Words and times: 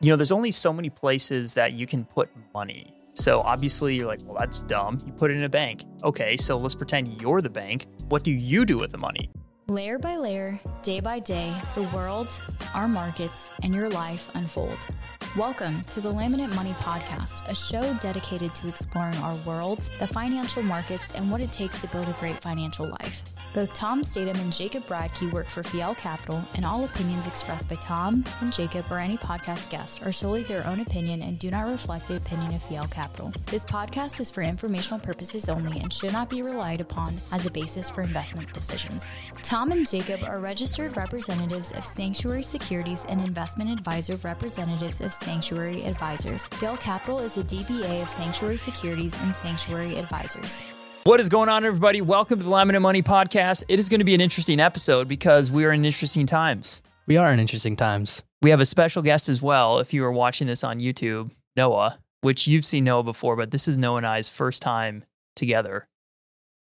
you 0.00 0.10
know, 0.10 0.16
there's 0.16 0.32
only 0.32 0.52
so 0.52 0.72
many 0.72 0.90
places 0.90 1.54
that 1.54 1.72
you 1.72 1.86
can 1.86 2.04
put 2.04 2.30
money. 2.54 2.86
So 3.14 3.40
obviously 3.40 3.96
you're 3.96 4.06
like, 4.06 4.20
well, 4.24 4.36
that's 4.38 4.60
dumb. 4.60 4.98
You 5.04 5.12
put 5.12 5.32
it 5.32 5.38
in 5.38 5.42
a 5.42 5.48
bank. 5.48 5.82
Okay, 6.04 6.36
so 6.36 6.56
let's 6.56 6.74
pretend 6.74 7.20
you're 7.20 7.40
the 7.40 7.50
bank. 7.50 7.86
What 8.08 8.22
do 8.22 8.30
you 8.30 8.64
do 8.64 8.78
with 8.78 8.92
the 8.92 8.98
money? 8.98 9.28
Layer 9.66 9.98
by 9.98 10.16
layer, 10.16 10.58
day 10.82 11.00
by 11.00 11.18
day, 11.18 11.54
the 11.74 11.82
world, 11.94 12.40
our 12.74 12.86
markets, 12.86 13.50
and 13.64 13.74
your 13.74 13.90
life 13.90 14.30
unfold. 14.34 14.88
Welcome 15.36 15.84
to 15.90 16.00
the 16.00 16.12
Laminate 16.12 16.54
Money 16.56 16.72
Podcast, 16.72 17.46
a 17.48 17.54
show 17.54 17.94
dedicated 18.00 18.54
to 18.56 18.66
exploring 18.66 19.16
our 19.18 19.36
world, 19.46 19.88
the 20.00 20.06
financial 20.06 20.62
markets, 20.62 21.12
and 21.14 21.30
what 21.30 21.42
it 21.42 21.52
takes 21.52 21.82
to 21.82 21.86
build 21.88 22.08
a 22.08 22.16
great 22.18 22.40
financial 22.40 22.88
life. 22.88 23.22
Both 23.54 23.72
Tom 23.74 24.02
Statham 24.02 24.40
and 24.40 24.52
Jacob 24.52 24.86
Bradkey 24.86 25.30
work 25.32 25.48
for 25.48 25.62
Fjell 25.62 25.96
Capital, 25.96 26.42
and 26.54 26.64
all 26.64 26.84
opinions 26.84 27.26
expressed 27.26 27.68
by 27.68 27.76
Tom 27.76 28.24
and 28.40 28.52
Jacob 28.52 28.86
or 28.90 28.98
any 28.98 29.16
podcast 29.16 29.70
guest 29.70 30.02
are 30.02 30.12
solely 30.12 30.42
their 30.44 30.66
own 30.66 30.80
opinion 30.80 31.22
and 31.22 31.38
do 31.38 31.50
not 31.50 31.66
reflect 31.66 32.08
the 32.08 32.16
opinion 32.16 32.54
of 32.54 32.62
Fjell 32.62 32.90
Capital. 32.90 33.32
This 33.46 33.64
podcast 33.64 34.20
is 34.20 34.30
for 34.30 34.42
informational 34.42 35.00
purposes 35.00 35.48
only 35.48 35.78
and 35.80 35.92
should 35.92 36.12
not 36.12 36.30
be 36.30 36.42
relied 36.42 36.80
upon 36.80 37.14
as 37.32 37.46
a 37.46 37.50
basis 37.50 37.88
for 37.90 38.02
investment 38.02 38.52
decisions. 38.52 39.10
Tom 39.42 39.72
and 39.72 39.88
Jacob 39.88 40.22
are 40.24 40.40
registered 40.40 40.96
representatives 40.96 41.70
of 41.72 41.84
Sanctuary 41.84 42.42
Securities 42.42 43.04
and 43.08 43.20
investment 43.20 43.70
advisor 43.70 44.16
representatives 44.16 45.00
of 45.00 45.12
Sanctuary 45.18 45.84
Advisors. 45.84 46.48
Fjell 46.48 46.78
Capital 46.80 47.18
is 47.18 47.36
a 47.36 47.44
DBA 47.44 48.02
of 48.02 48.08
Sanctuary 48.08 48.56
Securities 48.56 49.18
and 49.22 49.34
Sanctuary 49.34 49.96
Advisors. 49.98 50.64
What 51.04 51.20
is 51.20 51.28
going 51.28 51.48
on, 51.48 51.64
everybody? 51.64 52.00
Welcome 52.00 52.38
to 52.38 52.44
the 52.44 52.50
Laminate 52.50 52.82
Money 52.82 53.02
Podcast. 53.02 53.64
It 53.68 53.78
is 53.78 53.88
going 53.88 54.00
to 54.00 54.04
be 54.04 54.14
an 54.14 54.20
interesting 54.20 54.60
episode 54.60 55.08
because 55.08 55.50
we 55.50 55.64
are 55.64 55.72
in 55.72 55.84
interesting 55.84 56.26
times. 56.26 56.82
We 57.06 57.16
are 57.16 57.32
in 57.32 57.40
interesting 57.40 57.76
times. 57.76 58.22
We 58.42 58.50
have 58.50 58.60
a 58.60 58.66
special 58.66 59.02
guest 59.02 59.28
as 59.28 59.42
well. 59.42 59.78
If 59.80 59.92
you 59.92 60.04
are 60.04 60.12
watching 60.12 60.46
this 60.46 60.62
on 60.62 60.80
YouTube, 60.80 61.30
Noah, 61.56 61.98
which 62.20 62.46
you've 62.46 62.64
seen 62.64 62.84
Noah 62.84 63.02
before, 63.02 63.34
but 63.36 63.50
this 63.50 63.66
is 63.66 63.76
Noah 63.76 63.98
and 63.98 64.06
I's 64.06 64.28
first 64.28 64.62
time 64.62 65.04
together 65.34 65.88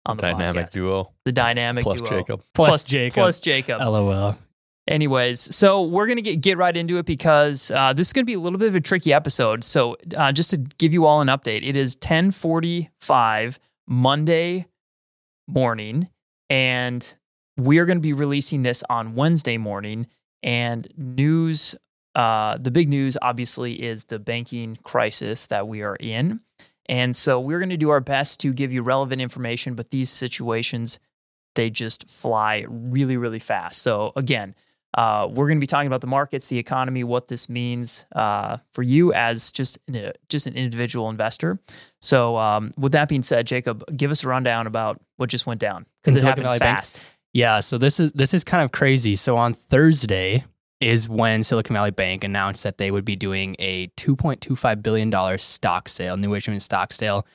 on 0.04 0.18
the 0.18 0.22
dynamic 0.22 0.66
podcast. 0.66 0.70
duo 0.72 1.12
The 1.24 1.32
dynamic 1.32 1.82
plus 1.82 2.00
duo. 2.00 2.18
Jacob. 2.18 2.42
Plus 2.54 2.86
Jacob. 2.86 3.14
Plus 3.14 3.40
Jacob. 3.40 3.80
LOL. 3.80 4.36
Anyways, 4.88 5.54
so 5.54 5.82
we're 5.82 6.06
gonna 6.06 6.22
get 6.22 6.40
get 6.40 6.58
right 6.58 6.76
into 6.76 6.98
it 6.98 7.06
because 7.06 7.70
uh, 7.70 7.92
this 7.92 8.08
is 8.08 8.12
gonna 8.12 8.24
be 8.24 8.34
a 8.34 8.40
little 8.40 8.58
bit 8.58 8.68
of 8.68 8.74
a 8.74 8.80
tricky 8.80 9.12
episode. 9.12 9.64
So 9.64 9.96
uh, 10.16 10.32
just 10.32 10.50
to 10.50 10.58
give 10.58 10.92
you 10.92 11.06
all 11.06 11.20
an 11.20 11.28
update, 11.28 11.66
it 11.66 11.76
is 11.76 11.96
ten 11.96 12.30
forty 12.30 12.90
five 13.00 13.58
Monday 13.88 14.66
morning, 15.48 16.08
and 16.48 17.16
we 17.56 17.78
are 17.78 17.86
going 17.86 17.98
to 17.98 18.02
be 18.02 18.12
releasing 18.12 18.62
this 18.62 18.82
on 18.90 19.14
Wednesday 19.14 19.56
morning. 19.56 20.06
And 20.42 20.86
news, 20.96 21.74
uh, 22.14 22.58
the 22.58 22.70
big 22.70 22.88
news, 22.88 23.16
obviously, 23.22 23.74
is 23.74 24.04
the 24.04 24.18
banking 24.18 24.78
crisis 24.82 25.46
that 25.46 25.66
we 25.66 25.82
are 25.82 25.96
in. 25.98 26.40
And 26.88 27.16
so 27.16 27.40
we're 27.40 27.58
going 27.58 27.70
to 27.70 27.76
do 27.76 27.90
our 27.90 28.00
best 28.00 28.40
to 28.40 28.52
give 28.52 28.72
you 28.72 28.82
relevant 28.82 29.22
information, 29.22 29.74
but 29.74 29.90
these 29.90 30.10
situations, 30.10 31.00
they 31.54 31.70
just 31.70 32.08
fly 32.08 32.64
really, 32.68 33.16
really 33.16 33.38
fast. 33.40 33.82
So 33.82 34.12
again, 34.14 34.54
uh, 34.96 35.28
we're 35.30 35.46
going 35.46 35.58
to 35.58 35.60
be 35.60 35.66
talking 35.66 35.86
about 35.86 36.00
the 36.00 36.06
markets, 36.06 36.46
the 36.46 36.58
economy, 36.58 37.04
what 37.04 37.28
this 37.28 37.48
means 37.48 38.06
uh, 38.14 38.56
for 38.72 38.82
you 38.82 39.12
as 39.12 39.52
just 39.52 39.78
an, 39.88 40.12
just 40.28 40.46
an 40.46 40.54
individual 40.54 41.10
investor. 41.10 41.58
So, 42.00 42.36
um, 42.38 42.72
with 42.78 42.92
that 42.92 43.08
being 43.08 43.22
said, 43.22 43.46
Jacob, 43.46 43.84
give 43.94 44.10
us 44.10 44.24
a 44.24 44.28
rundown 44.28 44.66
about 44.66 45.00
what 45.18 45.28
just 45.28 45.46
went 45.46 45.60
down 45.60 45.86
because 46.02 46.16
it 46.16 46.24
happened 46.24 46.44
Valley 46.44 46.58
Bank? 46.58 46.76
fast. 46.78 47.00
Yeah, 47.34 47.60
so 47.60 47.76
this 47.76 48.00
is 48.00 48.12
this 48.12 48.32
is 48.32 48.42
kind 48.42 48.64
of 48.64 48.72
crazy. 48.72 49.16
So 49.16 49.36
on 49.36 49.52
Thursday 49.52 50.44
is 50.80 51.08
when 51.08 51.42
Silicon 51.42 51.74
Valley 51.74 51.90
Bank 51.90 52.24
announced 52.24 52.62
that 52.62 52.78
they 52.78 52.90
would 52.90 53.04
be 53.04 53.16
doing 53.16 53.56
a 53.58 53.88
2.25 53.98 54.82
billion 54.82 55.10
dollar 55.10 55.36
stock 55.36 55.88
sale, 55.88 56.16
new 56.16 56.34
issuance 56.34 56.64
stock 56.64 56.94
sale, 56.94 57.26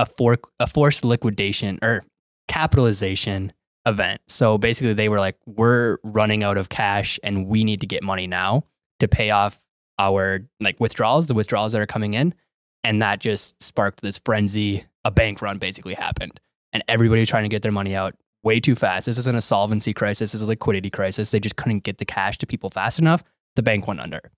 a 0.00 0.06
for 0.06 0.38
a 0.58 0.66
forced 0.66 1.04
liquidation 1.04 1.78
or 1.80 2.02
capitalization 2.48 3.52
event. 3.86 4.20
So 4.28 4.58
basically 4.58 4.94
they 4.94 5.08
were 5.08 5.18
like 5.18 5.36
we're 5.46 5.98
running 6.02 6.42
out 6.42 6.56
of 6.56 6.68
cash 6.68 7.18
and 7.22 7.46
we 7.46 7.64
need 7.64 7.80
to 7.80 7.86
get 7.86 8.02
money 8.02 8.26
now 8.26 8.64
to 9.00 9.08
pay 9.08 9.30
off 9.30 9.60
our 9.98 10.46
like 10.60 10.80
withdrawals, 10.80 11.26
the 11.26 11.34
withdrawals 11.34 11.72
that 11.72 11.80
are 11.80 11.86
coming 11.86 12.14
in, 12.14 12.34
and 12.82 13.02
that 13.02 13.20
just 13.20 13.62
sparked 13.62 14.00
this 14.00 14.20
frenzy. 14.24 14.84
A 15.06 15.10
bank 15.10 15.42
run 15.42 15.58
basically 15.58 15.92
happened 15.92 16.40
and 16.72 16.82
everybody 16.88 17.26
trying 17.26 17.44
to 17.44 17.50
get 17.50 17.62
their 17.62 17.72
money 17.72 17.94
out 17.94 18.14
way 18.42 18.60
too 18.60 18.74
fast. 18.74 19.06
This 19.06 19.18
isn't 19.18 19.36
a 19.36 19.42
solvency 19.42 19.92
crisis, 19.92 20.32
this 20.32 20.40
is 20.40 20.42
a 20.42 20.46
liquidity 20.46 20.90
crisis. 20.90 21.30
They 21.30 21.40
just 21.40 21.56
couldn't 21.56 21.84
get 21.84 21.98
the 21.98 22.04
cash 22.04 22.38
to 22.38 22.46
people 22.46 22.70
fast 22.70 22.98
enough. 22.98 23.22
The 23.56 23.62
bank 23.62 23.86
went 23.86 24.00
under. 24.00 24.30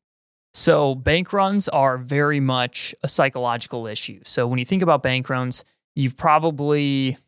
So 0.55 0.95
bank 0.95 1.33
runs 1.33 1.69
are 1.69 1.99
very 1.99 2.41
much 2.41 2.95
a 3.03 3.09
psychological 3.09 3.87
issue. 3.87 4.21
So 4.25 4.47
when 4.47 4.59
you 4.59 4.65
think 4.65 4.83
about 4.83 5.03
bank 5.03 5.29
runs, 5.29 5.65
you've 5.95 6.17
probably, 6.17 7.19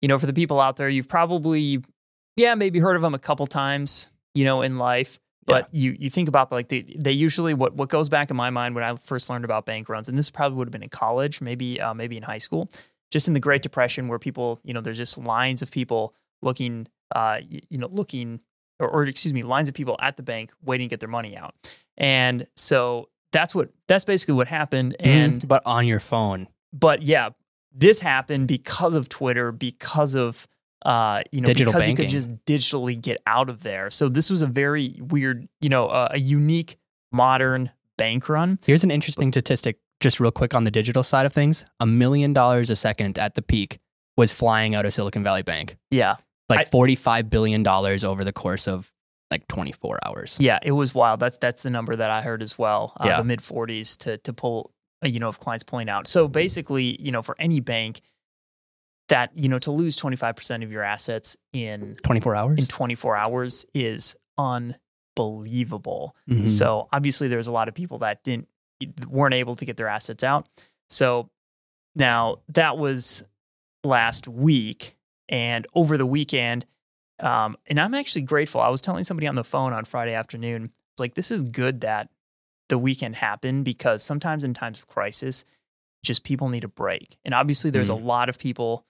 you 0.00 0.08
know, 0.08 0.18
for 0.18 0.26
the 0.26 0.32
people 0.32 0.60
out 0.60 0.76
there, 0.76 0.88
you've 0.88 1.08
probably, 1.08 1.82
yeah, 2.36 2.54
maybe 2.54 2.78
heard 2.78 2.96
of 2.96 3.02
them 3.02 3.14
a 3.14 3.18
couple 3.18 3.46
times, 3.46 4.12
you 4.34 4.44
know, 4.44 4.62
in 4.62 4.76
life. 4.76 5.18
But 5.46 5.68
you 5.72 5.96
you 5.98 6.10
think 6.10 6.28
about 6.28 6.52
like 6.52 6.68
they, 6.68 6.82
they 6.82 7.10
usually 7.10 7.54
what 7.54 7.74
what 7.74 7.88
goes 7.88 8.08
back 8.08 8.30
in 8.30 8.36
my 8.36 8.50
mind 8.50 8.76
when 8.76 8.84
I 8.84 8.94
first 8.94 9.28
learned 9.28 9.44
about 9.44 9.66
bank 9.66 9.88
runs, 9.88 10.08
and 10.08 10.16
this 10.16 10.30
probably 10.30 10.56
would 10.58 10.68
have 10.68 10.72
been 10.72 10.82
in 10.82 10.90
college, 10.90 11.40
maybe 11.40 11.80
uh, 11.80 11.92
maybe 11.92 12.16
in 12.16 12.22
high 12.22 12.38
school, 12.38 12.68
just 13.10 13.26
in 13.26 13.34
the 13.34 13.40
Great 13.40 13.62
Depression, 13.62 14.06
where 14.06 14.20
people, 14.20 14.60
you 14.62 14.72
know, 14.72 14.80
there's 14.80 14.98
just 14.98 15.18
lines 15.18 15.60
of 15.60 15.72
people 15.72 16.14
looking, 16.40 16.86
uh, 17.16 17.40
you 17.48 17.78
know, 17.78 17.88
looking 17.88 18.40
or, 18.78 18.88
or 18.88 19.02
excuse 19.04 19.34
me, 19.34 19.42
lines 19.42 19.68
of 19.68 19.74
people 19.74 19.96
at 20.00 20.16
the 20.16 20.22
bank 20.22 20.52
waiting 20.62 20.88
to 20.88 20.90
get 20.90 21.00
their 21.00 21.08
money 21.08 21.36
out. 21.36 21.54
And 21.96 22.46
so 22.56 23.08
that's 23.32 23.54
what 23.54 23.70
that's 23.86 24.04
basically 24.04 24.34
what 24.34 24.48
happened. 24.48 24.96
And 25.00 25.46
but 25.46 25.62
on 25.66 25.86
your 25.86 26.00
phone. 26.00 26.48
but 26.72 27.02
yeah, 27.02 27.30
this 27.72 28.00
happened 28.00 28.48
because 28.48 28.94
of 28.94 29.08
Twitter, 29.08 29.52
because 29.52 30.14
of 30.14 30.46
uh, 30.84 31.22
you 31.30 31.42
know, 31.42 31.46
Digital 31.46 31.72
because 31.74 31.88
you 31.88 31.94
could 31.94 32.08
just 32.08 32.42
digitally 32.46 32.98
get 33.00 33.20
out 33.26 33.50
of 33.50 33.62
there. 33.62 33.90
So 33.90 34.08
this 34.08 34.30
was 34.30 34.40
a 34.40 34.46
very 34.46 34.94
weird, 34.98 35.46
you 35.60 35.68
know, 35.68 35.86
uh, 35.88 36.08
a 36.12 36.18
unique 36.18 36.78
modern 37.12 37.70
bank 37.98 38.28
run. 38.28 38.58
Here's 38.64 38.82
an 38.84 38.90
interesting 38.90 39.30
statistic, 39.30 39.78
just 40.00 40.20
real 40.20 40.30
quick 40.30 40.54
on 40.54 40.64
the 40.64 40.70
digital 40.70 41.02
side 41.02 41.26
of 41.26 41.32
things. 41.34 41.66
A 41.80 41.86
million 41.86 42.32
dollars 42.32 42.70
a 42.70 42.76
second 42.76 43.18
at 43.18 43.34
the 43.34 43.42
peak 43.42 43.78
was 44.16 44.32
flying 44.32 44.74
out 44.74 44.86
of 44.86 44.94
Silicon 44.94 45.22
Valley 45.22 45.42
Bank. 45.42 45.76
Yeah, 45.90 46.16
Like 46.48 46.60
I- 46.60 46.64
$45 46.64 47.28
billion 47.30 47.66
over 47.66 48.24
the 48.24 48.32
course 48.32 48.66
of 48.66 48.90
like 49.30 49.46
24 49.48 49.98
hours. 50.04 50.38
yeah, 50.40 50.58
it 50.62 50.72
was 50.72 50.94
wild. 50.94 51.20
That's 51.20 51.36
that's 51.38 51.62
the 51.62 51.70
number 51.70 51.94
that 51.94 52.10
I 52.10 52.22
heard 52.22 52.42
as 52.42 52.58
well. 52.58 52.94
Uh, 52.98 53.04
Yeah. 53.06 53.16
the 53.18 53.24
mid 53.24 53.40
40s 53.40 53.96
to 53.98 54.16
to 54.18 54.32
pull, 54.32 54.72
you 55.02 55.18
know, 55.20 55.28
of 55.28 55.38
clients 55.38 55.64
pulling 55.64 55.88
out. 55.88 56.06
So 56.08 56.28
basically, 56.28 56.96
you 57.00 57.10
know, 57.12 57.22
for 57.22 57.34
any 57.38 57.60
bank, 57.60 58.00
that 59.08 59.30
you 59.34 59.48
know, 59.48 59.58
to 59.60 59.70
lose 59.72 59.96
25 59.96 60.36
percent 60.36 60.62
of 60.62 60.70
your 60.70 60.82
assets 60.82 61.36
in 61.52 61.96
24 62.02 62.36
hours? 62.36 62.58
in 62.58 62.66
24 62.66 63.16
hours 63.16 63.64
is 63.74 64.14
unbelievable. 65.16 66.14
Mhm. 66.28 66.48
So 66.48 66.88
obviously 66.92 67.28
there's 67.28 67.46
a 67.46 67.52
lot 67.52 67.68
of 67.68 67.74
people 67.74 67.98
that 67.98 68.22
didn't 68.24 68.48
weren't 69.08 69.34
able 69.34 69.56
to 69.56 69.64
get 69.64 69.76
their 69.76 69.88
assets 69.88 70.24
out. 70.24 70.48
So 70.88 71.28
now 71.94 72.38
that 72.48 72.78
was 72.78 73.24
last 73.84 74.28
week 74.28 74.96
and 75.28 75.66
over 75.74 75.96
the 75.96 76.06
weekend 76.06 76.66
um, 77.18 77.58
and 77.66 77.78
I'm 77.78 77.92
actually 77.94 78.22
grateful. 78.22 78.62
I 78.62 78.70
was 78.70 78.80
telling 78.80 79.04
somebody 79.04 79.26
on 79.26 79.34
the 79.34 79.44
phone 79.44 79.74
on 79.74 79.84
Friday 79.84 80.14
afternoon, 80.14 80.70
like 80.98 81.14
this 81.14 81.30
is 81.30 81.42
good 81.42 81.82
that 81.82 82.08
the 82.70 82.78
weekend 82.78 83.16
happen 83.16 83.62
because 83.62 84.02
sometimes 84.02 84.42
in 84.42 84.54
times 84.54 84.78
of 84.78 84.86
crisis, 84.86 85.44
just 86.02 86.24
people 86.24 86.48
need 86.48 86.64
a 86.64 86.68
break. 86.68 87.18
And 87.24 87.34
obviously 87.34 87.70
there's 87.70 87.90
a 87.90 87.94
lot 87.94 88.30
of 88.30 88.38
people 88.38 88.86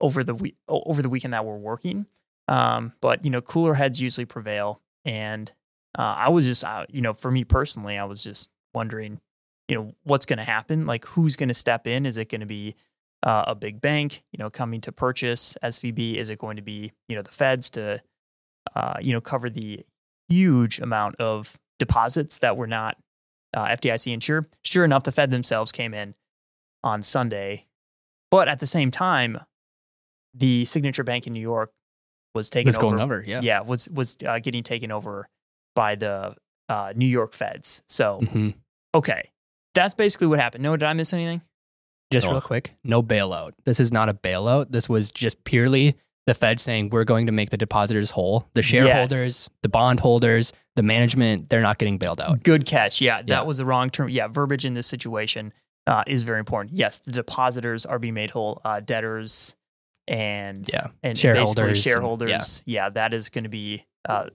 over 0.00 0.22
the 0.22 0.34
week 0.34 0.56
over 0.68 1.02
the 1.02 1.08
weekend 1.08 1.34
that 1.34 1.44
were 1.44 1.58
working. 1.58 2.06
Um, 2.46 2.92
but 3.00 3.24
you 3.24 3.30
know, 3.30 3.40
cooler 3.40 3.74
heads 3.74 4.00
usually 4.00 4.26
prevail. 4.26 4.80
And 5.04 5.50
uh, 5.98 6.14
I 6.18 6.28
was 6.28 6.46
just, 6.46 6.62
uh, 6.62 6.86
you 6.88 7.00
know, 7.00 7.12
for 7.12 7.30
me 7.30 7.44
personally, 7.44 7.98
I 7.98 8.04
was 8.04 8.22
just 8.22 8.50
wondering, 8.72 9.20
you 9.68 9.76
know, 9.76 9.94
what's 10.04 10.26
going 10.26 10.38
to 10.38 10.44
happen? 10.44 10.86
Like, 10.86 11.04
who's 11.06 11.36
going 11.36 11.48
to 11.48 11.54
step 11.54 11.86
in? 11.86 12.06
Is 12.06 12.18
it 12.18 12.28
going 12.28 12.40
to 12.40 12.46
be 12.46 12.74
uh, 13.22 13.44
a 13.48 13.54
big 13.54 13.80
bank, 13.80 14.22
you 14.32 14.38
know, 14.38 14.50
coming 14.50 14.80
to 14.82 14.92
purchase 14.92 15.56
SVB? 15.62 16.16
Is 16.16 16.28
it 16.28 16.38
going 16.38 16.56
to 16.56 16.62
be, 16.62 16.92
you 17.08 17.16
know, 17.16 17.22
the 17.22 17.30
feds 17.30 17.70
to, 17.70 18.02
uh, 18.74 18.94
you 19.00 19.12
know, 19.12 19.20
cover 19.20 19.50
the 19.50 19.84
huge 20.28 20.78
amount 20.78 21.16
of 21.16 21.58
deposits 21.78 22.38
that 22.38 22.56
were 22.56 22.66
not 22.66 22.96
uh, 23.54 23.66
FDIC 23.68 24.12
insured? 24.12 24.46
Sure 24.64 24.84
enough, 24.84 25.04
the 25.04 25.12
Fed 25.12 25.30
themselves 25.30 25.72
came 25.72 25.94
in 25.94 26.14
on 26.84 27.02
Sunday. 27.02 27.66
But 28.30 28.48
at 28.48 28.60
the 28.60 28.66
same 28.66 28.90
time, 28.90 29.40
the 30.34 30.64
Signature 30.64 31.04
Bank 31.04 31.26
in 31.26 31.32
New 31.32 31.40
York 31.40 31.70
was 32.34 32.48
taken 32.48 32.68
was 32.68 32.76
over. 32.78 32.86
going 32.86 33.00
over. 33.00 33.24
Yeah. 33.26 33.40
Yeah, 33.42 33.60
was 33.60 33.88
was 33.90 34.16
uh, 34.26 34.38
getting 34.38 34.62
taken 34.62 34.90
over 34.90 35.28
by 35.74 35.94
the 35.96 36.34
uh, 36.68 36.92
New 36.96 37.06
York 37.06 37.34
Feds. 37.34 37.82
So 37.88 38.20
Mhm. 38.22 38.54
okay, 38.94 39.30
that's 39.74 39.92
basically 39.94 40.28
what 40.28 40.38
happened. 40.40 40.62
No, 40.62 40.74
did 40.76 40.86
I 40.86 40.94
miss 40.94 41.12
anything? 41.12 41.42
Just 42.10 42.26
No. 42.26 42.32
real 42.32 42.40
quick, 42.40 42.74
no 42.84 43.02
bailout. 43.02 43.52
This 43.64 43.80
is 43.80 43.92
not 43.92 44.08
a 44.08 44.14
bailout. 44.14 44.70
This 44.70 44.88
was 44.88 45.12
just 45.12 45.44
purely 45.44 45.96
the 46.26 46.34
Fed 46.34 46.60
saying 46.60 46.90
we're 46.90 47.04
going 47.04 47.26
to 47.26 47.32
make 47.32 47.50
the 47.50 47.56
depositors 47.56 48.10
whole. 48.10 48.48
The 48.54 48.62
shareholders, 48.62 49.50
the 49.62 49.68
bondholders, 49.68 50.52
the 50.76 50.82
management, 50.82 51.48
they're 51.50 51.60
not 51.62 51.78
getting 51.78 51.98
bailed 51.98 52.20
out. 52.20 52.42
Good 52.44 52.64
catch. 52.64 53.00
Yeah, 53.00 53.18
that 53.18 53.28
Yeah. 53.28 53.42
was 53.42 53.58
the 53.58 53.64
wrong 53.64 53.90
term. 53.90 54.08
Yeah, 54.08 54.28
verbiage 54.28 54.64
in 54.64 54.74
this 54.74 54.86
situation 54.86 55.52
uh, 55.86 56.04
is 56.06 56.22
very 56.22 56.38
important. 56.38 56.74
Yes, 56.76 57.00
the 57.00 57.10
depositors 57.12 57.84
are 57.84 57.98
being 57.98 58.14
made 58.14 58.30
whole. 58.30 58.60
Uh, 58.64 58.78
debtors 58.80 59.56
and 60.06 60.68
Yeah. 60.72 60.88
and 61.02 61.18
Shareholders 61.18 61.54
basically 61.54 61.68
and- 61.70 61.78
shareholders. 61.78 62.62
yeah. 62.66 62.88
that 62.90 63.12
is 63.12 63.28
going 63.28 63.44
to 63.44 63.50
be 63.50 63.84
uh, 64.08 64.26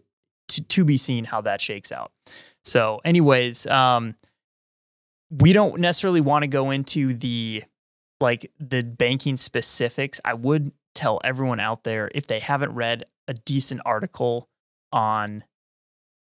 to, 0.49 0.63
to 0.63 0.83
be 0.85 0.97
seen 0.97 1.23
how 1.25 1.39
that 1.41 1.61
shakes 1.61 1.91
out. 1.91 2.11
So, 2.65 2.99
anyways, 3.05 3.65
um, 3.67 4.15
we 5.29 5.53
don't 5.53 5.79
necessarily 5.79 6.21
want 6.21 6.43
to 6.43 6.47
go 6.47 6.71
into 6.71 7.13
the 7.13 7.63
like 8.19 8.51
the 8.59 8.83
banking 8.83 9.37
specifics. 9.37 10.19
I 10.25 10.33
would 10.33 10.71
tell 10.97 11.21
everyone 11.23 11.59
out 11.59 11.83
there 11.83 12.09
if 12.13 12.27
they 12.27 12.39
haven't 12.39 12.73
read 12.73 13.05
a 13.27 13.33
decent 13.33 13.81
article 13.85 14.49
on 14.91 15.43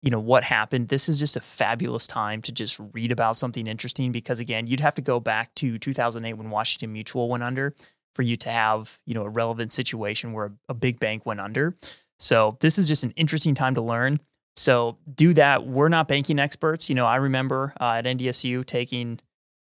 you 0.02 0.10
know 0.10 0.20
what 0.20 0.44
happened 0.44 0.88
this 0.88 1.08
is 1.08 1.18
just 1.18 1.36
a 1.36 1.40
fabulous 1.40 2.06
time 2.06 2.40
to 2.42 2.52
just 2.52 2.78
read 2.92 3.10
about 3.12 3.36
something 3.36 3.66
interesting 3.66 4.12
because 4.12 4.38
again 4.38 4.66
you'd 4.66 4.80
have 4.80 4.94
to 4.94 5.02
go 5.02 5.18
back 5.20 5.54
to 5.54 5.78
2008 5.78 6.34
when 6.34 6.50
washington 6.50 6.92
mutual 6.92 7.28
went 7.28 7.42
under 7.42 7.74
for 8.14 8.22
you 8.22 8.36
to 8.36 8.50
have 8.50 8.98
you 9.06 9.14
know 9.14 9.22
a 9.24 9.28
relevant 9.28 9.72
situation 9.72 10.32
where 10.32 10.46
a, 10.46 10.52
a 10.70 10.74
big 10.74 11.00
bank 11.00 11.24
went 11.24 11.40
under. 11.40 11.74
So 12.18 12.58
this 12.60 12.78
is 12.78 12.86
just 12.86 13.04
an 13.04 13.12
interesting 13.16 13.54
time 13.54 13.74
to 13.74 13.80
learn. 13.80 14.18
So 14.54 14.98
do 15.12 15.32
that. 15.34 15.66
We're 15.66 15.88
not 15.88 16.08
banking 16.08 16.38
experts. 16.38 16.88
You 16.90 16.94
know 16.94 17.06
i 17.06 17.16
remember 17.16 17.72
uh, 17.80 17.94
at 17.96 18.04
ndsu 18.04 18.64
taking 18.66 19.18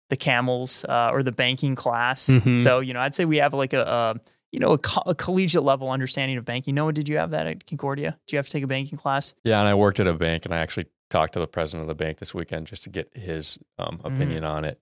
the 0.10 0.18
camels 0.18 0.84
uh, 0.90 1.10
or 1.14 1.24
the 1.24 1.32
banking 1.32 1.76
class. 1.76 2.28
Mhm. 2.28 2.60
so 2.60 2.80
you 2.82 2.94
know 2.94 3.00
i'd 3.00 3.16
say 3.16 3.24
we 3.26 3.38
have 3.38 3.54
like 3.54 3.74
a, 3.74 3.82
a 3.82 4.20
you 4.56 4.60
know 4.62 4.72
a, 4.72 4.78
co- 4.78 5.04
a 5.06 5.14
collegiate 5.14 5.64
level 5.64 5.92
understanding 5.92 6.38
of 6.38 6.46
banking 6.46 6.74
noah 6.76 6.94
did 6.94 7.10
you 7.10 7.18
have 7.18 7.32
that 7.32 7.46
at 7.46 7.68
concordia 7.68 8.18
did 8.26 8.34
you 8.34 8.38
have 8.38 8.46
to 8.46 8.52
take 8.54 8.64
a 8.64 8.68
banking 8.68 8.98
class 8.98 9.36
Yeah, 9.44 9.60
and 9.60 9.68
I 9.68 9.74
worked 9.74 10.00
at 10.00 10.08
a 10.08 10.14
bank, 10.14 10.46
and 10.46 10.54
I 10.54 10.60
actually 10.60 10.86
talked 11.10 11.34
to 11.34 11.40
the 11.40 11.48
president 11.48 11.82
of 11.84 11.88
the 11.90 12.04
bank 12.04 12.20
this 12.20 12.34
weekend 12.34 12.68
just 12.68 12.84
to 12.84 12.90
get 12.90 13.10
his 13.16 13.60
um, 13.78 13.98
Mm-hmm. 13.98 14.08
opinion 14.08 14.44
on 14.46 14.64
it. 14.66 14.80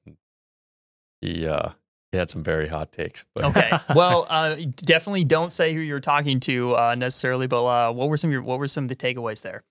He 1.22 1.48
uh, 1.48 1.70
he 2.12 2.18
had 2.18 2.30
some 2.30 2.44
very 2.44 2.68
hot 2.68 2.92
takes. 2.92 3.26
But 3.36 3.46
Okay. 3.46 3.80
well, 3.96 4.28
uh, 4.30 4.56
definitely 4.78 5.24
don't 5.24 5.52
say 5.52 5.74
who 5.74 5.80
you're 5.80 6.00
talking 6.00 6.40
to 6.42 6.76
uh, 6.76 6.96
necessarily, 6.96 7.48
but 7.48 7.66
uh, 7.66 7.92
what 7.94 8.10
were 8.10 8.18
some 8.18 8.30
of 8.30 8.34
your, 8.34 8.44
what 8.44 8.60
were 8.60 8.68
some 8.68 8.84
of 8.86 8.90
the 8.90 8.96
takeaways 8.96 9.42
there? 9.42 9.64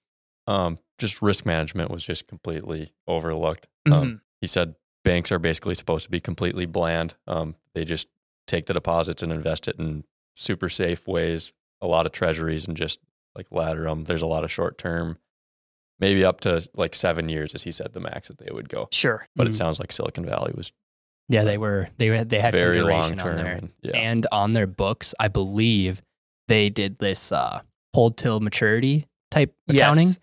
um, 0.48 0.78
just 0.98 1.22
risk 1.22 1.46
management 1.46 1.90
was 1.90 2.04
just 2.04 2.26
completely 2.26 2.92
overlooked. 3.06 3.68
Um, 3.90 4.20
he 4.40 4.46
said 4.48 4.74
banks 5.04 5.30
are 5.32 5.38
basically 5.38 5.74
supposed 5.76 6.04
to 6.04 6.10
be 6.10 6.18
completely 6.20 6.66
bland. 6.66 7.14
Um, 7.28 7.54
they 7.74 7.84
just 7.84 8.08
take 8.46 8.66
the 8.66 8.74
deposits 8.74 9.22
and 9.22 9.32
invest 9.32 9.68
it 9.68 9.76
in 9.78 10.04
super 10.34 10.68
safe 10.68 11.06
ways, 11.06 11.52
a 11.80 11.86
lot 11.86 12.06
of 12.06 12.12
treasuries, 12.12 12.66
and 12.66 12.76
just 12.76 13.00
like 13.36 13.46
ladder 13.50 13.84
them. 13.84 14.04
There's 14.04 14.22
a 14.22 14.26
lot 14.26 14.44
of 14.44 14.52
short 14.52 14.78
term, 14.78 15.18
maybe 15.98 16.24
up 16.24 16.40
to 16.42 16.66
like 16.74 16.94
seven 16.94 17.28
years, 17.28 17.54
as 17.54 17.62
he 17.62 17.72
said, 17.72 17.92
the 17.92 18.00
max 18.00 18.28
that 18.28 18.38
they 18.38 18.50
would 18.52 18.68
go. 18.68 18.88
Sure. 18.92 19.26
But 19.36 19.46
Mhm. 19.46 19.50
it 19.50 19.54
sounds 19.54 19.78
like 19.80 19.92
Silicon 19.92 20.24
Valley 20.26 20.52
was 20.56 20.72
Yeah, 21.28 21.44
they 21.44 21.56
were 21.56 21.88
they 21.98 22.10
were- 22.10 22.24
they 22.24 22.40
had 22.40 22.52
very 22.52 22.78
some 22.80 22.88
long 22.88 23.00
duration 23.02 23.20
on 23.20 23.24
term. 23.26 23.36
there. 23.36 23.52
And, 23.54 23.70
yeah. 23.82 23.96
And 23.96 24.26
on 24.32 24.52
their 24.52 24.66
books, 24.66 25.14
I 25.20 25.28
believe 25.28 26.02
they 26.48 26.68
did 26.68 26.98
this 26.98 27.30
uh, 27.32 27.60
hold 27.94 28.16
till 28.16 28.40
maturity 28.40 29.06
type 29.30 29.54
accounting. 29.68 30.08
Yes. 30.08 30.18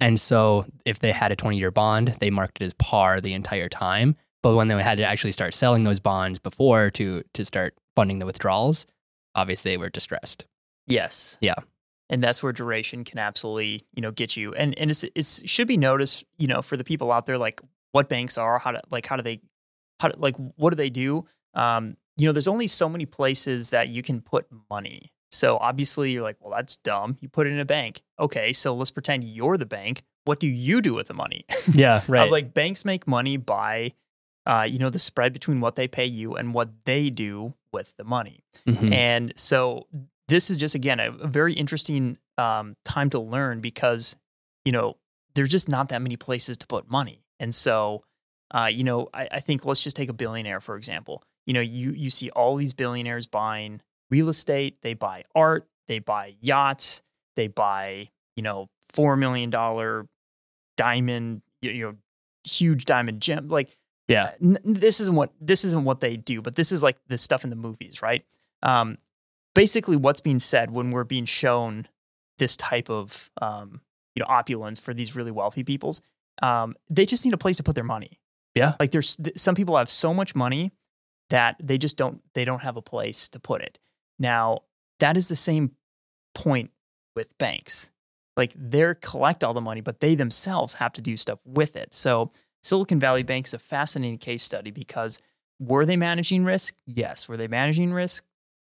And 0.00 0.18
so 0.20 0.66
if 0.84 0.98
they 1.00 1.12
had 1.12 1.32
a 1.32 1.36
20 1.36 1.58
year 1.58 1.70
bond, 1.70 2.08
they 2.20 2.30
marked 2.30 2.62
it 2.62 2.66
as 2.66 2.74
par 2.74 3.20
the 3.20 3.32
entire 3.34 3.68
time. 3.68 4.16
But 4.44 4.56
when 4.56 4.68
they 4.68 4.82
had 4.82 4.98
to 4.98 5.04
actually 5.06 5.32
start 5.32 5.54
selling 5.54 5.84
those 5.84 6.00
bonds 6.00 6.38
before 6.38 6.90
to 6.90 7.22
to 7.32 7.44
start 7.46 7.74
funding 7.96 8.18
the 8.18 8.26
withdrawals, 8.26 8.86
obviously 9.34 9.70
they 9.70 9.78
were 9.78 9.88
distressed. 9.88 10.44
Yes. 10.86 11.38
Yeah. 11.40 11.54
And 12.10 12.22
that's 12.22 12.42
where 12.42 12.52
duration 12.52 13.04
can 13.04 13.18
absolutely, 13.18 13.86
you 13.94 14.02
know, 14.02 14.10
get 14.10 14.36
you. 14.36 14.52
And 14.52 14.78
and 14.78 14.90
it's 14.90 15.02
it's 15.14 15.48
should 15.48 15.66
be 15.66 15.78
noticed, 15.78 16.24
you 16.36 16.46
know, 16.46 16.60
for 16.60 16.76
the 16.76 16.84
people 16.84 17.10
out 17.10 17.24
there, 17.24 17.38
like 17.38 17.62
what 17.92 18.10
banks 18.10 18.36
are, 18.36 18.58
how 18.58 18.72
to 18.72 18.82
like 18.90 19.06
how 19.06 19.16
do 19.16 19.22
they, 19.22 19.40
how 19.98 20.08
do, 20.08 20.20
like 20.20 20.36
what 20.56 20.70
do 20.70 20.76
they 20.76 20.90
do? 20.90 21.24
Um, 21.54 21.96
you 22.18 22.26
know, 22.26 22.32
there's 22.32 22.46
only 22.46 22.66
so 22.66 22.86
many 22.86 23.06
places 23.06 23.70
that 23.70 23.88
you 23.88 24.02
can 24.02 24.20
put 24.20 24.46
money. 24.68 25.10
So 25.32 25.56
obviously 25.56 26.12
you're 26.12 26.22
like, 26.22 26.36
well, 26.42 26.52
that's 26.52 26.76
dumb. 26.76 27.16
You 27.20 27.30
put 27.30 27.46
it 27.46 27.54
in 27.54 27.60
a 27.60 27.64
bank. 27.64 28.02
Okay, 28.20 28.52
so 28.52 28.74
let's 28.74 28.90
pretend 28.90 29.24
you're 29.24 29.56
the 29.56 29.64
bank. 29.64 30.02
What 30.26 30.38
do 30.38 30.46
you 30.46 30.82
do 30.82 30.92
with 30.94 31.08
the 31.08 31.14
money? 31.14 31.46
Yeah, 31.72 32.02
right. 32.08 32.18
I 32.20 32.22
was 32.22 32.30
like, 32.30 32.52
banks 32.52 32.84
make 32.84 33.08
money 33.08 33.38
by, 33.38 33.94
uh, 34.46 34.66
you 34.68 34.78
know, 34.78 34.90
the 34.90 34.98
spread 34.98 35.32
between 35.32 35.60
what 35.60 35.76
they 35.76 35.88
pay 35.88 36.04
you 36.06 36.34
and 36.34 36.52
what 36.54 36.84
they 36.84 37.10
do 37.10 37.54
with 37.72 37.94
the 37.96 38.04
money. 38.04 38.44
Mhm. 38.66 38.92
And 38.92 39.32
so 39.36 39.86
this 40.28 40.50
is 40.50 40.58
just 40.58 40.74
again 40.74 41.00
a, 41.00 41.08
a 41.10 41.26
very 41.26 41.52
interesting 41.54 42.18
um, 42.38 42.76
time 42.84 43.10
to 43.10 43.18
learn 43.18 43.60
because 43.60 44.16
you 44.64 44.72
know 44.72 44.96
there's 45.34 45.48
just 45.48 45.68
not 45.68 45.88
that 45.88 46.02
many 46.02 46.16
places 46.16 46.56
to 46.58 46.66
put 46.66 46.90
money, 46.90 47.24
and 47.40 47.54
so 47.54 48.04
uh, 48.52 48.70
you 48.72 48.84
know 48.84 49.08
I, 49.14 49.28
I 49.32 49.40
think 49.40 49.64
let's 49.64 49.82
just 49.84 49.96
take 49.96 50.08
a 50.08 50.14
billionaire 50.14 50.60
for 50.60 50.76
example. 50.76 51.22
You 51.46 51.54
know, 51.54 51.60
you 51.60 51.90
you 51.92 52.10
see 52.10 52.30
all 52.30 52.56
these 52.56 52.72
billionaires 52.72 53.26
buying 53.26 53.80
real 54.10 54.28
estate, 54.28 54.78
they 54.82 54.94
buy 54.94 55.24
art, 55.34 55.66
they 55.88 55.98
buy 55.98 56.34
yachts, 56.40 57.02
they 57.36 57.48
buy 57.48 58.08
you 58.36 58.42
know 58.42 58.68
four 58.92 59.16
million 59.16 59.50
dollar 59.50 60.06
diamond, 60.76 61.42
you 61.62 61.84
know, 61.84 61.94
huge 62.48 62.84
diamond 62.84 63.20
gem 63.20 63.48
like 63.48 63.76
yeah. 64.08 64.32
n- 64.42 64.58
this 64.64 65.00
isn't 65.00 65.14
what 65.14 65.32
this 65.40 65.64
isn't 65.64 65.84
what 65.84 66.00
they 66.00 66.16
do, 66.16 66.42
but 66.42 66.54
this 66.56 66.72
is 66.72 66.82
like 66.82 66.96
the 67.08 67.18
stuff 67.18 67.44
in 67.44 67.50
the 67.50 67.56
movies, 67.56 68.02
right? 68.02 68.24
Um, 68.62 68.98
basically, 69.54 69.96
what's 69.96 70.20
being 70.20 70.38
said 70.38 70.70
when 70.70 70.90
we're 70.90 71.04
being 71.04 71.24
shown 71.24 71.88
this 72.38 72.56
type 72.56 72.90
of 72.90 73.30
um, 73.40 73.80
you 74.14 74.20
know 74.20 74.26
opulence 74.28 74.80
for 74.80 74.94
these 74.94 75.14
really 75.14 75.30
wealthy 75.30 75.64
peoples, 75.64 76.00
um, 76.42 76.74
they 76.90 77.06
just 77.06 77.24
need 77.24 77.34
a 77.34 77.38
place 77.38 77.56
to 77.58 77.62
put 77.62 77.74
their 77.74 77.84
money. 77.84 78.20
Yeah. 78.54 78.74
like 78.78 78.92
there's 78.92 79.16
th- 79.16 79.36
some 79.36 79.56
people 79.56 79.76
have 79.76 79.90
so 79.90 80.14
much 80.14 80.36
money 80.36 80.70
that 81.30 81.56
they 81.60 81.76
just 81.76 81.96
don't 81.96 82.22
they 82.34 82.44
don't 82.44 82.62
have 82.62 82.76
a 82.76 82.82
place 82.82 83.28
to 83.30 83.40
put 83.40 83.62
it. 83.62 83.78
Now 84.18 84.60
that 85.00 85.16
is 85.16 85.28
the 85.28 85.36
same 85.36 85.72
point 86.34 86.70
with 87.16 87.36
banks. 87.38 87.90
Like 88.36 88.52
they're 88.54 88.94
collect 88.94 89.42
all 89.42 89.54
the 89.54 89.60
money, 89.60 89.80
but 89.80 90.00
they 90.00 90.14
themselves 90.14 90.74
have 90.74 90.92
to 90.94 91.00
do 91.00 91.16
stuff 91.16 91.40
with 91.44 91.74
it. 91.74 91.94
So 91.94 92.30
Silicon 92.64 92.98
Valley 92.98 93.22
Bank 93.22 93.46
is 93.46 93.54
a 93.54 93.58
fascinating 93.58 94.18
case 94.18 94.42
study 94.42 94.70
because 94.70 95.20
were 95.60 95.86
they 95.86 95.96
managing 95.96 96.44
risk? 96.44 96.74
Yes. 96.86 97.28
Were 97.28 97.36
they 97.36 97.46
managing 97.48 97.92
risk? 97.92 98.24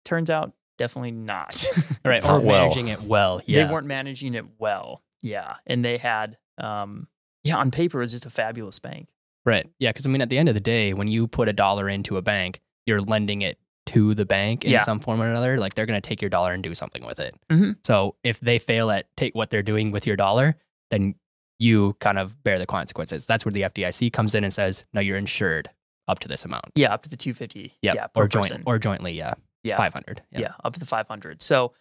Turns 0.06 0.30
out 0.30 0.54
definitely 0.78 1.12
not. 1.12 1.66
Right. 2.06 2.24
Or 2.24 2.39
well. 2.39 2.62
managing 2.62 2.88
it 2.89 3.01
well. 3.01 3.42
Yeah. 3.45 3.66
They 3.66 3.74
weren't 3.74 3.88
managing 3.88 4.34
it 4.36 4.45
well. 4.60 5.01
Yeah. 5.22 5.56
And 5.66 5.84
they 5.84 5.98
had, 5.98 6.38
um, 6.57 7.07
yeah, 7.44 7.57
on 7.57 7.72
paper, 7.72 8.00
it 8.00 8.04
was 8.04 8.12
just 8.12 8.25
a 8.25 8.30
fabulous 8.30 8.80
bank. 8.80 9.10
Right. 9.45 9.66
Yeah. 9.80 9.90
Because 9.90 10.06
I 10.06 10.10
mean, 10.10 10.22
at 10.22 10.30
the 10.30 10.38
end 10.38 10.48
of 10.50 10.56
the 10.56 10.62
day, 10.62 10.94
when 10.94 11.07
you 11.07 11.28
put 11.28 11.47
a 11.50 11.54
dollar 11.54 11.90
into 11.90 12.18
a 12.18 12.21
bank, 12.21 12.59
you're 12.85 13.02
lending 13.02 13.42
it 13.42 13.57
to 13.88 14.14
the 14.14 14.26
bank 14.26 14.64
in 14.66 14.71
Yeah. 14.71 14.80
some 14.80 15.00
form 15.00 15.21
or 15.21 15.30
another. 15.30 15.57
Like 15.57 15.73
they're 15.73 15.85
going 15.85 16.00
to 16.02 16.07
take 16.07 16.21
your 16.21 16.30
dollar 16.30 16.52
and 16.54 16.62
do 16.64 16.76
something 16.76 17.06
with 17.06 17.19
it. 17.19 17.35
Mhm. 17.50 17.78
So 17.85 18.16
if 18.23 18.40
they 18.42 18.59
fail 18.59 18.92
at 18.92 19.07
take 19.18 19.33
what 19.33 19.50
they're 19.50 19.64
doing 19.64 19.92
with 19.92 20.06
your 20.06 20.16
dollar, 20.18 20.56
then 20.92 21.16
you 21.59 21.95
kind 21.99 22.19
of 22.19 22.44
bear 22.44 22.59
the 22.59 22.66
consequences. 22.66 23.26
That's 23.26 23.45
where 23.45 23.52
the 23.52 23.61
FDIC 23.61 24.14
comes 24.14 24.35
in 24.35 24.44
and 24.44 24.54
says, 24.54 24.85
no, 24.94 25.02
you're 25.02 25.18
insured 25.18 25.69
up 26.07 26.19
to 26.19 26.28
this 26.28 26.45
amount. 26.45 26.66
Yeah. 26.76 26.94
Up 26.94 27.04
to 27.04 27.09
the 27.09 27.18
250. 27.18 27.78
Yep. 27.81 27.95
Yeah. 27.95 28.07
Or 28.16 28.28
joint 28.28 28.49
person. 28.49 28.64
or 28.66 28.80
jointly, 28.80 29.14
yeah. 29.14 29.33
yeah. 29.64 29.78
500. 29.78 30.21
Yeah. 30.31 30.54
up 30.64 30.73
to 30.73 30.80
the 30.80 30.85
500. 30.85 31.42
So, 31.42 31.73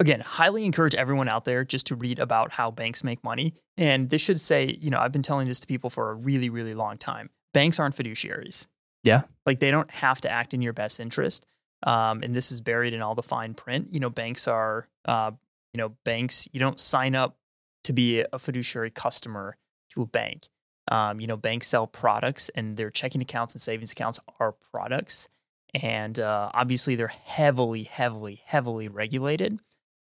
again, 0.00 0.20
highly 0.20 0.64
encourage 0.64 0.94
everyone 0.94 1.28
out 1.28 1.44
there 1.44 1.64
just 1.64 1.86
to 1.88 1.94
read 1.94 2.18
about 2.18 2.52
how 2.52 2.70
banks 2.70 3.04
make 3.04 3.22
money. 3.22 3.54
And 3.76 4.10
this 4.10 4.22
should 4.22 4.40
say, 4.40 4.76
you 4.80 4.90
know, 4.90 4.98
I've 4.98 5.12
been 5.12 5.22
telling 5.22 5.46
this 5.46 5.60
to 5.60 5.66
people 5.66 5.90
for 5.90 6.10
a 6.10 6.14
really, 6.14 6.50
really 6.50 6.74
long 6.74 6.98
time. 6.98 7.30
Banks 7.54 7.78
aren't 7.78 7.96
fiduciaries. 7.96 8.66
Yeah. 9.02 9.22
Like 9.46 9.60
they 9.60 9.70
don't 9.70 9.90
have 9.90 10.20
to 10.22 10.30
act 10.30 10.52
in 10.52 10.62
your 10.62 10.72
best 10.72 11.00
interest. 11.00 11.46
Um, 11.82 12.22
and 12.22 12.34
this 12.34 12.52
is 12.52 12.60
buried 12.60 12.92
in 12.92 13.00
all 13.00 13.14
the 13.14 13.22
fine 13.22 13.54
print. 13.54 13.88
You 13.92 14.00
know, 14.00 14.10
banks 14.10 14.46
are, 14.46 14.88
uh, 15.06 15.30
you 15.72 15.78
know, 15.78 15.90
banks, 16.04 16.48
you 16.52 16.60
don't 16.60 16.78
sign 16.78 17.14
up 17.14 17.36
to 17.84 17.92
be 17.92 18.24
a 18.32 18.38
fiduciary 18.38 18.90
customer 18.90 19.56
to 19.90 20.02
a 20.02 20.06
bank. 20.06 20.48
Um, 20.90 21.20
you 21.20 21.26
know, 21.26 21.36
banks 21.36 21.68
sell 21.68 21.86
products 21.86 22.48
and 22.54 22.76
their 22.76 22.90
checking 22.90 23.22
accounts 23.22 23.54
and 23.54 23.60
savings 23.62 23.92
accounts 23.92 24.18
are 24.40 24.54
products. 24.72 25.28
And 25.74 26.18
uh, 26.18 26.50
obviously 26.52 26.96
they're 26.96 27.08
heavily, 27.08 27.84
heavily, 27.84 28.42
heavily 28.44 28.88
regulated. 28.88 29.60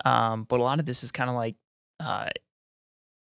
Um, 0.04 0.44
but 0.44 0.58
a 0.58 0.62
lot 0.62 0.80
of 0.80 0.86
this 0.86 1.04
is 1.04 1.12
kind 1.12 1.30
of 1.30 1.36
like, 1.36 1.54
uh, 2.00 2.30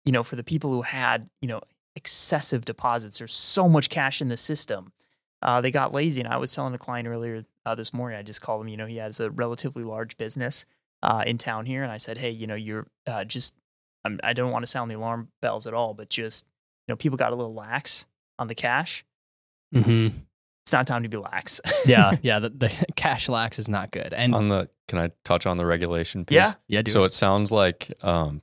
you 0.06 0.12
know, 0.12 0.24
for 0.24 0.38
the 0.38 0.44
people 0.44 0.72
who 0.72 0.84
had, 0.84 1.30
you 1.42 1.48
know, 1.48 1.62
excessive 1.96 2.64
deposits, 2.64 3.20
there's 3.20 3.34
so 3.34 3.68
much 3.68 3.90
cash 3.90 4.22
in 4.22 4.30
the 4.30 4.38
system. 4.38 4.94
Uh, 5.42 5.60
they 5.60 5.72
got 5.72 5.94
lazy. 5.94 6.22
And 6.22 6.34
I 6.34 6.38
was 6.38 6.56
telling 6.56 6.74
a 6.74 6.78
client 6.78 7.08
earlier 7.08 7.44
uh, 7.66 7.76
this 7.76 7.94
morning, 7.94 8.18
I 8.18 8.24
just 8.24 8.42
called 8.42 8.62
him, 8.62 8.70
you 8.70 8.78
know, 8.78 8.86
he 8.86 8.98
has 8.98 9.20
a 9.20 9.30
relatively 9.30 9.84
large 9.84 10.18
business 10.18 10.66
uh, 11.04 11.24
in 11.28 11.38
town 11.38 11.66
here. 11.66 11.84
And 11.84 11.92
I 11.92 11.98
said, 11.98 12.18
hey, 12.20 12.30
you 12.30 12.48
know, 12.48 12.56
you're 12.56 12.88
uh, 13.06 13.26
just, 13.26 13.56
I'm, 14.04 14.20
I 14.24 14.34
don't 14.34 14.52
want 14.52 14.64
to 14.64 14.68
sound 14.68 14.90
the 14.90 14.96
alarm 14.96 15.30
bells 15.42 15.68
at 15.68 15.74
all, 15.74 15.94
but 15.94 16.10
just, 16.10 16.46
you 16.88 16.92
know, 16.92 16.96
people 16.96 17.18
got 17.18 17.32
a 17.32 17.36
little 17.36 17.54
lax 17.54 18.06
on 18.40 18.48
the 18.48 18.56
cash. 18.56 19.06
Mm-hmm. 19.74 20.18
it's 20.64 20.74
not 20.74 20.86
time 20.86 21.04
to 21.04 21.10
be 21.10 21.18
lax. 21.18 21.62
yeah, 21.86 22.18
yeah. 22.22 22.40
The, 22.40 22.50
the 22.50 22.86
cash 22.96 23.30
lax 23.30 23.60
is 23.60 23.70
not 23.70 23.92
good. 23.92 24.14
And 24.14 24.36
on 24.36 24.48
the 24.50 24.70
can 24.88 25.00
I 25.00 25.12
touch 25.24 25.46
on 25.46 25.58
the 25.58 25.66
regulation 25.66 26.26
piece? 26.26 26.36
Yeah. 26.36 26.54
yeah, 26.68 26.82
dude. 26.82 26.92
So 26.92 27.06
it 27.06 27.14
sounds 27.14 27.52
like 27.52 27.94
um, 28.04 28.42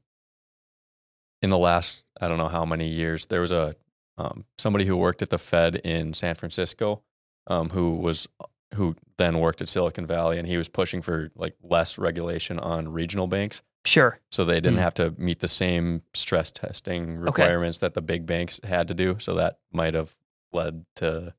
in 1.43 1.51
the 1.51 1.59
last 1.59 2.05
I 2.21 2.29
don't 2.29 2.39
know 2.39 2.49
how 2.49 2.65
many 2.65 2.89
years 2.89 3.27
there 3.27 3.41
was 3.41 3.53
a 3.53 3.75
um, 4.17 4.45
somebody 4.57 4.85
who 4.85 4.97
worked 4.97 5.23
at 5.23 5.31
the 5.31 5.39
Fed 5.39 5.77
in 5.77 6.15
San 6.15 6.35
Francisco 6.35 7.03
um, 7.47 7.71
who 7.71 7.97
was 7.97 8.27
who 8.75 8.97
then 9.17 9.39
worked 9.39 9.61
at 9.61 9.69
Silicon 9.69 10.07
Valley 10.07 10.39
and 10.39 10.47
he 10.47 10.57
was 10.57 10.69
pushing 10.69 11.03
for 11.03 11.31
like 11.35 11.55
less 11.63 11.99
regulation 11.99 12.59
on 12.59 12.89
regional 12.89 13.27
banks 13.27 13.63
sure. 13.89 14.21
so 14.31 14.45
they 14.45 14.55
didn't 14.61 14.75
Hmm. 14.75 14.83
have 14.83 14.95
to 14.95 15.15
meet 15.19 15.41
the 15.41 15.49
same 15.49 16.03
stress 16.15 16.51
testing 16.53 17.17
requirements 17.17 17.79
that 17.79 17.95
the 17.95 18.03
big 18.03 18.27
banks 18.27 18.61
had 18.65 18.89
to 18.89 18.95
do 18.95 19.17
so 19.19 19.35
that 19.35 19.59
might 19.73 19.95
have 19.95 20.15
led 20.53 20.85
to 20.97 21.35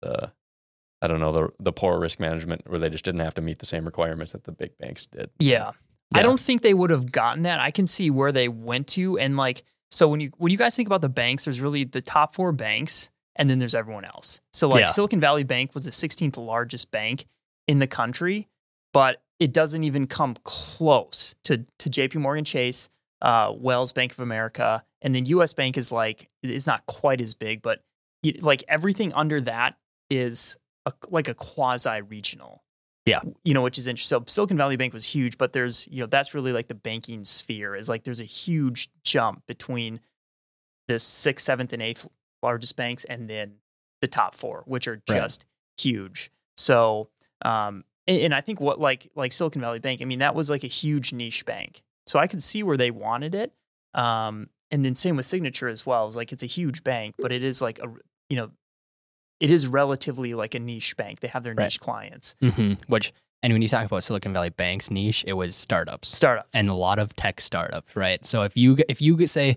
the 0.00 0.32
I 1.00 1.08
don't 1.08 1.20
know 1.20 1.32
the 1.32 1.48
the 1.58 1.72
poor 1.72 1.98
risk 1.98 2.20
management 2.20 2.62
where 2.68 2.78
they 2.78 2.88
just 2.88 3.04
didn't 3.04 3.20
have 3.20 3.34
to 3.34 3.42
meet 3.42 3.58
the 3.58 3.66
same 3.66 3.84
requirements 3.84 4.32
that 4.32 4.44
the 4.44 4.52
big 4.52 4.78
banks 4.78 5.06
did. 5.06 5.30
Yeah. 5.38 5.72
I 6.14 6.20
don't 6.22 6.38
think 6.38 6.60
they 6.62 6.74
would 6.74 6.90
have 6.90 7.10
gotten 7.10 7.42
that. 7.44 7.58
I 7.58 7.70
can 7.70 7.86
see 7.86 8.10
where 8.10 8.32
they 8.32 8.46
went 8.48 8.86
to 8.88 9.18
and 9.18 9.36
like 9.36 9.62
so 9.90 10.08
when 10.08 10.20
you 10.20 10.30
when 10.38 10.52
you 10.52 10.58
guys 10.58 10.76
think 10.76 10.86
about 10.88 11.00
the 11.02 11.08
banks, 11.08 11.44
there's 11.44 11.60
really 11.60 11.84
the 11.84 12.00
top 12.02 12.34
four 12.34 12.52
banks 12.52 13.10
and 13.36 13.48
then 13.50 13.58
there's 13.58 13.74
everyone 13.74 14.04
else. 14.04 14.40
So 14.52 14.68
like 14.68 14.80
Yeah. 14.82 14.88
Silicon 14.88 15.20
Valley 15.20 15.42
Bank 15.44 15.74
was 15.74 15.84
the 15.86 15.90
16th 15.90 16.36
largest 16.36 16.90
bank 16.90 17.26
in 17.66 17.78
the 17.78 17.86
country, 17.86 18.48
but 18.92 19.22
it 19.42 19.52
doesn't 19.52 19.82
even 19.84 20.06
come 20.06 20.36
close 20.44 21.34
to 21.44 21.64
to 21.78 21.90
JP 21.90 22.16
Morgan 22.16 22.44
Chase, 22.44 22.88
uh, 23.20 23.52
Wells 23.56 23.92
Bank 23.92 24.12
of 24.12 24.20
America, 24.20 24.84
and 25.00 25.14
then 25.14 25.26
US 25.26 25.52
Bank 25.52 25.76
is 25.76 25.90
like 25.92 26.28
is 26.42 26.66
not 26.66 26.86
quite 26.86 27.20
as 27.20 27.34
big, 27.34 27.62
but 27.62 27.82
y- 28.24 28.34
like 28.40 28.62
everything 28.68 29.12
under 29.14 29.40
that 29.40 29.76
is 30.10 30.56
a, 30.86 30.92
like 31.10 31.28
a 31.28 31.34
quasi 31.34 32.00
regional 32.02 32.62
Yeah. 33.06 33.20
you 33.44 33.54
know, 33.54 33.62
which 33.62 33.78
is 33.78 33.86
interesting. 33.88 34.18
So 34.20 34.24
Silicon 34.28 34.56
Valley 34.56 34.76
Bank 34.76 34.92
was 34.92 35.06
huge, 35.06 35.38
but 35.38 35.52
there's, 35.52 35.88
you 35.88 36.00
know, 36.00 36.06
that's 36.06 36.34
really 36.34 36.52
like 36.52 36.68
the 36.68 36.74
banking 36.74 37.24
sphere 37.24 37.74
is 37.74 37.88
like 37.88 38.04
there's 38.04 38.20
a 38.20 38.24
huge 38.24 38.90
jump 39.04 39.42
between 39.46 40.00
the 40.88 40.98
sixth, 40.98 41.44
seventh, 41.46 41.72
and 41.72 41.80
eighth 41.82 42.06
largest 42.42 42.76
banks 42.76 43.04
and 43.04 43.28
then 43.30 43.54
the 44.00 44.08
top 44.08 44.34
four, 44.34 44.62
which 44.66 44.86
are 44.88 45.00
Right. 45.08 45.20
just 45.22 45.44
huge. 45.78 46.30
So, 46.56 47.08
um, 47.44 47.84
and, 48.06 48.20
and 48.22 48.34
I 48.34 48.40
think 48.40 48.60
what 48.60 48.80
like 48.80 49.10
like 49.14 49.32
Silicon 49.32 49.60
Valley 49.60 49.78
Bank, 49.78 50.02
I 50.02 50.04
mean, 50.04 50.18
that 50.20 50.34
was 50.34 50.50
like 50.50 50.64
a 50.64 50.68
huge 50.68 51.12
niche 51.12 51.44
bank. 51.44 51.82
So 52.06 52.18
I 52.18 52.26
could 52.26 52.42
see 52.42 52.62
where 52.62 52.76
they 52.76 52.90
wanted 52.90 53.34
it. 53.34 53.52
Um, 53.94 54.48
and 54.70 54.84
then 54.84 54.94
same 54.94 55.16
with 55.16 55.26
Signature 55.26 55.68
as 55.68 55.84
well. 55.86 56.06
It's 56.06 56.16
like 56.16 56.32
it's 56.32 56.42
a 56.42 56.46
huge 56.46 56.82
bank, 56.82 57.14
but 57.18 57.30
it 57.32 57.42
is 57.42 57.60
like 57.62 57.78
a 57.78 57.88
you 58.30 58.36
know, 58.36 58.50
it 59.40 59.50
is 59.50 59.66
relatively 59.66 60.34
like 60.34 60.54
a 60.54 60.58
niche 60.58 60.96
bank. 60.96 61.20
They 61.20 61.28
have 61.28 61.42
their 61.42 61.54
Right. 61.54 61.64
niche 61.64 61.80
clients. 61.80 62.34
Mhm. 62.42 62.80
which 62.88 63.12
and 63.44 63.52
when 63.52 63.60
you 63.60 63.66
talk 63.68 63.84
about 63.84 64.04
Silicon 64.04 64.32
Valley 64.32 64.50
Bank's 64.50 64.88
niche, 64.90 65.24
it 65.26 65.32
was 65.32 65.56
startups. 65.56 66.16
Startups. 66.16 66.50
and 66.54 66.68
a 66.68 66.74
lot 66.74 66.98
of 67.00 67.14
tech 67.16 67.40
startups, 67.40 67.96
right? 67.96 68.24
So 68.24 68.42
if 68.44 68.56
you 68.56 68.78
if 68.88 69.02
you 69.02 69.26
say 69.26 69.56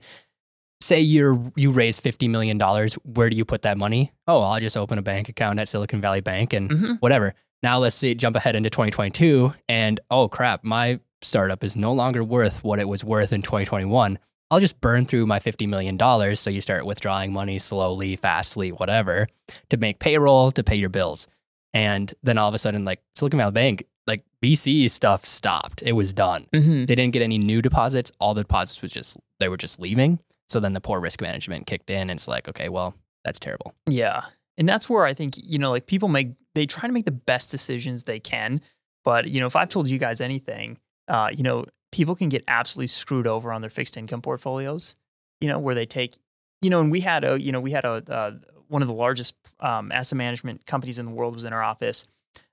say 0.82 1.00
you're 1.00 1.52
you 1.56 1.72
raise 1.72 2.00
fifty 2.00 2.28
million 2.28 2.58
dollars, 2.58 2.96
where 3.04 3.30
do 3.30 3.38
you 3.38 3.46
put 3.46 3.62
that 3.64 3.78
money? 3.78 4.12
Oh, 4.28 4.42
I'll 4.42 4.60
just 4.60 4.76
open 4.78 4.98
a 4.98 5.02
bank 5.02 5.30
account 5.30 5.60
at 5.60 5.68
Silicon 5.70 6.02
Valley 6.02 6.22
Bank 6.22 6.54
and 6.54 6.70
Mhm. 6.70 6.98
whatever. 7.00 7.34
Now 7.66 7.80
let's 7.80 7.96
see 7.96 8.14
jump 8.14 8.36
ahead 8.36 8.56
into 8.56 8.70
2022 8.70 9.52
and 9.68 10.00
oh 10.12 10.28
crap, 10.28 10.64
my 10.64 11.00
startup 11.24 11.64
is 11.64 11.76
no 11.76 11.94
longer 11.94 12.24
worth 12.24 12.64
what 12.64 12.78
it 12.78 12.88
was 12.88 13.04
worth 13.04 13.34
in 13.34 13.42
2021. 13.42 14.20
I'll 14.52 14.60
just 14.60 14.80
burn 14.82 15.08
through 15.08 15.26
my 15.26 15.40
$50 15.40 15.68
million. 15.68 15.98
So 16.36 16.52
you 16.52 16.62
start 16.62 16.86
withdrawing 16.86 17.34
money 17.34 17.58
slowly, 17.58 18.18
fastly, 18.18 18.72
whatever, 18.72 19.26
to 19.72 19.78
make 19.78 19.98
payroll, 19.98 20.52
to 20.52 20.64
pay 20.64 20.76
your 20.76 20.90
bills. 20.90 21.28
And 21.74 22.14
then 22.22 22.38
all 22.38 22.48
of 22.48 22.54
a 22.54 22.60
sudden, 22.60 22.86
like 22.86 23.02
Silicon 23.16 23.40
Valley 23.40 23.52
Bank, 23.54 23.86
like 24.06 24.24
VC 24.44 24.88
stuff 24.92 25.26
stopped. 25.26 25.82
It 25.82 25.94
was 25.94 26.14
done 26.14 26.46
Mhm. 26.54 26.86
they 26.86 26.94
didn't 26.94 27.14
get 27.14 27.24
any 27.24 27.40
new 27.40 27.64
deposits. 27.64 28.12
All 28.20 28.36
the 28.36 28.44
deposits 28.44 28.80
was 28.84 28.92
just 28.92 29.18
they 29.40 29.50
were 29.50 29.58
just 29.58 29.80
leaving. 29.80 30.20
So 30.50 30.60
then 30.60 30.74
the 30.74 30.82
poor 30.82 31.00
risk 31.00 31.20
management 31.20 31.66
kicked 31.66 31.90
in, 31.90 32.12
and 32.12 32.12
it's 32.12 32.28
like, 32.28 32.48
okay, 32.48 32.70
well, 32.70 32.94
that's 33.24 33.40
terrible. 33.40 33.74
Yeah. 33.90 34.22
And 34.60 34.70
that's 34.70 34.88
where 34.88 35.06
I 35.08 35.16
think, 35.16 35.34
you 35.44 35.58
know, 35.58 35.72
like 35.72 35.88
people 35.88 36.10
make, 36.10 36.34
they 36.56 36.66
try 36.66 36.88
to 36.88 36.94
make 36.94 37.06
the 37.06 37.12
best 37.12 37.52
decisions 37.52 38.06
they 38.06 38.20
can. 38.20 38.62
But, 39.04 39.28
you 39.30 39.40
know, 39.40 39.46
if 39.46 39.56
I've 39.56 39.70
told 39.70 39.88
you 39.88 40.00
guys 40.00 40.20
anything, 40.20 40.80
uh, 41.08 41.30
you 41.32 41.44
know, 41.44 41.66
people 41.92 42.16
can 42.16 42.30
get 42.30 42.44
absolutely 42.48 42.88
screwed 42.88 43.28
over 43.28 43.54
on 43.54 43.62
their 43.62 43.70
fixed 43.70 43.98
income 43.98 44.22
portfolios, 44.22 44.96
you 45.40 45.48
know, 45.48 45.60
where 45.60 45.76
they 45.76 45.86
take, 45.86 46.18
you 46.62 46.72
know, 46.72 46.80
and 46.82 46.90
we 46.90 47.02
had 47.02 47.24
a, 47.24 47.40
you 47.40 47.52
know, 47.52 47.60
we 47.62 47.72
had 47.72 47.86
a, 47.86 48.04
uh, 48.10 48.32
one 48.68 48.82
of 48.82 48.88
the 48.88 48.94
largest 48.96 49.36
um, 49.60 49.92
asset 49.92 50.18
management 50.18 50.66
companies 50.66 50.98
in 50.98 51.06
the 51.06 51.12
world 51.12 51.36
was 51.36 51.44
in 51.44 51.54
our 51.54 51.62
office 51.62 52.08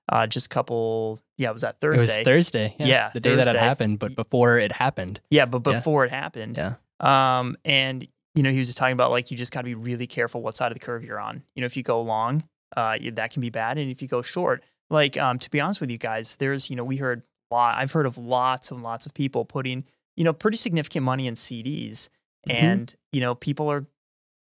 uh, 0.09 0.27
just 0.27 0.47
a 0.47 0.49
couple, 0.49 1.19
yeah, 1.37 1.49
it 1.49 1.53
was 1.53 1.61
that 1.61 1.79
Thursday. 1.79 2.13
It 2.13 2.17
was 2.19 2.25
Thursday. 2.25 2.75
Yeah, 2.77 2.87
Yeah, 2.87 3.09
the 3.13 3.19
day 3.19 3.35
that 3.35 3.47
it 3.47 3.55
happened, 3.55 3.99
but 3.99 4.15
before 4.15 4.57
it 4.57 4.73
happened. 4.73 5.21
Yeah, 5.29 5.45
but 5.45 5.65
Yeah. 5.65 5.73
before 5.73 6.05
it 6.05 6.11
happened. 6.11 6.57
Yeah. 6.57 6.75
Um, 6.99 7.57
and 7.63 8.05
you 8.35 8.41
know, 8.41 8.51
he 8.51 8.57
was 8.57 8.67
just 8.67 8.79
talking 8.79 8.93
about 8.93 9.11
like 9.11 9.29
you 9.29 9.37
just 9.37 9.51
got 9.51 9.61
to 9.61 9.65
be 9.65 9.75
really 9.75 10.07
careful 10.07 10.41
what 10.41 10.55
side 10.55 10.71
of 10.71 10.73
the 10.73 10.83
curve 10.83 11.03
you're 11.03 11.19
on. 11.19 11.43
You 11.55 11.61
know, 11.61 11.65
if 11.67 11.77
you 11.77 11.83
go 11.83 12.01
long, 12.01 12.43
uh, 12.75 12.97
that 13.13 13.31
can 13.31 13.41
be 13.41 13.49
bad, 13.49 13.77
and 13.77 13.89
if 13.91 14.01
you 14.01 14.07
go 14.07 14.21
short, 14.21 14.63
like 14.89 15.17
um, 15.17 15.39
to 15.39 15.49
be 15.49 15.59
honest 15.59 15.79
with 15.81 15.89
you 15.91 15.97
guys, 15.97 16.35
there's 16.37 16.69
you 16.69 16.75
know 16.75 16.83
we 16.83 16.97
heard 16.97 17.23
lot. 17.51 17.77
I've 17.77 17.91
heard 17.91 18.05
of 18.05 18.17
lots 18.17 18.71
and 18.71 18.81
lots 18.83 19.05
of 19.05 19.13
people 19.13 19.45
putting 19.45 19.85
you 20.17 20.23
know 20.23 20.33
pretty 20.33 20.57
significant 20.57 21.05
money 21.05 21.27
in 21.27 21.35
CDs, 21.35 22.09
Mhm. 22.47 22.53
and 22.53 22.95
you 23.11 23.21
know 23.21 23.35
people 23.35 23.69
are 23.71 23.85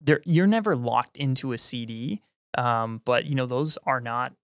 there. 0.00 0.21
You're 0.25 0.47
never 0.47 0.75
locked 0.76 1.17
into 1.17 1.52
a 1.52 1.59
CD, 1.59 2.23
um, 2.57 3.00
but 3.05 3.26
you 3.26 3.35
know 3.35 3.47
those 3.47 3.76
are 3.87 4.00
not 4.00 4.35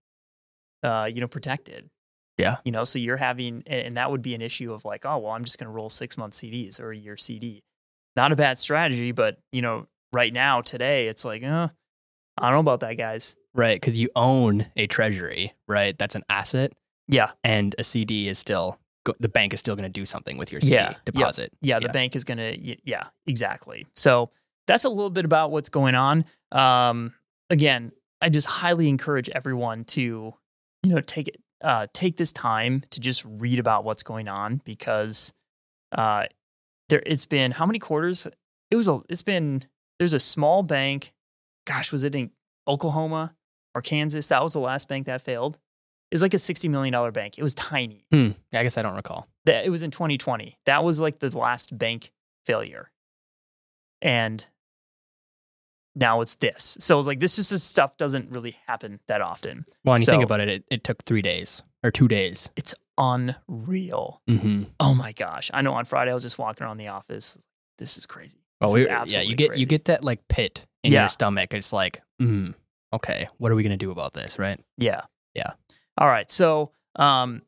uh, 0.83 1.09
you 1.13 1.21
know 1.21 1.29
protected. 1.29 1.91
Yeah. 2.37 2.59
You 2.65 2.71
know, 2.71 2.85
so 2.85 3.01
you're 3.01 3.17
having, 3.17 3.65
and 3.67 3.87
and 3.89 3.97
that 3.97 4.11
would 4.13 4.23
be 4.23 4.35
an 4.35 4.41
issue 4.41 4.73
of 4.73 4.85
like, 4.85 5.05
oh, 5.05 5.19
well, 5.19 5.33
I'm 5.33 5.43
just 5.45 5.59
going 5.59 5.67
to 5.67 5.73
roll 5.73 5.91
six 5.91 6.17
month 6.17 6.35
CDs 6.35 6.79
or 6.79 6.93
a 6.93 6.97
year 6.97 7.17
CD. 7.17 7.65
Not 8.15 8.31
a 8.31 8.37
bad 8.37 8.59
strategy, 8.59 9.11
but 9.11 9.39
you 9.53 9.61
know, 9.61 9.89
right 10.13 10.33
now, 10.33 10.61
today, 10.61 11.09
it's 11.09 11.25
like, 11.25 11.43
uh, 11.43 11.69
I 12.39 12.43
don't 12.47 12.53
know 12.55 12.61
about 12.61 12.81
that, 12.81 12.95
guys. 12.95 13.35
Right, 13.59 13.75
because 13.79 13.99
you 13.99 14.09
own 14.17 14.67
a 14.77 14.87
treasury, 14.87 15.53
right? 15.67 15.99
That's 15.99 16.15
an 16.15 16.23
asset, 16.31 16.73
Yeah. 17.09 17.33
and 17.43 17.75
a 17.79 17.83
CD 17.85 18.29
is 18.29 18.38
still 18.38 18.79
the 19.21 19.29
bank 19.29 19.55
is 19.55 19.59
still 19.61 19.75
going 19.75 19.91
to 19.91 20.00
do 20.00 20.05
something 20.05 20.37
with 20.37 20.53
your 20.53 20.61
CD 20.61 20.75
Yeah, 20.75 20.91
yeah. 20.91 20.97
deposit. 21.07 21.50
Yeah. 21.62 21.79
The 21.79 21.87
Yeah. 21.87 21.93
bank 21.93 22.15
is 22.15 22.25
going 22.25 22.37
to, 22.38 22.79
yeah, 22.85 23.05
exactly. 23.27 23.87
So 23.97 24.31
that's 24.67 24.85
a 24.85 24.91
little 24.91 25.09
bit 25.09 25.25
about 25.25 25.50
what's 25.50 25.71
going 25.71 25.95
on. 25.95 26.27
Um, 26.53 27.15
again, 27.49 27.93
I 28.21 28.29
just 28.29 28.47
highly 28.47 28.87
encourage 28.87 29.31
everyone 29.31 29.85
to, 29.87 30.35
you 30.83 30.91
know, 30.95 31.00
take 31.00 31.29
it, 31.29 31.38
uh, 31.62 31.87
take 31.95 32.19
this 32.19 32.33
time 32.33 32.85
to 32.91 33.00
just 33.00 33.25
read 33.25 33.59
about 33.59 33.83
what's 33.85 34.03
going 34.03 34.29
on 34.29 34.61
because, 34.67 35.33
uh, 35.93 36.27
there, 36.91 37.03
it's 37.07 37.25
been 37.25 37.53
how 37.53 37.65
many 37.65 37.79
quarters? 37.79 38.27
It 38.71 38.77
was 38.77 38.88
a, 38.88 39.00
it's 39.09 39.23
been, 39.23 39.62
there's 39.99 40.12
a 40.12 40.21
small 40.21 40.62
bank. 40.62 41.15
Gosh, 41.67 41.93
was 41.93 42.05
it 42.05 42.15
in 42.15 42.31
Oklahoma 42.69 43.35
or 43.79 43.83
Kansas? 43.83 44.29
That 44.29 44.43
was 44.43 44.53
the 44.53 44.61
last 44.61 44.89
bank 44.89 45.07
that 45.07 45.23
failed. 45.23 45.57
It 46.11 46.15
was 46.15 46.23
like 46.23 46.35
a 46.35 46.39
$60 46.39 46.69
million 46.71 47.13
bank. 47.13 47.39
It 47.39 47.43
was 47.43 47.55
tiny. 47.55 48.05
Hmm. 48.11 48.31
I 48.53 48.63
guess 48.63 48.77
I 48.79 48.83
don't 48.83 48.95
recall. 48.97 49.29
That 49.45 49.65
it 49.65 49.71
was 49.71 49.83
in 49.83 49.91
2020. 49.91 50.59
That 50.67 50.83
was 50.83 51.01
like 51.01 51.19
the 51.21 51.37
last 51.37 51.77
bank 51.77 52.13
failure. 52.47 52.91
And 54.01 54.47
now 55.95 56.21
it's 56.21 56.37
this. 56.37 56.77
So 56.81 56.99
it's 56.99 57.07
like 57.09 57.21
this 57.21 57.37
just 57.37 57.51
this 57.51 57.63
stuff 57.63 57.97
doesn't 57.97 58.31
really 58.31 58.57
happen 58.67 59.01
that 59.09 59.21
often. 59.21 59.65
Well, 59.85 59.95
when 59.95 60.01
you 60.01 60.07
think 60.07 60.23
about 60.23 60.41
it, 60.41 60.49
it, 60.49 60.65
it 60.71 60.85
took 60.85 61.05
three 61.05 61.23
days 61.23 61.63
or 61.83 61.91
two 61.91 62.09
days. 62.09 62.51
It's 62.57 62.75
unreal. 62.97 64.23
Mm-hmm. 64.29 64.65
Oh 64.81 64.95
my 64.95 65.13
gosh. 65.13 65.51
I 65.53 65.63
know 65.63 65.75
on 65.75 65.85
Friday 65.85 66.11
I 66.11 66.15
was 66.15 66.23
just 66.23 66.39
walking 66.39 66.67
around 66.67 66.79
the 66.79 66.89
office. 66.89 67.39
This 67.79 67.99
is 67.99 68.07
crazy. 68.07 68.39
This 68.61 68.71
is 68.75 68.85
we, 68.87 68.91
yeah, 68.91 69.21
you 69.21 69.37
get 69.37 69.49
crazy. 69.51 69.61
you 69.61 69.67
get 69.67 69.85
that 69.87 70.03
like 70.05 70.27
pit 70.29 70.67
in 70.83 70.93
Yeah. 70.93 71.03
your 71.03 71.09
stomach. 71.11 71.53
It's 71.53 71.73
like, 71.73 72.03
mm, 72.21 72.55
okay, 72.92 73.28
what 73.38 73.52
are 73.52 73.54
we 73.54 73.62
gonna 73.62 73.76
do 73.76 73.90
about 73.90 74.14
this, 74.14 74.38
right? 74.38 74.61
Yeah. 74.76 75.02
Yeah. 75.35 75.52
All 75.97 76.09
right. 76.09 76.30
So, 76.30 76.73
um, 76.97 77.42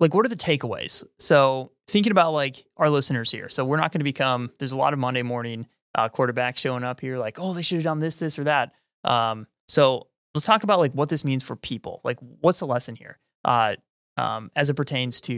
like, 0.00 0.14
what 0.14 0.26
are 0.26 0.28
the 0.28 0.36
takeaways? 0.36 1.04
So, 1.18 1.72
thinking 1.88 2.12
about 2.12 2.32
like 2.32 2.64
our 2.76 2.90
listeners 2.90 3.30
here. 3.30 3.48
So, 3.48 3.64
we're 3.64 3.76
not 3.76 3.92
going 3.92 4.00
to 4.00 4.04
become. 4.04 4.50
There's 4.58 4.72
a 4.72 4.78
lot 4.78 4.92
of 4.92 4.98
Monday 4.98 5.22
morning 5.22 5.66
uh, 5.94 6.08
quarterbacks 6.08 6.58
showing 6.58 6.84
up 6.84 7.00
here, 7.00 7.18
like, 7.18 7.38
oh, 7.40 7.54
they 7.54 7.62
should 7.62 7.76
have 7.76 7.84
done 7.84 8.00
this, 8.00 8.16
this, 8.16 8.38
or 8.38 8.44
that. 8.44 8.72
Um, 9.04 9.46
so, 9.68 10.08
let's 10.34 10.46
talk 10.46 10.64
about 10.64 10.80
like 10.80 10.92
what 10.92 11.08
this 11.08 11.24
means 11.24 11.42
for 11.42 11.56
people. 11.56 12.00
Like, 12.04 12.18
what's 12.40 12.58
the 12.58 12.66
lesson 12.66 12.96
here, 12.96 13.18
uh, 13.44 13.76
um, 14.16 14.50
as 14.56 14.70
it 14.70 14.74
pertains 14.74 15.20
to 15.22 15.32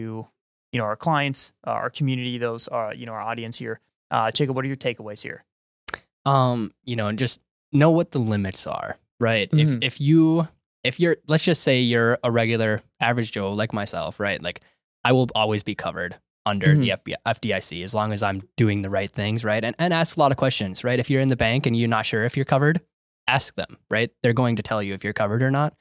you 0.73 0.79
know 0.81 0.85
our 0.85 0.97
clients, 0.97 1.53
uh, 1.67 1.71
our 1.71 1.91
community, 1.91 2.39
those 2.39 2.69
uh, 2.69 2.93
you 2.97 3.07
know 3.07 3.13
our 3.13 3.23
audience 3.23 3.59
here. 3.59 3.81
Uh, 4.11 4.31
Jacob, 4.31 4.57
what 4.57 4.65
are 4.65 4.69
your 4.69 4.77
takeaways 4.77 5.23
here? 5.23 5.45
um, 6.27 6.73
you 6.85 6.97
know, 6.97 7.07
and 7.07 7.19
just 7.19 7.41
know 7.73 7.91
what 7.91 8.11
the 8.11 8.19
limits 8.19 8.67
are, 8.67 8.99
right? 9.21 9.51
Mhm. 9.51 9.77
If 9.79 9.83
if 9.83 10.01
you 10.01 10.49
if 10.85 11.01
you're 11.01 11.17
let's 11.29 11.45
just 11.45 11.63
say 11.63 11.81
you're 11.81 12.19
a 12.23 12.31
regular 12.31 12.81
average 13.01 13.33
Joe 13.33 13.53
like 13.53 13.73
myself, 13.73 14.21
right? 14.21 14.43
Like 14.43 14.61
I 15.05 15.13
will 15.13 15.29
always 15.35 15.63
be 15.63 15.75
covered 15.75 16.17
under 16.45 16.75
the 16.75 16.91
FBI, 16.91 17.17
FDIC 17.27 17.83
as 17.83 17.93
long 17.95 18.13
as 18.13 18.23
I'm 18.23 18.43
doing 18.57 18.83
the 18.83 18.91
right 18.91 19.11
things, 19.11 19.45
right? 19.45 19.65
And 19.65 19.75
and 19.79 19.93
ask 19.93 20.17
a 20.17 20.21
lot 20.21 20.31
of 20.31 20.37
questions, 20.39 20.85
right? 20.85 20.99
If 20.99 21.11
you're 21.11 21.21
in 21.21 21.29
the 21.29 21.37
bank 21.37 21.67
and 21.67 21.77
you're 21.77 21.89
not 21.89 22.07
sure 22.07 22.25
if 22.25 22.37
you're 22.37 22.45
covered, 22.45 22.81
ask 23.27 23.55
them, 23.57 23.79
right? 23.91 24.11
They're 24.23 24.33
going 24.33 24.57
to 24.57 24.63
tell 24.63 24.83
you 24.83 24.95
if 24.95 25.03
you're 25.03 25.13
covered 25.13 25.43
or 25.43 25.51
not. 25.51 25.75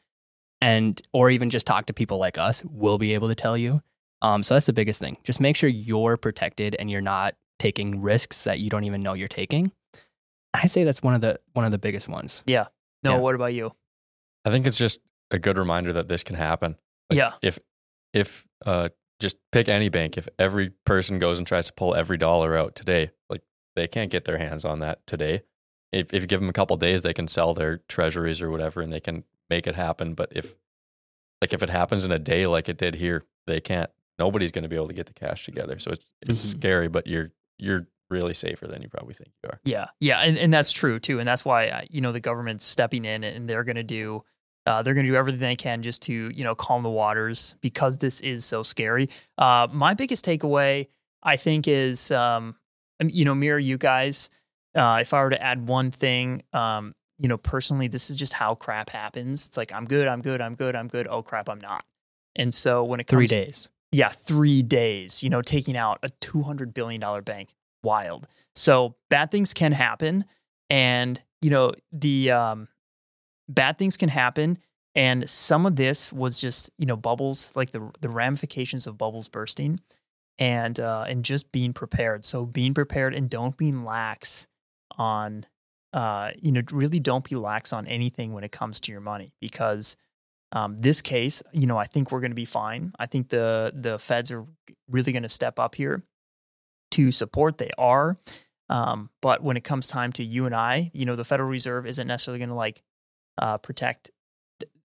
And, 0.61 0.99
or 1.13 1.29
even 1.29 1.51
just 1.51 1.67
talk 1.67 1.85
to 1.87 1.93
people 1.93 2.17
like 2.17 2.37
us, 2.39 2.63
we'll 2.65 2.97
be 2.97 3.13
able 3.13 3.27
to 3.27 3.35
tell 3.35 3.55
you. 3.55 3.81
Um, 4.23 4.41
so 4.41 4.55
that's 4.55 4.65
the 4.65 4.73
biggest 4.73 4.99
thing. 4.99 5.17
Just 5.23 5.39
make 5.39 5.55
sure 5.55 5.69
you're 5.69 6.17
protected 6.17 6.75
and 6.79 6.89
you're 6.89 7.01
not 7.01 7.35
taking 7.59 8.01
risks 8.01 8.45
that 8.45 8.59
you 8.59 8.71
don't 8.71 8.85
even 8.85 9.03
know 9.03 9.13
you're 9.13 9.27
taking. 9.27 9.71
I 10.53 10.65
say 10.65 10.83
that's 10.83 11.03
one 11.03 11.13
of 11.13 11.21
the 11.21 11.39
one 11.53 11.65
of 11.65 11.71
the 11.71 11.77
biggest 11.77 12.07
ones. 12.07 12.41
No, 13.05 13.11
Yeah. 13.15 13.17
what 13.19 13.35
about 13.35 13.53
you? 13.53 13.71
I 14.43 14.49
think 14.51 14.65
it's 14.65 14.77
just 14.77 14.99
a 15.31 15.39
good 15.39 15.57
reminder 15.57 15.93
that 15.93 16.07
this 16.07 16.23
can 16.23 16.35
happen. 16.35 16.75
Like, 17.09 17.17
yeah. 17.17 17.33
If 17.41 17.59
if 18.13 18.45
uh 18.65 18.89
just 19.19 19.37
pick 19.51 19.69
any 19.69 19.89
bank, 19.89 20.17
if 20.17 20.27
every 20.37 20.71
person 20.85 21.19
goes 21.19 21.37
and 21.37 21.47
tries 21.47 21.67
to 21.67 21.73
pull 21.73 21.95
every 21.95 22.17
dollar 22.17 22.57
out 22.57 22.75
today, 22.75 23.11
like 23.29 23.41
they 23.75 23.87
can't 23.87 24.11
get 24.11 24.25
their 24.25 24.37
hands 24.37 24.65
on 24.65 24.79
that 24.79 25.05
today. 25.07 25.43
If 25.91 26.13
if 26.13 26.21
you 26.21 26.27
give 26.27 26.39
them 26.41 26.49
a 26.49 26.53
couple 26.53 26.75
days, 26.77 27.01
they 27.01 27.13
can 27.13 27.27
sell 27.27 27.53
their 27.53 27.77
treasuries 27.87 28.41
or 28.41 28.49
whatever, 28.51 28.81
and 28.81 28.91
they 28.91 28.99
can 28.99 29.23
make 29.49 29.67
it 29.67 29.75
happen. 29.75 30.13
But 30.15 30.33
if 30.35 30.55
like 31.41 31.53
if 31.53 31.63
it 31.63 31.69
happens 31.69 32.03
in 32.05 32.11
a 32.11 32.19
day, 32.19 32.47
like 32.47 32.67
it 32.69 32.77
did 32.77 32.95
here, 32.95 33.23
they 33.47 33.61
can't. 33.61 33.89
Nobody's 34.17 34.51
going 34.51 34.63
to 34.63 34.69
be 34.69 34.75
able 34.77 34.87
to 34.87 34.93
get 34.93 35.05
the 35.07 35.13
cash 35.13 35.45
together. 35.45 35.77
So 35.79 35.91
it's 35.91 36.05
it's 36.21 36.41
Mhm. 36.45 36.57
scary, 36.59 36.87
but 36.87 37.07
you're 37.07 37.31
you're 37.57 37.87
really 38.09 38.33
safer 38.33 38.67
than 38.67 38.81
you 38.81 38.89
probably 38.89 39.13
think 39.13 39.31
you 39.43 39.49
are. 39.49 39.59
Yeah, 39.63 39.87
yeah, 39.99 40.19
and, 40.19 40.37
and 40.37 40.53
that's 40.53 40.71
true 40.71 40.99
too, 40.99 41.19
and 41.19 41.27
that's 41.27 41.43
why 41.45 41.67
uh, 41.67 41.81
you 41.89 42.01
know 42.01 42.11
the 42.11 42.19
government's 42.19 42.65
stepping 42.65 43.05
in 43.05 43.23
and 43.23 43.49
they're 43.49 43.63
going 43.63 43.75
to 43.75 43.83
do 43.83 44.23
uh, 44.65 44.81
they're 44.81 44.93
going 44.95 45.05
to 45.05 45.11
do 45.11 45.15
everything 45.15 45.39
they 45.41 45.55
can 45.55 45.83
just 45.83 46.01
to 46.03 46.13
you 46.33 46.43
know 46.43 46.55
calm 46.55 46.83
the 46.83 46.89
waters 46.89 47.55
because 47.61 47.97
this 47.99 48.19
is 48.21 48.45
so 48.45 48.63
scary. 48.63 49.09
Uh, 49.37 49.67
my 49.71 49.93
biggest 49.93 50.25
takeaway, 50.25 50.87
I 51.21 51.35
think, 51.37 51.67
is 51.67 52.11
um, 52.11 52.55
you 53.03 53.25
know 53.25 53.35
mirror 53.35 53.59
you 53.59 53.77
guys. 53.77 54.29
Uh, 54.73 54.97
if 55.01 55.13
I 55.13 55.23
were 55.23 55.29
to 55.29 55.41
add 55.41 55.67
one 55.67 55.89
thing, 55.91 56.43
um, 56.51 56.93
you 57.17 57.29
know, 57.29 57.37
personally, 57.37 57.87
this 57.87 58.09
is 58.09 58.17
just 58.17 58.33
how 58.33 58.55
crap 58.55 58.89
happens. 58.89 59.47
It's 59.47 59.55
like 59.57 59.71
I'm 59.71 59.85
good, 59.85 60.07
I'm 60.07 60.21
good, 60.21 60.41
I'm 60.41 60.55
good, 60.55 60.75
I'm 60.75 60.87
good. 60.87 61.07
Oh 61.09 61.21
crap, 61.21 61.47
I'm 61.47 61.61
not. 61.61 61.85
And 62.35 62.53
so 62.53 62.83
when 62.83 62.99
it 62.99 63.07
comes 63.07 63.17
Three 63.17 63.27
days. 63.27 63.69
yeah, 63.93 64.09
three 64.09 64.61
days, 64.61 65.23
you 65.23 65.29
know, 65.29 65.41
taking 65.41 65.77
out 65.77 65.99
a 66.03 66.09
$200 66.09 66.73
billion 66.73 67.23
bank. 67.23 67.53
Wild. 67.85 68.27
So 68.55 68.95
bad 69.09 69.31
things 69.31 69.53
can 69.53 69.71
happen. 69.71 70.25
And, 70.69 71.21
you 71.41 71.49
know, 71.51 71.71
the 71.91 72.31
um, 72.31 72.67
bad 73.47 73.77
things 73.77 73.95
can 73.95 74.09
happen. 74.09 74.57
And 74.95 75.29
some 75.29 75.65
of 75.65 75.75
this 75.75 76.11
was 76.11 76.41
just, 76.41 76.71
you 76.77 76.85
know, 76.85 76.95
bubbles, 76.97 77.55
like 77.55 77.71
the, 77.71 77.91
the 78.01 78.09
ramifications 78.09 78.87
of 78.87 78.97
bubbles 78.97 79.27
bursting 79.27 79.79
and, 80.39 80.79
uh, 80.79 81.05
and 81.07 81.23
just 81.23 81.51
being 81.51 81.73
prepared. 81.73 82.25
So 82.25 82.45
being 82.45 82.73
prepared 82.73 83.13
and 83.13 83.29
don't 83.29 83.55
be 83.55 83.71
lax 83.71 84.47
on, 84.97 85.45
uh, 85.93 86.31
you 86.41 86.51
know, 86.51 86.61
really 86.71 86.99
don't 86.99 87.23
be 87.23 87.35
lax 87.35 87.71
on 87.71 87.85
anything 87.87 88.33
when 88.33 88.43
it 88.43 88.51
comes 88.51 88.79
to 88.81 88.91
your 88.91 89.01
money 89.01 89.33
because 89.39 89.95
um, 90.51 90.77
this 90.77 91.01
case, 91.01 91.43
you 91.51 91.67
know, 91.67 91.77
I 91.77 91.85
think 91.85 92.11
we're 92.11 92.21
going 92.21 92.31
to 92.31 92.35
be 92.35 92.45
fine. 92.45 92.93
I 92.97 93.05
think 93.05 93.29
the 93.29 93.73
the 93.75 93.99
feds 93.99 94.31
are 94.31 94.45
really 94.89 95.11
going 95.11 95.23
to 95.23 95.29
step 95.29 95.59
up 95.59 95.75
here 95.75 96.03
to 96.91 97.11
support. 97.11 97.57
They 97.57 97.71
are, 97.77 98.17
um, 98.69 99.09
but 99.21 99.43
when 99.43 99.57
it 99.57 99.63
comes 99.63 99.87
time 99.87 100.11
to 100.13 100.23
you 100.23 100.45
and 100.45 100.55
I, 100.55 100.91
you 100.93 101.05
know, 101.05 101.15
the 101.15 101.25
Federal 101.25 101.49
Reserve 101.49 101.85
isn't 101.85 102.07
necessarily 102.07 102.39
going 102.39 102.49
to 102.49 102.55
like 102.55 102.83
uh, 103.37 103.57
protect. 103.57 104.11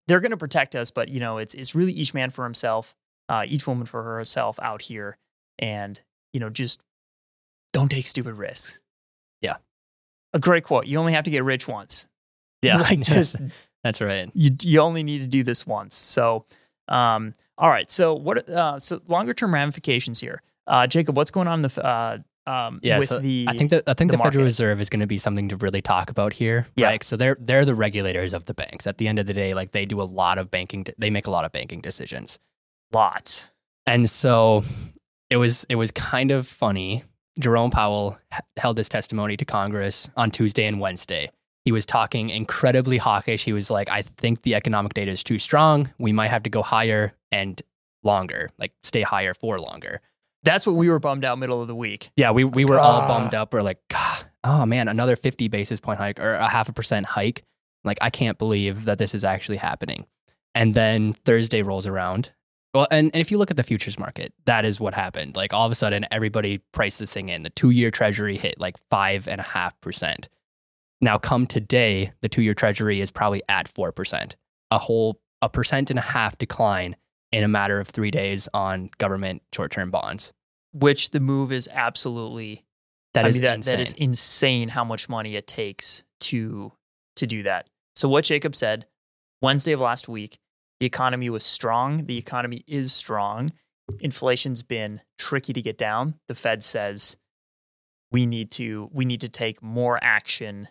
They're 0.07 0.21
going 0.21 0.33
to 0.33 0.37
protect 0.37 0.75
us, 0.75 0.91
but 0.91 1.09
you 1.09 1.21
know, 1.21 1.39
it's 1.39 1.55
it's 1.55 1.75
really 1.75 1.93
each 1.93 2.15
man 2.15 2.31
for 2.31 2.45
himself, 2.45 2.97
uh, 3.29 3.45
each 3.47 3.67
woman 3.67 3.87
for 3.87 4.03
herself 4.03 4.59
out 4.61 4.83
here, 4.83 5.19
and 5.59 6.01
you 6.33 6.41
know, 6.41 6.51
just 6.51 6.83
don't 7.73 7.91
take 7.91 8.07
stupid 8.07 8.35
risks. 8.35 8.81
Yeah. 9.41 9.57
a 10.33 10.39
great 10.41 10.65
quote. 10.65 10.87
You 10.87 10.99
only 10.99 11.13
have 11.13 11.25
to 11.25 11.31
get 11.31 11.45
rich 11.45 11.67
once. 11.69 12.07
Yeah. 12.63 12.77
like 12.77 13.01
just 13.03 13.37
That's 13.83 14.03
right. 14.03 14.29
you 14.35 14.51
you 14.63 14.81
only 14.81 15.03
need 15.03 15.21
to 15.21 15.27
do 15.27 15.43
this 15.43 15.67
once. 15.67 15.95
So, 15.97 16.45
um, 16.89 17.33
all 17.57 17.71
right. 17.71 17.91
So 17.91 18.13
what? 18.15 18.47
Uh, 18.51 18.79
so 18.79 19.01
longer 19.09 19.33
term 19.33 19.55
ramifications 19.55 20.21
here, 20.21 20.43
uh, 20.71 20.87
Jacob. 20.87 21.17
What's 21.17 21.31
going 21.31 21.49
on 21.49 21.59
in 21.59 21.63
the 21.63 21.85
uh, 21.85 22.19
um, 22.47 22.81
Yeah, 22.83 22.99
with 22.99 23.09
so 23.09 23.19
the? 23.19 23.47
I 23.49 23.55
think 23.55 23.71
that 23.71 23.85
I 23.87 23.95
think 23.95 24.11
the 24.11 24.17
the, 24.17 24.23
Federal. 24.23 24.45
Reserve 24.45 24.81
is 24.81 24.89
going 24.89 25.01
to 25.01 25.07
be 25.07 25.19
something 25.19 25.49
to 25.51 25.57
really 25.57 25.83
talk 25.83 26.11
about 26.11 26.33
here. 26.33 26.67
Yeah. 26.77 26.87
Right? 26.87 27.05
So 27.05 27.17
they're 27.17 27.37
they're 27.39 27.65
the 27.65 27.75
regulators 27.75 28.33
of 28.33 28.47
the 28.47 28.55
banks. 28.55 28.87
At 28.87 28.99
the 28.99 29.09
end 29.09 29.19
of 29.19 29.27
the 29.27 29.35
day, 29.35 29.53
like 29.53 29.73
they 29.73 29.85
do 29.85 30.01
a 30.01 30.05
lot 30.05 30.39
of 30.39 30.51
banking. 30.51 30.87
They 30.97 31.11
make 31.11 31.27
a 31.27 31.31
lot 31.31 31.45
of 31.45 31.53
banking 31.53 31.81
decisions. 31.81 32.39
lots. 32.93 33.51
And 33.87 34.09
so 34.09 34.65
it 35.31 35.37
was 35.37 35.67
it 35.69 35.77
was 35.77 35.91
kind 35.91 36.31
of 36.31 36.47
funny. 36.47 37.05
Jerome 37.39 37.71
Powell 37.71 38.19
held 38.57 38.77
his 38.79 38.89
testimony 38.89 39.37
to 39.37 39.45
Congress 39.45 40.11
on 40.17 40.31
Tuesday 40.31 40.67
and 40.67 40.81
Wednesday. 40.81 41.31
He 41.65 41.73
was 41.73 41.87
talking 41.87 42.31
incredibly 42.31 42.99
hawkish. 42.99 43.45
He 43.45 43.53
was 43.53 43.71
like, 43.71 43.89
"I 43.91 44.03
think 44.03 44.43
the 44.43 44.55
economic 44.55 44.95
data 44.95 45.11
is 45.11 45.25
too 45.25 45.39
strong. 45.39 45.91
We 45.99 46.13
might 46.13 46.29
have 46.29 46.43
to 46.45 46.51
go 46.51 46.63
higher 46.63 47.15
and 47.33 47.61
longer, 48.03 48.51
like 48.59 48.73
stay 48.83 49.03
higher 49.03 49.35
for 49.35 49.59
longer." 49.59 50.01
That's 50.43 50.67
what 50.67 50.77
we 50.77 50.89
were 50.89 50.99
bummed 50.99 51.25
out 51.25 51.39
middle 51.39 51.61
of 51.61 51.69
the 51.69 51.75
week. 51.75 52.11
Yeah, 52.17 52.31
we 52.31 52.45
we 52.45 52.65
were 52.65 52.79
all 52.79 53.07
bummed 53.07 53.35
up. 53.35 53.53
We're 53.53 53.63
like, 53.63 53.81
"God, 53.89 54.25
oh 54.45 54.67
man, 54.67 54.89
another 54.89 55.17
50 55.17 55.49
basis 55.49 55.81
point 55.81 55.99
hike 55.99 56.19
or 56.19 56.35
a 56.35 56.49
half 56.49 56.69
a 56.69 56.73
percent 56.73 57.07
hike. 57.07 57.45
Like, 57.85 57.99
I 58.01 58.11
can't 58.11 58.39
believe 58.39 58.85
that 58.85 58.99
this 58.99 59.15
is 59.15 59.25
actually 59.25 59.57
happening. 59.57 60.07
And 60.55 60.75
then 60.75 61.13
Thursday 61.13 61.63
rolls 61.63 61.87
around. 61.87 62.33
Well, 62.75 62.87
and, 62.91 63.11
and 63.13 63.21
if 63.21 63.31
you 63.31 63.39
look 63.39 63.51
at 63.51 63.57
the 63.57 63.63
futures 63.63 63.99
market, 63.99 64.33
that 64.45 64.65
is 64.65 64.79
what 64.79 64.95
happened. 64.95 65.35
Like 65.35 65.53
all 65.53 65.67
of 65.67 65.73
a 65.73 65.75
sudden, 65.75 66.07
everybody 66.11 66.61
priced 66.73 66.99
this 66.99 67.13
thing 67.13 67.29
in. 67.29 67.43
The 67.43 67.51
two 67.51 67.71
year 67.71 67.91
treasury 67.91 68.37
hit 68.37 68.61
like 68.61 68.77
five 68.91 69.27
and 69.27 69.41
a 69.41 69.45
half 69.45 69.81
percent. 69.81 70.29
Now, 71.01 71.17
come 71.17 71.47
today, 71.47 72.13
the 72.21 72.29
two 72.29 72.43
year 72.43 72.55
treasury 72.55 73.01
is 73.01 73.11
probably 73.11 73.43
at 73.49 73.67
four 73.67 73.91
percent. 73.93 74.37
A 74.71 74.79
whole 74.79 75.21
a 75.43 75.49
percent 75.49 75.91
and 75.91 75.99
a 75.99 76.03
half 76.03 76.39
decline 76.39 76.97
in 77.33 77.45
a 77.45 77.49
matter 77.49 77.81
of 77.81 77.89
three 77.89 78.11
days 78.11 78.49
on 78.53 78.91
government 78.99 79.43
short 79.55 79.73
term 79.73 79.91
bonds. 79.91 80.33
Which 80.73 81.11
the 81.11 81.21
move 81.21 81.53
is 81.53 81.69
absolutely. 81.73 82.65
That 83.15 83.25
I 83.25 83.29
is 83.29 83.37
mean, 83.37 83.43
that, 83.43 83.57
insane. 83.57 83.75
that 83.75 83.81
is 83.81 83.93
insane 83.95 84.69
how 84.69 84.85
much 84.85 85.09
money 85.09 85.35
it 85.35 85.47
takes 85.47 86.05
to 86.21 86.73
to 87.17 87.27
do 87.27 87.43
that. 87.43 87.69
So 87.97 88.09
what 88.09 88.25
Jacob 88.25 88.55
said 88.55 88.87
Wednesday 89.43 89.73
of 89.73 89.81
last 89.81 90.09
week, 90.09 90.39
the 90.79 90.87
economy 90.87 91.29
was 91.29 91.45
strong. 91.45 92.07
The 92.07 92.19
economy 92.19 92.63
is 92.67 92.93
strong. 92.93 93.53
Inflation's 93.99 94.63
been 94.63 95.01
tricky 95.19 95.53
to 95.53 95.61
get 95.61 95.77
down. 95.77 96.15
The 96.29 96.35
Fed 96.35 96.63
says 96.63 97.17
we 98.13 98.27
need 98.27 98.51
to 98.53 98.89
we 98.93 99.05
need 99.05 99.21
to 99.21 99.29
take 99.29 99.63
more 99.63 99.99
action 100.03 100.69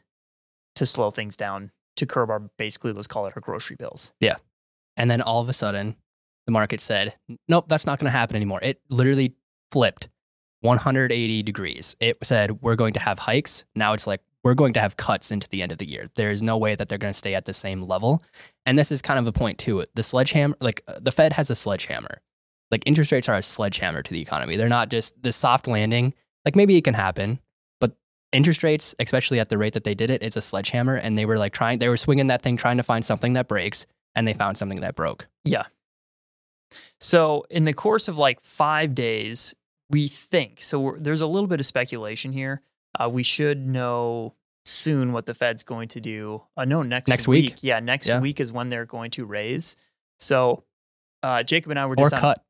to 0.75 0.85
slow 0.85 1.11
things 1.11 1.35
down 1.35 1.71
to 1.97 2.05
curb 2.05 2.29
our 2.29 2.39
basically 2.57 2.93
let's 2.93 3.07
call 3.07 3.25
it 3.25 3.33
our 3.35 3.41
grocery 3.41 3.75
bills. 3.75 4.13
Yeah. 4.19 4.37
And 4.95 5.09
then 5.09 5.21
all 5.21 5.41
of 5.41 5.49
a 5.49 5.53
sudden, 5.53 5.95
the 6.49 6.53
market 6.53 6.81
said, 6.81 7.13
nope, 7.47 7.65
that's 7.67 7.85
not 7.85 7.99
going 7.99 8.05
to 8.05 8.17
happen 8.17 8.35
anymore. 8.35 8.59
It 8.63 8.81
literally 8.89 9.35
flipped 9.71 10.09
180 10.61 11.43
degrees. 11.43 11.95
It 11.99 12.17
said, 12.23 12.63
we're 12.63 12.75
going 12.75 12.93
to 12.93 12.99
have 12.99 13.19
hikes. 13.19 13.65
Now 13.75 13.93
it's 13.93 14.07
like, 14.07 14.21
we're 14.43 14.55
going 14.55 14.73
to 14.73 14.79
have 14.79 14.97
cuts 14.97 15.31
into 15.31 15.47
the 15.49 15.61
end 15.61 15.71
of 15.71 15.77
the 15.77 15.87
year. 15.87 16.07
There's 16.15 16.41
no 16.41 16.57
way 16.57 16.73
that 16.73 16.89
they're 16.89 16.97
going 16.97 17.13
to 17.13 17.17
stay 17.17 17.35
at 17.35 17.45
the 17.45 17.53
same 17.53 17.83
level. 17.83 18.23
And 18.65 18.79
this 18.79 18.91
is 18.91 19.01
kind 19.01 19.19
of 19.19 19.27
a 19.27 19.31
point 19.31 19.59
too. 19.59 19.83
The 19.93 20.01
sledgehammer, 20.01 20.55
like 20.59 20.81
uh, 20.87 20.99
the 20.99 21.11
Fed 21.11 21.33
has 21.33 21.51
a 21.51 21.55
sledgehammer. 21.55 22.21
Like 22.71 22.81
interest 22.87 23.11
rates 23.11 23.29
are 23.29 23.35
a 23.35 23.43
sledgehammer 23.43 24.01
to 24.01 24.11
the 24.11 24.21
economy. 24.21 24.55
They're 24.55 24.69
not 24.69 24.89
just 24.89 25.21
the 25.21 25.31
soft 25.31 25.67
landing. 25.67 26.13
Like 26.45 26.55
maybe 26.55 26.77
it 26.77 26.83
can 26.83 26.93
happen, 26.95 27.39
but 27.79 27.95
interest 28.31 28.63
rates, 28.63 28.95
especially 28.97 29.39
at 29.39 29.49
the 29.49 29.57
rate 29.57 29.73
that 29.73 29.83
they 29.83 29.95
did 29.95 30.09
it, 30.09 30.23
it's 30.23 30.37
a 30.37 30.41
sledgehammer. 30.41 30.95
And 30.95 31.15
they 31.17 31.25
were 31.25 31.37
like 31.37 31.53
trying, 31.53 31.77
they 31.77 31.89
were 31.89 31.97
swinging 31.97 32.27
that 32.27 32.41
thing, 32.41 32.57
trying 32.57 32.77
to 32.77 32.83
find 32.83 33.05
something 33.05 33.33
that 33.33 33.47
breaks, 33.47 33.85
and 34.15 34.27
they 34.27 34.33
found 34.33 34.57
something 34.57 34.81
that 34.81 34.95
broke. 34.95 35.27
So, 36.99 37.45
in 37.49 37.63
the 37.63 37.73
course 37.73 38.07
of 38.07 38.17
like 38.17 38.39
five 38.41 38.93
days, 38.95 39.53
we 39.89 40.07
think 40.07 40.61
so. 40.61 40.79
We're, 40.79 40.99
there's 40.99 41.21
a 41.21 41.27
little 41.27 41.47
bit 41.47 41.59
of 41.59 41.65
speculation 41.65 42.31
here. 42.33 42.61
Uh, 42.99 43.09
we 43.11 43.23
should 43.23 43.65
know 43.67 44.33
soon 44.65 45.13
what 45.13 45.25
the 45.25 45.33
Fed's 45.33 45.63
going 45.63 45.87
to 45.89 46.01
do. 46.01 46.43
Uh, 46.57 46.65
no, 46.65 46.83
next 46.83 47.07
Next 47.09 47.27
week? 47.27 47.55
Yeah, 47.61 47.79
next 47.79 48.07
Yeah. 48.09 48.19
week 48.19 48.39
is 48.39 48.51
when 48.51 48.69
they're 48.69 48.85
going 48.85 49.11
to 49.11 49.25
raise. 49.25 49.75
So, 50.19 50.63
uh, 51.23 51.43
Jacob 51.43 51.71
and 51.71 51.79
I 51.79 51.85
were 51.85 51.93
Or 51.93 52.03
just 52.03 52.13
on, 52.13 52.19
cut. 52.21 52.43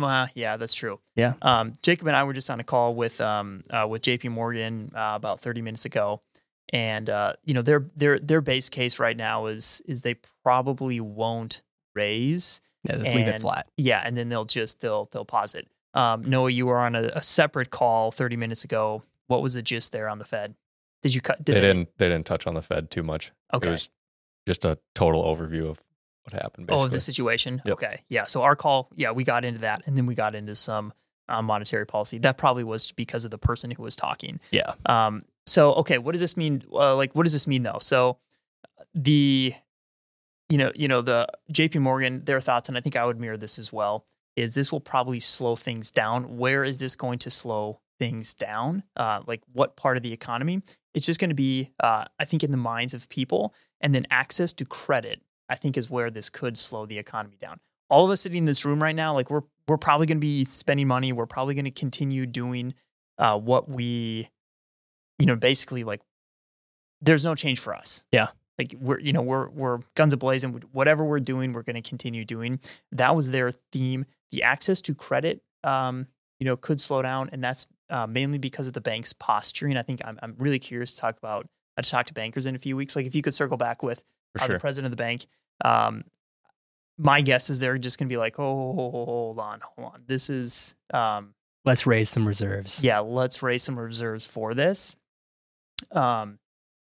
uh, 0.00 0.26
yeah, 0.34 0.56
that's 0.56 0.74
true. 0.74 1.00
Yeah. 1.16 1.34
Um, 1.42 1.72
Jacob 1.82 2.06
and 2.06 2.16
I 2.16 2.24
were 2.24 2.32
just 2.32 2.48
on 2.50 2.60
a 2.60 2.64
call 2.64 2.94
with 2.94 3.20
um, 3.20 3.62
uh, 3.70 3.86
with 3.88 4.02
J.P. 4.02 4.28
Morgan 4.30 4.92
uh, 4.94 5.12
about 5.16 5.40
30 5.40 5.62
minutes 5.62 5.84
ago, 5.84 6.22
and 6.72 7.08
uh, 7.10 7.34
you 7.44 7.54
know 7.54 7.62
their 7.62 7.86
their 7.96 8.18
their 8.18 8.40
base 8.40 8.68
case 8.68 8.98
right 8.98 9.16
now 9.16 9.46
is 9.46 9.82
is 9.86 10.02
they 10.02 10.16
probably 10.44 11.00
won't 11.00 11.62
raise. 11.94 12.60
Yeah, 12.84 12.96
just 12.96 13.14
leave 13.14 13.28
it 13.28 13.40
flat. 13.40 13.68
Yeah, 13.76 14.02
and 14.04 14.16
then 14.16 14.28
they'll 14.28 14.44
just 14.44 14.80
they'll 14.80 15.06
they'll 15.12 15.24
pause 15.24 15.54
it. 15.54 15.68
Um, 15.94 16.22
Noah, 16.22 16.50
you 16.50 16.66
were 16.66 16.78
on 16.78 16.94
a, 16.94 17.10
a 17.14 17.22
separate 17.22 17.70
call 17.70 18.12
30 18.12 18.36
minutes 18.36 18.64
ago. 18.64 19.02
What 19.26 19.42
was 19.42 19.54
the 19.54 19.62
gist 19.62 19.92
there 19.92 20.08
on 20.08 20.18
the 20.18 20.24
Fed? 20.24 20.54
Did 21.02 21.14
you 21.14 21.20
cut? 21.20 21.44
Did 21.44 21.56
they 21.56 21.60
didn't 21.60 21.88
they 21.98 22.08
didn't 22.08 22.26
touch 22.26 22.46
on 22.46 22.54
the 22.54 22.62
Fed 22.62 22.90
too 22.90 23.02
much. 23.02 23.32
Okay. 23.52 23.68
It 23.68 23.70
was 23.70 23.88
just 24.46 24.64
a 24.64 24.78
total 24.94 25.24
overview 25.24 25.68
of 25.68 25.78
what 26.24 26.32
happened. 26.32 26.66
Basically. 26.66 26.84
Oh, 26.86 26.88
the 26.88 27.00
situation. 27.00 27.62
Yep. 27.64 27.72
Okay. 27.74 28.02
Yeah. 28.08 28.24
So 28.24 28.42
our 28.42 28.56
call, 28.56 28.90
yeah, 28.94 29.12
we 29.12 29.24
got 29.24 29.44
into 29.44 29.60
that, 29.60 29.82
and 29.86 29.96
then 29.96 30.06
we 30.06 30.14
got 30.14 30.34
into 30.34 30.54
some 30.54 30.92
uh, 31.28 31.42
monetary 31.42 31.86
policy. 31.86 32.18
That 32.18 32.36
probably 32.36 32.64
was 32.64 32.92
because 32.92 33.24
of 33.24 33.30
the 33.30 33.38
person 33.38 33.70
who 33.70 33.82
was 33.82 33.96
talking. 33.96 34.40
Yeah. 34.50 34.74
Um. 34.86 35.22
So 35.46 35.74
okay, 35.74 35.98
what 35.98 36.12
does 36.12 36.20
this 36.20 36.36
mean? 36.36 36.62
Uh, 36.72 36.96
like, 36.96 37.14
what 37.14 37.22
does 37.22 37.32
this 37.32 37.46
mean 37.46 37.62
though? 37.62 37.78
So, 37.80 38.18
the 38.94 39.54
you 40.50 40.58
know, 40.58 40.72
you 40.74 40.88
know, 40.88 41.00
the 41.00 41.26
JP 41.52 41.80
Morgan, 41.80 42.24
their 42.24 42.40
thoughts, 42.40 42.68
and 42.68 42.76
I 42.76 42.80
think 42.80 42.96
I 42.96 43.06
would 43.06 43.18
mirror 43.18 43.36
this 43.36 43.58
as 43.58 43.72
well, 43.72 44.04
is 44.36 44.54
this 44.54 44.72
will 44.72 44.80
probably 44.80 45.20
slow 45.20 45.56
things 45.56 45.92
down. 45.92 46.36
Where 46.36 46.64
is 46.64 46.80
this 46.80 46.96
going 46.96 47.20
to 47.20 47.30
slow 47.30 47.80
things 47.98 48.34
down? 48.34 48.82
Uh, 48.96 49.20
like 49.26 49.42
what 49.52 49.76
part 49.76 49.96
of 49.96 50.02
the 50.02 50.12
economy? 50.12 50.60
It's 50.92 51.06
just 51.06 51.20
going 51.20 51.30
to 51.30 51.36
be, 51.36 51.70
uh, 51.78 52.04
I 52.18 52.24
think, 52.24 52.42
in 52.42 52.50
the 52.50 52.56
minds 52.56 52.92
of 52.94 53.08
people, 53.08 53.54
and 53.80 53.94
then 53.94 54.04
access 54.10 54.52
to 54.54 54.64
credit. 54.64 55.22
I 55.48 55.56
think 55.56 55.76
is 55.76 55.90
where 55.90 56.10
this 56.10 56.30
could 56.30 56.56
slow 56.56 56.86
the 56.86 56.98
economy 56.98 57.36
down. 57.40 57.58
All 57.88 58.04
of 58.04 58.10
us 58.12 58.20
sitting 58.20 58.38
in 58.38 58.44
this 58.44 58.64
room 58.64 58.80
right 58.82 58.94
now, 58.94 59.14
like 59.14 59.30
we're 59.30 59.42
we're 59.68 59.78
probably 59.78 60.06
going 60.06 60.18
to 60.18 60.20
be 60.20 60.44
spending 60.44 60.88
money. 60.88 61.12
We're 61.12 61.26
probably 61.26 61.54
going 61.54 61.64
to 61.64 61.70
continue 61.70 62.26
doing 62.26 62.74
uh, 63.18 63.38
what 63.38 63.68
we, 63.68 64.28
you 65.18 65.26
know, 65.26 65.36
basically 65.36 65.84
like. 65.84 66.02
There's 67.02 67.24
no 67.24 67.34
change 67.34 67.60
for 67.60 67.74
us. 67.74 68.04
Yeah 68.12 68.28
like 68.60 68.74
we're 68.78 69.00
you 69.00 69.12
know 69.12 69.22
we're 69.22 69.48
we're 69.48 69.78
guns 69.94 70.14
ablazing 70.14 70.62
whatever 70.72 71.04
we're 71.04 71.20
doing 71.20 71.52
we're 71.52 71.62
going 71.62 71.80
to 71.80 71.88
continue 71.88 72.24
doing. 72.24 72.60
That 72.92 73.16
was 73.16 73.30
their 73.30 73.50
theme. 73.50 74.04
The 74.30 74.42
access 74.42 74.80
to 74.82 74.94
credit 74.94 75.42
um, 75.64 76.06
you 76.38 76.44
know 76.44 76.56
could 76.56 76.80
slow 76.80 77.02
down 77.02 77.30
and 77.32 77.42
that's 77.42 77.66
uh, 77.88 78.06
mainly 78.06 78.38
because 78.38 78.66
of 78.66 78.72
the 78.72 78.80
bank's 78.80 79.12
posturing 79.12 79.76
i 79.76 79.82
think 79.82 80.00
I'm, 80.04 80.18
I'm 80.22 80.34
really 80.38 80.58
curious 80.58 80.92
to 80.94 81.00
talk 81.00 81.18
about 81.18 81.48
i 81.76 81.82
talk 81.82 82.06
to 82.06 82.14
bankers 82.14 82.46
in 82.46 82.54
a 82.54 82.58
few 82.58 82.76
weeks. 82.76 82.94
Like 82.94 83.06
if 83.06 83.14
you 83.14 83.22
could 83.22 83.34
circle 83.34 83.56
back 83.56 83.82
with 83.82 84.04
uh, 84.38 84.46
sure. 84.46 84.54
the 84.54 84.60
president 84.60 84.92
of 84.92 84.96
the 84.96 85.02
bank 85.02 85.26
um, 85.64 86.04
my 86.98 87.20
guess 87.20 87.50
is 87.50 87.58
they're 87.58 87.78
just 87.78 87.98
going 87.98 88.08
to 88.08 88.12
be 88.12 88.16
like 88.16 88.38
oh 88.38 88.72
hold 88.72 89.38
on 89.38 89.60
hold 89.62 89.92
on. 89.94 90.02
This 90.06 90.30
is 90.30 90.74
um, 90.92 91.34
Let's 91.64 91.86
raise 91.86 92.08
some 92.08 92.26
reserves. 92.26 92.82
yeah 92.82 93.00
let's 93.00 93.42
raise 93.42 93.62
some 93.62 93.78
reserves 93.78 94.26
for 94.26 94.54
this. 94.54 94.96
Um, 95.92 96.38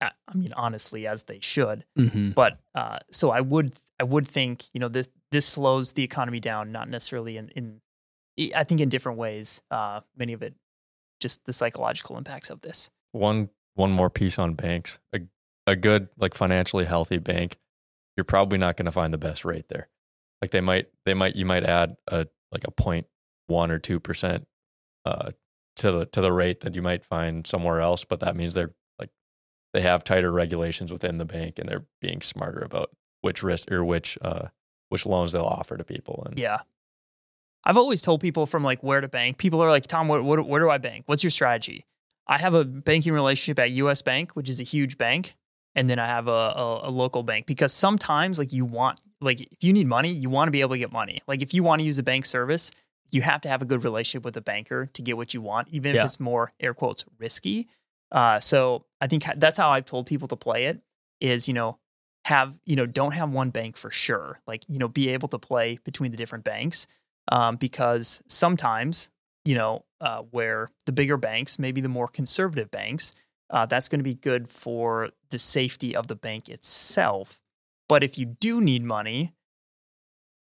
I, 0.04 0.12
I 0.28 0.36
mean 0.36 0.54
honestly 0.56 1.08
as 1.08 1.24
they 1.24 1.40
should 1.42 1.86
hmm 1.96 2.32
but 2.32 2.60
uh, 2.76 3.00
so 3.12 3.32
I 3.32 3.42
would 3.42 3.74
I 4.00 4.04
would 4.04 4.28
think 4.28 4.66
you 4.74 4.80
know 4.80 4.88
this 4.90 5.10
this 5.32 5.46
slows 5.46 5.94
the 5.94 6.04
economy 6.04 6.40
down, 6.40 6.72
not 6.72 6.90
necessarily 6.90 7.38
in 7.38 7.50
in 7.50 7.82
I 8.56 8.64
think 8.64 8.82
in 8.82 8.90
different 8.90 9.18
ways. 9.18 9.62
Uh, 9.70 10.02
many 10.18 10.34
of 10.34 10.42
it 10.44 10.56
just 11.20 11.46
the 11.46 11.54
psychological 11.54 12.18
impacts 12.18 12.50
of 12.50 12.62
this. 12.62 12.90
one 13.12 13.50
one 13.76 13.92
more 13.92 14.10
piece 14.10 14.38
on 14.38 14.54
banks. 14.54 15.00
A 15.14 15.22
a 15.66 15.76
good 15.76 16.10
like 16.18 16.34
financially 16.34 16.86
healthy 16.86 17.18
bank, 17.18 17.58
you're 18.18 18.24
probably 18.26 18.58
not 18.58 18.76
going 18.78 18.86
to 18.86 18.92
find 18.92 19.14
the 19.14 19.18
best 19.18 19.46
rate 19.46 19.70
there. 19.70 19.90
Like 20.42 20.52
they 20.52 20.62
might 20.62 20.88
they 21.06 21.14
might 21.14 21.36
you 21.36 21.46
might 21.46 21.64
add 21.64 21.96
a 22.08 22.28
like 22.52 22.66
a 22.68 22.72
point 22.72 23.08
one 23.48 23.72
or 23.72 23.80
two 23.80 24.00
percent 24.00 24.48
uh 25.06 25.32
to 25.78 25.92
the 25.92 26.06
to 26.08 26.22
the 26.22 26.32
rate 26.32 26.60
that 26.62 26.76
you 26.76 26.82
might 26.82 27.06
find 27.06 27.48
somewhere 27.48 27.80
else, 27.80 28.04
but 28.06 28.20
that 28.20 28.36
means 28.36 28.54
they're 28.54 28.66
like 28.68 28.76
they 29.74 29.82
have 29.82 30.04
tighter 30.04 30.32
regulations 30.32 30.92
within 30.92 31.18
the 31.18 31.26
bank 31.26 31.58
and 31.60 31.68
they're 31.68 31.86
being 32.02 32.22
smarter 32.22 32.60
about 32.62 32.92
which 33.22 33.42
risk 33.44 33.72
or 33.72 33.84
which 33.84 34.18
uh 34.22 34.48
which 34.90 35.06
loans 35.06 35.32
they'll 35.32 35.44
offer 35.44 35.76
to 35.78 35.84
people 35.84 36.24
and 36.28 36.38
Yeah. 36.38 36.60
I've 37.66 37.78
always 37.78 38.02
told 38.02 38.20
people 38.22 38.46
from 38.46 38.64
like 38.64 38.84
where 38.84 39.00
to 39.02 39.08
bank. 39.08 39.38
People 39.38 39.62
are 39.62 39.70
like, 39.70 39.88
Tom, 39.88 40.08
what, 40.10 40.24
what, 40.24 40.46
where 40.48 40.60
do 40.60 40.70
I 40.70 40.78
bank? 40.78 41.04
What's 41.08 41.24
your 41.24 41.32
strategy? 41.32 41.86
I 42.28 42.38
have 42.38 42.54
a 42.54 42.66
banking 42.66 43.14
relationship 43.14 43.58
at 43.60 43.72
US 43.72 44.02
Bank, 44.02 44.34
which 44.34 44.50
is 44.50 44.60
a 44.60 44.64
huge 44.64 44.98
bank. 44.98 45.36
And 45.76 45.90
then 45.90 45.98
I 45.98 46.06
have 46.06 46.28
a, 46.28 46.32
a, 46.32 46.82
a 46.84 46.92
local 46.92 47.24
bank 47.24 47.46
because 47.48 47.74
sometimes, 47.74 48.38
like, 48.38 48.54
you 48.54 48.64
want, 48.64 49.00
like, 49.22 49.42
if 49.42 49.64
you 49.64 49.74
need 49.74 49.88
money, 49.88 50.10
you 50.12 50.30
want 50.30 50.48
to 50.48 50.52
be 50.52 50.62
able 50.62 50.72
to 50.76 50.78
get 50.78 50.92
money. 50.92 51.22
Like, 51.26 51.42
if 51.42 51.52
you 51.54 51.64
want 51.64 51.80
to 51.80 51.86
use 51.86 51.98
a 51.98 52.04
bank 52.04 52.26
service, 52.26 52.70
you 53.12 53.24
have 53.24 53.42
to 53.42 53.50
have 53.50 53.62
a 53.64 53.66
good 53.66 53.84
relationship 53.84 54.24
with 54.24 54.38
a 54.38 54.42
banker 54.42 54.86
to 54.94 55.02
get 55.02 55.18
what 55.18 55.34
you 55.34 55.42
want, 55.42 55.70
even 55.72 55.96
Yeah. 55.96 56.02
if 56.02 56.06
it's 56.06 56.20
more 56.20 56.52
air 56.60 56.76
quotes 56.76 57.06
risky. 57.18 57.68
Uh, 58.14 58.40
so 58.40 58.86
I 59.02 59.08
think 59.08 59.26
that's 59.38 59.58
how 59.58 59.72
I've 59.72 59.86
told 59.86 60.06
people 60.06 60.28
to 60.30 60.36
play 60.36 60.66
it 60.66 60.80
is, 61.20 61.48
you 61.48 61.54
know, 61.54 61.80
have, 62.26 62.58
you 62.64 62.76
know, 62.76 62.86
don't 62.86 63.16
have 63.16 63.32
one 63.32 63.50
bank 63.50 63.76
for 63.76 63.92
sure. 63.92 64.40
Like, 64.48 64.64
you 64.70 64.80
know, 64.80 64.88
be 64.88 65.10
able 65.10 65.28
to 65.30 65.40
play 65.40 65.80
between 65.84 66.12
the 66.12 66.18
different 66.18 66.46
banks 66.46 66.88
um, 67.32 67.56
because 67.58 68.22
sometimes, 68.30 69.10
you 69.44 69.56
know, 69.56 69.84
uh, 70.00 70.22
where 70.32 70.70
the 70.86 70.92
bigger 70.92 71.18
banks, 71.18 71.60
maybe 71.60 71.82
the 71.82 71.90
more 71.90 72.08
conservative 72.08 72.72
banks, 72.72 73.14
uh, 73.50 73.66
that's 73.66 73.90
going 73.90 74.00
to 74.00 74.04
be 74.04 74.16
good 74.16 74.48
for 74.48 75.10
the 75.32 75.40
safety 75.40 75.96
of 75.96 76.08
the 76.08 76.16
bank 76.16 76.48
itself. 76.48 77.40
But 77.90 78.04
if 78.04 78.18
you 78.18 78.26
do 78.26 78.62
need 78.62 78.84
money, 78.84 79.34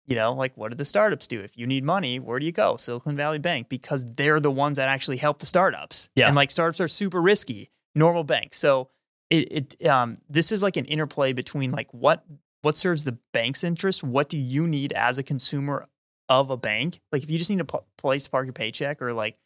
you 0.07 0.17
know, 0.17 0.33
like 0.33 0.57
what 0.57 0.71
do 0.71 0.77
the 0.77 0.85
startups 0.85 1.27
do? 1.27 1.41
If 1.41 1.57
you 1.57 1.67
need 1.67 1.85
money, 1.85 2.19
where 2.19 2.39
do 2.39 2.47
you 2.47 2.53
go? 2.53 2.77
Silicon 2.77 3.17
Valley 3.17 3.39
Bank, 3.39 3.69
because 3.69 4.05
they're 4.15 4.41
the 4.41 4.51
ones 4.51 4.77
that 4.77 4.89
actually 4.89 5.19
help 5.19 5.39
the 5.39 5.47
startups. 5.47 6.09
Yeah. 6.15 6.27
And 6.27 6.37
like 6.37 6.51
startups 6.51 6.81
are 6.81 6.89
super 6.89 7.23
risky, 7.23 7.71
normal 7.95 8.25
banks. 8.25 8.59
So 8.59 8.91
it, 9.31 9.77
it 9.81 9.87
um, 9.87 10.17
this 10.29 10.53
is 10.53 10.63
like 10.63 10.77
an 10.77 10.85
interplay 10.87 11.33
between 11.33 11.71
like 11.71 11.93
what 11.93 12.25
what 12.63 12.77
serves 12.77 13.05
the 13.05 13.19
bank's 13.33 13.65
interest, 13.65 14.03
what 14.03 14.29
do 14.29 14.37
you 14.37 14.67
need 14.67 14.93
as 14.93 15.19
a 15.19 15.23
consumer 15.23 15.89
of 16.29 16.51
a 16.51 16.57
bank? 16.57 17.01
Like 17.13 17.23
if 17.23 17.31
you 17.31 17.39
just 17.39 17.51
need 17.51 17.61
a 17.61 17.65
p- 17.65 17.79
place 17.97 18.25
to 18.25 18.31
park 18.31 18.47
your 18.47 18.53
paycheck 18.53 19.01
or 19.01 19.13
like 19.13 19.39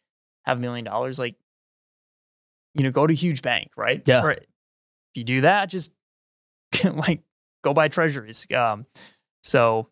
have 0.43 0.57
a 0.57 0.61
million 0.61 0.85
dollars, 0.85 1.17
like 1.17 1.35
you 2.73 2.83
know, 2.83 2.91
go 2.91 3.07
to 3.07 3.13
a 3.13 3.15
huge 3.15 3.41
bank, 3.41 3.71
right? 3.77 4.01
Yeah. 4.05 4.21
Or 4.21 4.31
if 4.31 4.43
you 5.15 5.23
do 5.23 5.41
that, 5.41 5.69
just 5.69 5.91
like 6.83 7.21
go 7.63 7.73
buy 7.73 7.87
treasuries. 7.87 8.45
Um, 8.55 8.85
so, 9.43 9.87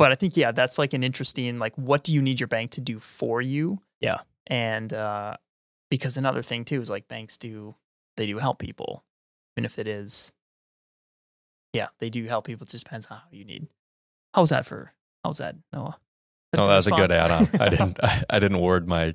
but 0.00 0.10
I 0.12 0.14
think 0.14 0.34
yeah, 0.34 0.50
that's 0.50 0.78
like 0.78 0.94
an 0.94 1.04
interesting 1.04 1.58
like, 1.58 1.76
what 1.76 2.02
do 2.02 2.14
you 2.14 2.22
need 2.22 2.40
your 2.40 2.46
bank 2.46 2.70
to 2.72 2.80
do 2.80 2.98
for 2.98 3.42
you? 3.42 3.82
Yeah. 4.00 4.20
and 4.46 4.90
uh, 4.94 5.36
because 5.90 6.16
another 6.16 6.40
thing 6.40 6.64
too 6.64 6.80
is 6.80 6.88
like 6.88 7.06
banks 7.06 7.36
do 7.36 7.74
they 8.16 8.26
do 8.26 8.38
help 8.38 8.58
people, 8.58 9.04
even 9.54 9.66
if 9.66 9.78
it 9.78 9.86
is, 9.86 10.32
yeah, 11.74 11.88
they 11.98 12.08
do 12.08 12.24
help 12.24 12.46
people. 12.46 12.64
It 12.64 12.70
just 12.70 12.84
depends 12.84 13.06
on 13.10 13.18
how 13.18 13.24
you 13.30 13.44
need. 13.44 13.66
How 14.34 14.40
was 14.40 14.48
that 14.48 14.64
for? 14.64 14.94
How 15.22 15.30
was 15.30 15.38
that, 15.38 15.56
Noah? 15.70 15.98
Oh, 16.56 16.66
that 16.66 16.74
was 16.74 16.86
a 16.86 16.92
good 16.92 17.10
add-on. 17.10 17.48
I 17.60 17.68
didn't. 17.68 18.00
I, 18.02 18.22
I 18.30 18.38
didn't 18.38 18.60
word 18.60 18.88
my 18.88 19.12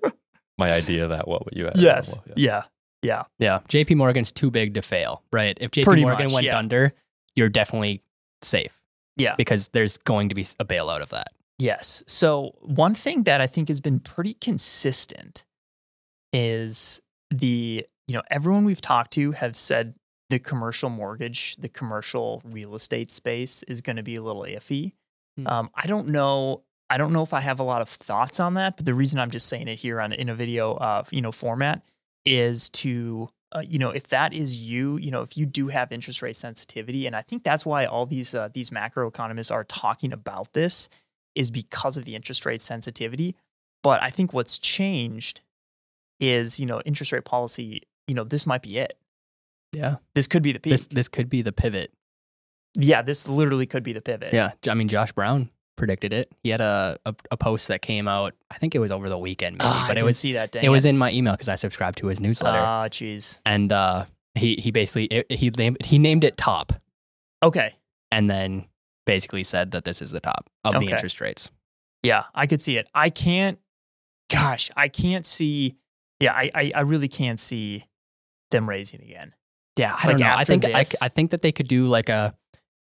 my 0.60 0.72
idea 0.72 1.08
that 1.08 1.28
what 1.28 1.42
you 1.52 1.66
had. 1.66 1.78
Yes. 1.78 2.14
Well, 2.14 2.36
yeah. 2.38 2.46
Yeah. 2.46 2.64
Yeah. 3.02 3.24
Yeah, 3.40 3.60
JP 3.70 3.98
Morgan's 3.98 4.32
too 4.32 4.52
big 4.52 4.76
to 4.76 4.84
fail, 4.84 5.24
right? 5.34 5.58
If 5.60 5.72
JP 5.72 5.84
Pretty 5.84 6.02
Morgan 6.04 6.26
much, 6.26 6.34
went 6.34 6.46
yeah. 6.46 6.60
under, 6.60 6.94
you're 7.36 7.50
definitely 7.50 8.02
safe 8.44 8.85
Yeah. 9.18 9.36
because 9.36 9.70
there's 9.70 9.98
going 9.98 10.30
to 10.30 10.36
be 10.36 10.46
a 10.60 10.66
bailout 10.66 11.02
of 11.02 11.10
that. 11.10 11.30
Yes. 11.58 12.04
So 12.06 12.56
one 12.62 12.94
thing 12.94 13.24
that 13.24 13.40
I 13.40 13.48
think 13.48 13.70
has 13.70 13.80
been 13.80 14.00
pretty 14.00 14.34
consistent 14.34 15.46
is 16.34 17.02
the, 17.32 17.86
you 18.08 18.14
know, 18.14 18.22
everyone 18.30 18.66
we've 18.66 18.82
talked 18.82 19.14
to 19.14 19.32
have 19.32 19.56
said 19.56 19.96
the 20.30 20.40
commercial 20.40 20.90
mortgage, 20.90 21.56
the 21.56 21.70
commercial 21.70 22.42
real 22.44 22.76
estate 22.76 23.10
space 23.10 23.64
is 23.64 23.80
going 23.82 23.96
to 23.96 24.04
be 24.04 24.16
a 24.16 24.22
little 24.22 24.44
iffy. 24.44 24.94
Hmm. 25.38 25.48
Um, 25.48 25.70
I 25.76 25.88
don't 25.88 26.10
know. 26.10 26.64
I 26.90 26.98
don't 26.98 27.14
know 27.14 27.24
if 27.24 27.34
I 27.34 27.40
have 27.40 27.60
a 27.60 27.64
lot 27.64 27.82
of 27.82 27.90
thoughts 27.90 28.40
on 28.40 28.56
that, 28.56 28.78
but 28.78 28.86
the 28.86 28.94
reason 28.94 29.20
I'm 29.20 29.32
just 29.32 29.48
saying 29.48 29.68
it 29.68 29.76
here 29.80 30.00
on 30.02 30.14
in 30.14 30.30
a 30.30 30.36
video, 30.36 30.74
uh, 30.74 31.04
you 31.10 31.22
know, 31.22 31.32
format 31.32 31.84
is 32.26 32.70
to, 32.72 33.30
uh, 33.56 33.62
you 33.62 33.80
know, 33.80 33.90
if 33.90 34.10
that 34.10 34.34
is 34.34 34.60
you, 34.60 34.98
you 34.98 35.10
know, 35.10 35.22
if 35.22 35.38
you 35.38 35.46
do 35.46 35.70
have 35.70 35.92
interest 35.92 36.22
rate 36.22 36.36
sensitivity, 36.36 37.08
and 37.08 37.16
I 37.16 37.22
think 37.22 37.44
that's 37.44 37.66
why 37.66 37.86
all 37.86 38.06
these 38.06 38.36
uh, 38.36 38.50
these 38.54 38.70
macro 38.70 39.08
economists 39.08 39.50
are 39.50 39.64
talking 39.64 40.12
about 40.12 40.52
this 40.52 40.90
is 41.36 41.52
because 41.52 41.96
of 41.96 42.04
the 42.04 42.16
interest 42.16 42.46
rate 42.46 42.62
sensitivity. 42.62 43.34
But 43.82 44.04
I 44.04 44.10
think 44.10 44.34
what's 44.34 44.58
changed 44.58 45.40
is, 46.20 46.60
you 46.60 46.66
know, 46.66 46.82
interest 46.82 47.14
rate 47.14 47.24
policy, 47.24 47.84
you 48.08 48.14
know, 48.14 48.26
this 48.26 48.46
might 48.46 48.62
be 48.62 48.78
it. 48.78 48.98
Yeah. 49.72 49.98
This 50.16 50.28
could 50.28 50.44
be 50.44 50.52
the 50.52 50.60
peak. 50.60 50.72
This 50.72 50.88
this 50.88 51.08
could 51.08 51.30
be 51.30 51.42
the 51.42 51.54
pivot. 51.54 51.94
yeah, 52.76 53.02
this 53.02 53.30
literally 53.30 53.68
could 53.68 53.84
be 53.84 53.94
the 53.94 54.02
pivot. 54.02 54.34
Yeah. 54.34 54.52
I 54.68 54.74
mean, 54.74 54.90
Josh 54.90 55.14
Brown 55.14 55.50
predicted 55.76 56.14
it. 56.14 56.32
He 56.44 56.50
had 56.50 56.62
a, 56.62 56.98
a, 57.06 57.16
a 57.32 57.38
post 57.38 57.68
that 57.68 57.82
came 57.82 58.08
out, 58.08 58.34
I 58.52 58.58
think 58.58 58.76
it 58.76 58.80
was 58.80 58.92
over 58.92 59.10
the 59.10 59.18
weekend, 59.18 59.58
maybe, 59.58 59.68
I 59.68 59.88
but 59.88 59.92
it 59.92 59.96
didn't 59.96 60.06
was 60.08 60.18
see 60.18 60.34
that. 60.34 60.52
Dang 60.52 60.64
it 60.64 60.70
was 60.70 60.86
in 60.86 60.98
my 60.98 61.12
email 61.12 61.34
because 61.34 61.50
I 61.50 61.56
subscribed 61.56 61.98
to 62.00 62.08
his 62.08 62.20
newsletter. 62.20 62.58
Ah, 62.62 62.88
jeez. 62.88 63.42
and 63.46 63.72
uh, 63.72 64.06
he 64.36 64.56
he 64.56 64.72
basically 64.72 65.06
it, 65.06 65.32
he 65.32 65.50
named 65.52 65.84
he 65.86 65.98
named 66.00 66.24
it 66.24 66.38
top, 66.38 66.74
okay. 67.44 67.74
and 68.12 68.30
then 68.30 68.68
basically 69.06 69.44
said 69.44 69.72
that 69.72 69.84
this 69.84 70.02
is 70.02 70.12
the 70.12 70.20
top 70.20 70.50
of 70.64 70.76
Okay. 70.76 70.86
the 70.88 70.92
interest 70.92 71.22
rates. 71.22 71.50
Yeah, 72.04 72.24
I 72.34 72.48
could 72.48 72.62
see 72.62 72.78
it. 72.78 72.88
I 72.94 73.10
can't. 73.10 73.60
Gosh, 74.32 74.72
I 74.76 74.88
can't 74.88 75.26
see. 75.26 75.76
Yeah, 76.20 76.34
I 76.34 76.50
I, 76.56 76.72
I 76.76 76.82
really 76.82 77.08
can't 77.08 77.40
see 77.40 77.86
them 78.52 78.68
raising 78.70 79.02
again. 79.02 79.34
Yeah, 79.78 79.94
I 79.94 80.08
Like 80.08 80.18
don't 80.18 80.28
know. 80.28 80.36
I 80.36 80.44
think 80.46 80.66
I, 80.66 80.86
I 81.02 81.10
think 81.10 81.32
that 81.32 81.42
they 81.42 81.52
could 81.52 81.68
do 81.68 81.86
like 81.86 82.10
a 82.10 82.34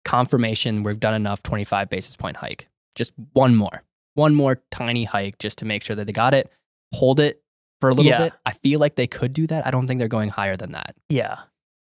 confirmation. 0.05 0.83
We've 0.83 0.99
done 0.99 1.14
enough 1.14 1.42
twenty 1.42 1.64
five 1.64 1.88
basis 1.90 2.16
point 2.16 2.37
hike. 2.37 2.68
Just 2.94 3.12
one 3.33 3.57
more, 3.57 3.83
one 4.14 4.35
more 4.35 4.62
tiny 4.70 5.05
hike, 5.05 5.38
just 5.38 5.59
to 5.59 5.64
make 5.64 5.83
sure 5.83 5.96
that 5.96 6.07
they 6.07 6.12
got 6.12 6.35
it. 6.35 6.50
Hold 6.94 7.20
it 7.20 7.42
for 7.81 7.88
a 7.88 7.94
little 7.94 8.11
Yeah. 8.11 8.18
bit. 8.18 8.33
I 8.46 8.52
feel 8.52 8.78
like 8.81 8.96
they 8.96 9.07
could 9.07 9.33
do 9.33 9.46
that. 9.46 9.66
I 9.66 9.70
don't 9.70 9.87
think 9.87 9.98
they're 9.98 10.09
going 10.09 10.28
higher 10.31 10.57
than 10.57 10.72
that. 10.72 10.96
Yeah, 11.09 11.37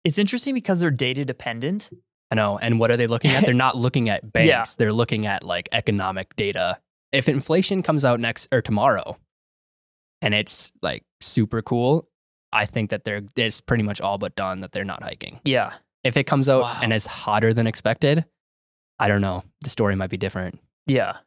it's 0.05 0.19
interesting 0.19 0.55
because 0.55 0.81
they're 0.81 0.91
data 0.91 1.25
dependent. 1.25 1.91
I 2.31 2.37
know. 2.37 2.59
And 2.59 2.79
what 2.79 2.91
are 2.93 2.97
they 2.97 3.09
looking 3.09 3.33
at? 3.33 3.45
They're 3.45 3.53
not 3.55 3.77
looking 3.77 4.09
at 4.09 4.33
banks. 4.33 4.49
Yeah. 4.49 4.65
They're 4.79 4.93
looking 4.93 5.27
at 5.27 5.43
like 5.43 5.69
economic 5.73 6.37
data. 6.37 6.79
If 7.13 7.29
inflation 7.29 7.83
comes 7.83 8.05
out 8.05 8.21
next 8.21 8.47
or 8.53 8.63
tomorrow 8.63 9.19
and 10.23 10.33
it's 10.35 10.71
like 10.81 11.03
super 11.21 11.61
cool, 11.61 12.09
I 12.53 12.67
think 12.67 12.91
that 12.91 13.03
they're 13.05 13.23
it's 13.37 13.61
pretty 13.61 13.83
much 13.83 14.01
all 14.01 14.17
but 14.19 14.37
done 14.37 14.61
that 14.61 14.71
they're 14.73 14.85
not 14.85 15.03
hiking. 15.03 15.41
Yeah, 15.45 15.73
If 16.05 16.17
it 16.17 16.25
comes 16.25 16.49
out 16.49 16.63
Wow. 16.63 16.79
and 16.83 16.93
it's 16.93 17.07
hotter 17.07 17.53
than 17.53 17.67
expected, 17.67 18.25
I 18.99 19.09
don't 19.09 19.21
know. 19.21 19.43
The 19.63 19.71
story 19.71 19.97
might 19.97 20.11
be 20.11 20.17
different. 20.17 20.61
Yeah. 20.91 21.19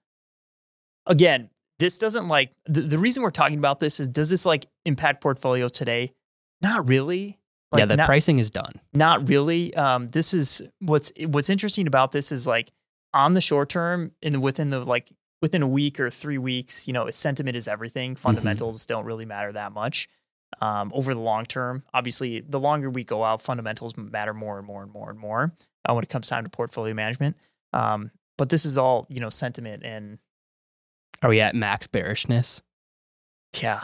Again, 1.06 1.50
this 1.80 1.98
doesn't 1.98 2.28
like 2.28 2.52
the, 2.66 2.82
the 2.82 2.98
reason 2.98 3.24
we're 3.24 3.32
talking 3.32 3.58
about 3.58 3.80
this 3.80 4.00
is 4.00 4.08
does 4.08 4.30
this 4.30 4.46
like 4.46 4.66
impact 4.86 5.22
portfolio 5.22 5.68
today? 5.68 6.14
Not 6.62 6.88
really. 6.88 7.40
Like, 7.72 7.80
yeah, 7.80 7.86
the 7.86 7.98
not, 7.98 8.06
pricing 8.06 8.38
is 8.38 8.52
done. 8.52 8.72
not 8.94 9.28
really. 9.28 9.74
Um, 9.74 10.08
this 10.10 10.34
is 10.34 10.62
what's 10.80 11.12
what's 11.26 11.50
interesting 11.50 11.88
about 11.88 12.12
this 12.12 12.32
is 12.32 12.46
like 12.46 12.72
on 13.14 13.34
the 13.34 13.42
short 13.42 13.70
term 13.70 14.12
in 14.22 14.34
the, 14.34 14.40
within 14.40 14.70
the 14.70 14.84
like 14.84 15.12
within 15.42 15.62
a 15.62 15.68
week 15.68 16.00
or 16.00 16.10
three 16.10 16.38
weeks, 16.38 16.88
you 16.88 16.94
know, 16.94 17.10
sentiment 17.10 17.58
is 17.58 17.68
everything. 17.68 18.16
Fundamentals 18.16 18.86
don't 18.86 19.06
really 19.06 19.26
matter 19.26 19.52
that 19.52 19.74
much. 19.74 20.08
Um, 20.62 20.92
over 20.94 21.14
the 21.14 21.20
long 21.20 21.46
term, 21.46 21.84
obviously, 21.94 22.40
the 22.42 22.60
longer 22.60 22.90
we 22.90 23.04
go 23.04 23.24
out, 23.24 23.42
fundamentals 23.42 23.98
matter 23.98 24.34
more 24.34 24.58
and 24.60 24.68
more 24.68 24.84
and 24.84 24.92
more 24.92 25.10
and 25.10 25.20
more 25.20 25.52
uh, 25.84 25.94
when 25.94 26.04
it 26.04 26.10
comes 26.10 26.30
time 26.30 26.44
to 26.44 26.50
portfolio 26.50 26.94
management. 26.94 27.36
Um, 27.74 28.12
but 28.44 28.50
this 28.50 28.66
is 28.66 28.78
all 28.78 29.08
you 29.10 29.22
know, 29.22 29.30
sentiment 29.30 29.84
and 29.86 30.18
Are 31.22 31.30
we 31.30 31.40
at 31.40 31.56
max 31.56 31.88
bearishness? 31.88 32.62
yeah, 33.62 33.84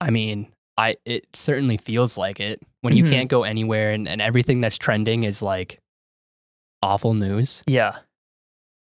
I 0.00 0.10
mean, 0.10 0.52
I 0.78 0.94
it 1.04 1.26
certainly 1.34 1.76
feels 1.76 2.16
like 2.16 2.38
it 2.38 2.62
when 2.82 2.94
you 2.96 3.02
Mhm. 3.04 3.10
can't 3.10 3.28
go 3.28 3.42
anywhere 3.42 3.90
and, 3.90 4.06
and 4.08 4.22
everything 4.22 4.60
that's 4.60 4.78
trending 4.78 5.24
is 5.24 5.42
like 5.42 5.80
awful 6.82 7.14
news. 7.14 7.64
yeah, 7.66 7.98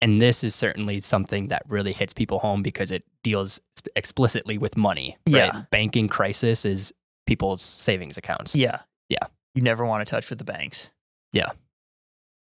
And 0.02 0.22
this 0.22 0.44
is 0.46 0.56
certainly 0.56 1.02
something 1.02 1.50
that 1.50 1.64
really 1.68 1.92
hits 1.92 2.14
people 2.14 2.40
home 2.40 2.64
because 2.64 2.90
it 2.92 3.04
deals 3.22 3.60
explicitly 3.98 4.58
with 4.58 4.78
money. 4.78 5.18
Yeah. 5.26 5.64
Banking 5.72 6.08
crisis 6.08 6.64
is 6.64 6.94
people's 7.28 7.62
savings 7.62 8.18
accounts. 8.18 8.56
yeah, 8.56 8.80
Yeah. 9.10 9.28
You 9.56 9.62
never 9.62 9.86
want 9.86 10.08
to 10.08 10.10
touch 10.10 10.30
with 10.30 10.40
the 10.40 10.46
banks. 10.46 10.92
Yeah. 11.34 11.52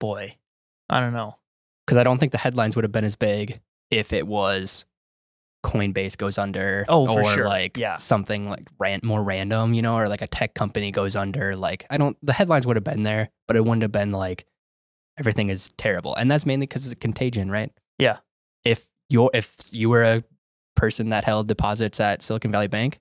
boy, 0.00 0.36
I 0.90 0.98
don't 1.00 1.12
know. 1.12 1.38
Because 1.86 1.98
I 1.98 2.02
don't 2.04 2.18
think 2.18 2.32
the 2.32 2.38
headlines 2.38 2.76
would 2.76 2.84
have 2.84 2.92
been 2.92 3.04
as 3.04 3.16
big 3.16 3.60
if 3.90 4.12
it 4.12 4.26
was 4.26 4.84
Coinbase 5.64 6.16
goes 6.16 6.38
under. 6.38 6.84
Oh, 6.88 7.06
for 7.06 7.20
or 7.20 7.24
sure. 7.24 7.44
like 7.44 7.76
Yeah. 7.76 7.96
something 7.96 8.48
like 8.48 8.68
ran- 8.78 9.00
more 9.04 9.22
random, 9.22 9.74
you 9.74 9.82
know, 9.82 9.96
or 9.96 10.08
like 10.08 10.22
a 10.22 10.26
tech 10.26 10.54
company 10.54 10.90
goes 10.90 11.14
under. 11.16 11.54
Like 11.56 11.86
I 11.90 11.98
don't, 11.98 12.16
the 12.22 12.32
headlines 12.32 12.66
would 12.66 12.76
have 12.76 12.84
been 12.84 13.02
there, 13.04 13.30
but 13.46 13.56
it 13.56 13.60
wouldn't 13.64 13.82
have 13.82 13.92
been 13.92 14.10
like 14.12 14.44
everything 15.18 15.50
is 15.50 15.70
terrible. 15.76 16.14
And 16.16 16.30
that's 16.30 16.46
mainly 16.46 16.66
because 16.66 16.84
it's 16.86 16.94
a 16.94 16.96
contagion, 16.96 17.50
right? 17.50 17.70
Yeah. 17.98 18.18
If 18.64 18.86
you're, 19.08 19.30
if 19.34 19.54
you 19.70 19.88
were 19.90 20.02
a 20.02 20.24
person 20.74 21.10
that 21.10 21.24
held 21.24 21.46
deposits 21.48 22.00
at 22.00 22.22
Silicon 22.22 22.50
Valley 22.50 22.68
Bank, 22.68 22.98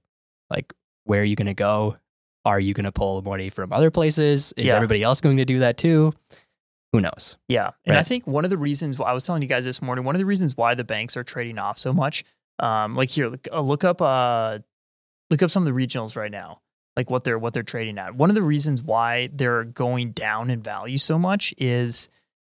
like 0.50 0.72
where 1.06 1.22
are 1.22 1.26
you 1.26 1.36
going 1.36 1.48
to 1.48 1.54
go? 1.56 1.98
Are 2.46 2.60
you 2.60 2.74
going 2.74 2.84
to 2.86 2.92
pull 2.92 3.22
money 3.22 3.50
from 3.50 3.72
other 3.74 3.90
places? 3.92 4.54
Is 4.58 4.66
Yeah. 4.66 4.76
everybody 4.76 5.02
else 5.04 5.22
going 5.22 5.38
to 5.38 5.46
do 5.46 5.60
that 5.60 5.78
too? 5.78 6.14
Who 6.94 7.00
knows? 7.00 7.38
Yeah. 7.48 7.72
And 7.86 7.96
I 7.96 8.04
think 8.04 8.28
one 8.28 8.44
of 8.44 8.50
the 8.50 8.58
reasons 8.58 9.00
I 9.00 9.14
was 9.14 9.26
telling 9.26 9.42
you 9.42 9.48
guys 9.48 9.64
this 9.64 9.82
morning, 9.82 10.04
one 10.04 10.14
of 10.14 10.20
the 10.20 10.26
reasons 10.26 10.58
why 10.58 10.76
the 10.76 10.84
banks 10.84 11.16
are 11.16 11.24
trading 11.24 11.58
off 11.58 11.78
so 11.78 11.94
much, 11.94 12.26
um, 12.60 12.96
like 12.96 13.10
here, 13.10 13.28
look, 13.28 13.48
uh, 13.52 13.62
look 13.62 13.84
up, 13.86 14.02
uh, 14.02 14.60
look 15.30 15.42
up 15.42 15.50
some 15.50 15.66
of 15.66 15.74
the 15.74 15.80
regionals 15.80 16.18
right 16.18 16.32
now, 16.32 16.60
like 16.98 17.10
what 17.10 17.24
they're 17.24 17.40
what 17.40 17.54
they're 17.54 17.64
trading 17.64 17.98
at. 17.98 18.16
One 18.16 18.30
of 18.30 18.36
the 18.36 18.42
reasons 18.42 18.84
why 18.84 19.30
they're 19.32 19.64
going 19.64 20.12
down 20.12 20.50
in 20.50 20.62
value 20.62 20.98
so 20.98 21.18
much 21.18 21.54
is, 21.58 22.10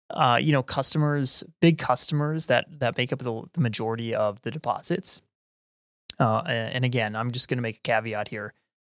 uh, 0.09 0.37
you 0.41 0.51
know, 0.51 0.61
customers, 0.61 1.45
big 1.61 1.77
customers 1.77 2.47
that 2.47 2.65
that 2.79 2.97
make 2.97 3.13
up 3.13 3.19
the, 3.19 3.43
the 3.53 3.61
majority 3.61 4.13
of 4.13 4.41
the 4.41 4.51
deposits. 4.51 5.21
Uh, 6.19 6.41
and 6.45 6.83
again, 6.83 7.15
I'm 7.15 7.31
just 7.31 7.49
going 7.49 7.57
to 7.57 7.61
make 7.61 7.77
a 7.77 7.81
caveat 7.81 8.27
here. 8.29 8.53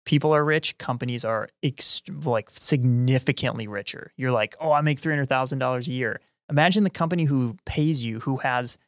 People 0.09 0.35
are 0.35 0.42
rich. 0.42 0.79
Companies 0.79 1.23
are 1.23 1.51
ext- 1.62 2.25
like 2.25 2.49
significantly 2.51 3.68
richer. 3.68 4.11
You're 4.16 4.33
like, 4.33 4.55
oh, 4.59 4.73
I 4.73 4.81
make 4.81 4.99
three 4.99 5.12
hundred 5.12 5.29
thousand 5.29 5.59
dollars 5.59 5.87
a 5.87 5.90
year. 5.90 6.18
Imagine 6.49 6.83
the 6.83 6.88
company 6.90 7.25
who 7.25 7.59
pays 7.66 8.03
you, 8.03 8.21
who 8.21 8.38
has 8.38 8.79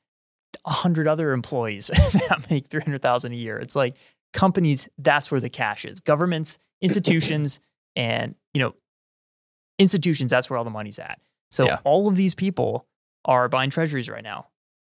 a 0.64 0.70
hundred 0.70 1.06
other 1.06 1.32
employees 1.32 1.88
that 2.28 2.46
make 2.50 2.68
three 2.68 2.80
hundred 2.80 3.02
thousand 3.02 3.32
a 3.32 3.36
year. 3.36 3.58
It's 3.58 3.76
like 3.76 3.96
companies. 4.32 4.88
That's 4.96 5.30
where 5.30 5.40
the 5.40 5.50
cash 5.50 5.84
is. 5.84 6.00
Governments, 6.00 6.58
institutions, 6.80 7.60
and 7.96 8.34
you 8.54 8.60
know, 8.62 8.74
institutions. 9.78 10.30
That's 10.30 10.48
where 10.48 10.56
all 10.56 10.64
the 10.64 10.70
money's 10.70 10.98
at. 10.98 11.20
So 11.50 11.66
Yeah. 11.66 11.78
all 11.84 12.08
of 12.08 12.16
these 12.16 12.34
people 12.34 12.86
are 13.26 13.46
buying 13.50 13.68
treasuries 13.68 14.08
right 14.08 14.24
now. 14.24 14.46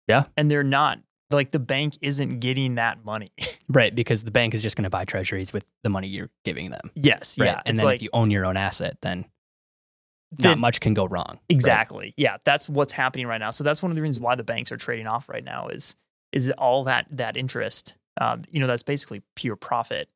Yeah. 0.09 0.25
and 0.37 0.51
they're 0.51 0.63
not 0.65 0.99
like 1.33 1.51
the 1.51 1.59
bank 1.59 1.99
isn't 2.03 2.41
getting 2.41 2.77
that 2.77 3.05
money. 3.05 3.31
Right, 3.69 3.95
because 3.95 4.23
the 4.25 4.31
bank 4.31 4.53
is 4.53 4.63
just 4.63 4.77
going 4.77 4.85
to 4.85 4.91
buy 4.91 5.07
treasuries 5.07 5.51
with 5.55 5.65
the 5.83 5.89
money 5.89 6.07
you're 6.07 6.29
giving 6.45 6.71
them. 6.71 6.91
yes, 6.95 7.39
Right. 7.39 7.47
yeah. 7.47 7.63
and 7.65 7.79
then 7.79 7.85
like 7.87 7.97
if 7.97 8.03
you 8.03 8.11
own 8.13 8.31
your 8.31 8.45
own 8.45 8.59
asset, 8.59 8.99
then 9.01 9.25
not 10.39 10.59
much 10.59 10.81
can 10.81 10.93
go 10.93 11.07
wrong. 11.07 11.25
right? 11.29 11.39
Exactly. 11.49 12.13
Yeah, 12.19 12.37
that's 12.45 12.69
what's 12.69 12.93
happening 12.93 13.27
right 13.27 13.39
now. 13.39 13.51
So 13.51 13.65
that's 13.65 13.83
one 13.83 13.91
of 13.91 13.97
the 13.97 14.03
reasons 14.03 14.21
why 14.21 14.35
the 14.35 14.45
banks 14.45 14.73
are 14.73 14.77
trading 14.77 15.07
off 15.07 15.29
right 15.29 15.45
now 15.45 15.69
is 15.69 15.95
is 16.33 16.51
all 16.59 16.85
that 16.85 17.07
that 17.13 17.37
interest. 17.37 17.95
Um, 18.21 18.43
you 18.51 18.61
know, 18.61 18.67
that's 18.67 18.83
basically 18.83 19.23
pure 19.37 19.57
profit 19.57 20.09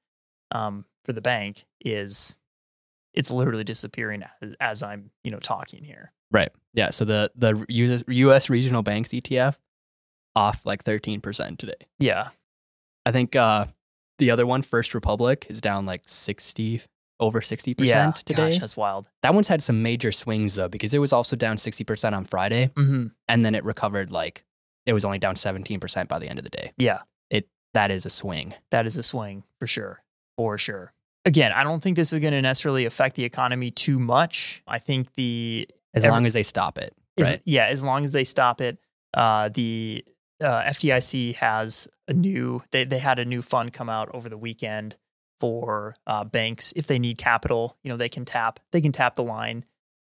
um, 0.50 0.85
for 1.05 1.12
the 1.14 1.22
bank. 1.22 1.64
Is 1.83 2.38
it's 3.14 3.31
literally 3.31 3.64
disappearing 3.64 4.22
as, 4.42 4.57
as 4.61 4.83
I'm 4.83 5.11
you 5.24 5.31
know 5.31 5.38
talking 5.38 5.83
here. 5.85 6.12
Right. 6.31 6.50
Yeah. 6.74 6.90
So 6.90 7.05
the 7.07 7.31
the 7.35 7.64
US, 7.68 8.05
US 8.07 8.50
regional 8.50 8.83
banks 8.83 9.11
ETF 9.11 9.57
off 10.37 10.64
like 10.64 10.85
13% 10.85 11.59
today. 11.59 11.72
Yeah. 11.99 12.29
I 13.05 13.11
think 13.12 13.35
uh, 13.35 13.66
the 14.18 14.31
other 14.31 14.46
one, 14.46 14.62
First 14.62 14.94
Republic, 14.94 15.46
is 15.49 15.61
down 15.61 15.87
like 15.87 16.03
60, 16.07 16.83
over 17.18 17.40
60% 17.40 17.75
Yeah. 17.79 18.11
today. 18.12 18.51
Gosh, 18.51 18.59
that's 18.59 18.77
wild. 18.77 19.09
that 19.22 19.35
one's 19.35 19.49
had 19.49 19.62
some 19.62 19.83
major 19.83 20.12
swings 20.12 20.55
though, 20.55 20.68
because 20.68 20.92
it 20.94 20.99
was 20.99 21.12
also 21.12 21.35
down 21.37 21.57
60% 21.57 22.12
on 22.16 22.25
Friday 22.25 22.70
hmm 22.77 23.07
and 23.29 23.44
then 23.44 23.55
it 23.57 23.64
recovered 23.64 24.12
like 24.12 24.44
it 24.85 24.92
was 24.92 25.05
only 25.05 25.18
down 25.18 25.35
17% 25.35 26.07
by 26.09 26.18
the 26.20 26.29
end 26.29 26.38
of 26.38 26.44
the 26.44 26.51
day. 26.51 26.72
Yeah, 26.79 27.01
It, 27.31 27.49
That 27.75 27.90
is 27.90 28.07
a 28.07 28.11
swing. 28.11 28.55
that 28.70 28.87
is 28.87 28.96
a 28.96 29.03
swing 29.03 29.42
for 29.59 29.66
sure. 29.66 30.03
For 30.37 30.59
sure. 30.59 30.92
Again, 31.25 31.51
I 31.53 31.64
don't 31.64 31.83
think 31.83 31.96
this 31.96 32.12
is 32.12 32.20
going 32.20 32.35
to 32.35 32.42
necessarily 32.42 32.85
affect 32.85 33.16
the 33.16 33.25
economy 33.25 33.70
too 33.72 33.99
much. 33.99 34.62
I 34.68 34.79
think 34.79 35.14
the 35.14 35.66
As 35.94 36.05
Every- 36.05 36.12
long 36.12 36.27
as 36.27 36.35
they 36.35 36.42
stop 36.44 36.79
it. 36.79 36.94
Right. 37.18 37.40
Yeah, 37.46 37.64
as 37.66 37.83
long 37.83 38.05
as 38.05 38.12
they 38.12 38.22
stop 38.25 38.61
it. 38.61 38.79
Uh, 39.14 39.49
the 39.49 40.05
uh, 40.42 40.62
FDIC 40.64 41.37
has 41.37 41.88
a 42.09 42.12
new. 42.12 42.62
They 42.70 42.85
they 42.85 42.99
had 42.99 43.18
a 43.18 43.25
new 43.25 43.42
fund 43.42 43.72
come 43.72 43.88
out 43.88 44.09
over 44.14 44.29
the 44.29 44.38
weekend 44.38 44.96
for 45.40 45.94
uh, 46.07 46.25
banks 46.25 46.72
if 46.77 46.87
they 46.87 46.99
need 46.99 47.18
capital. 47.18 47.77
You 47.83 47.90
know, 47.90 47.96
they 47.96 48.09
can 48.09 48.25
tap. 48.25 48.61
They 48.72 48.81
can 48.81 48.92
tap 48.92 49.14
the 49.16 49.22
line, 49.25 49.64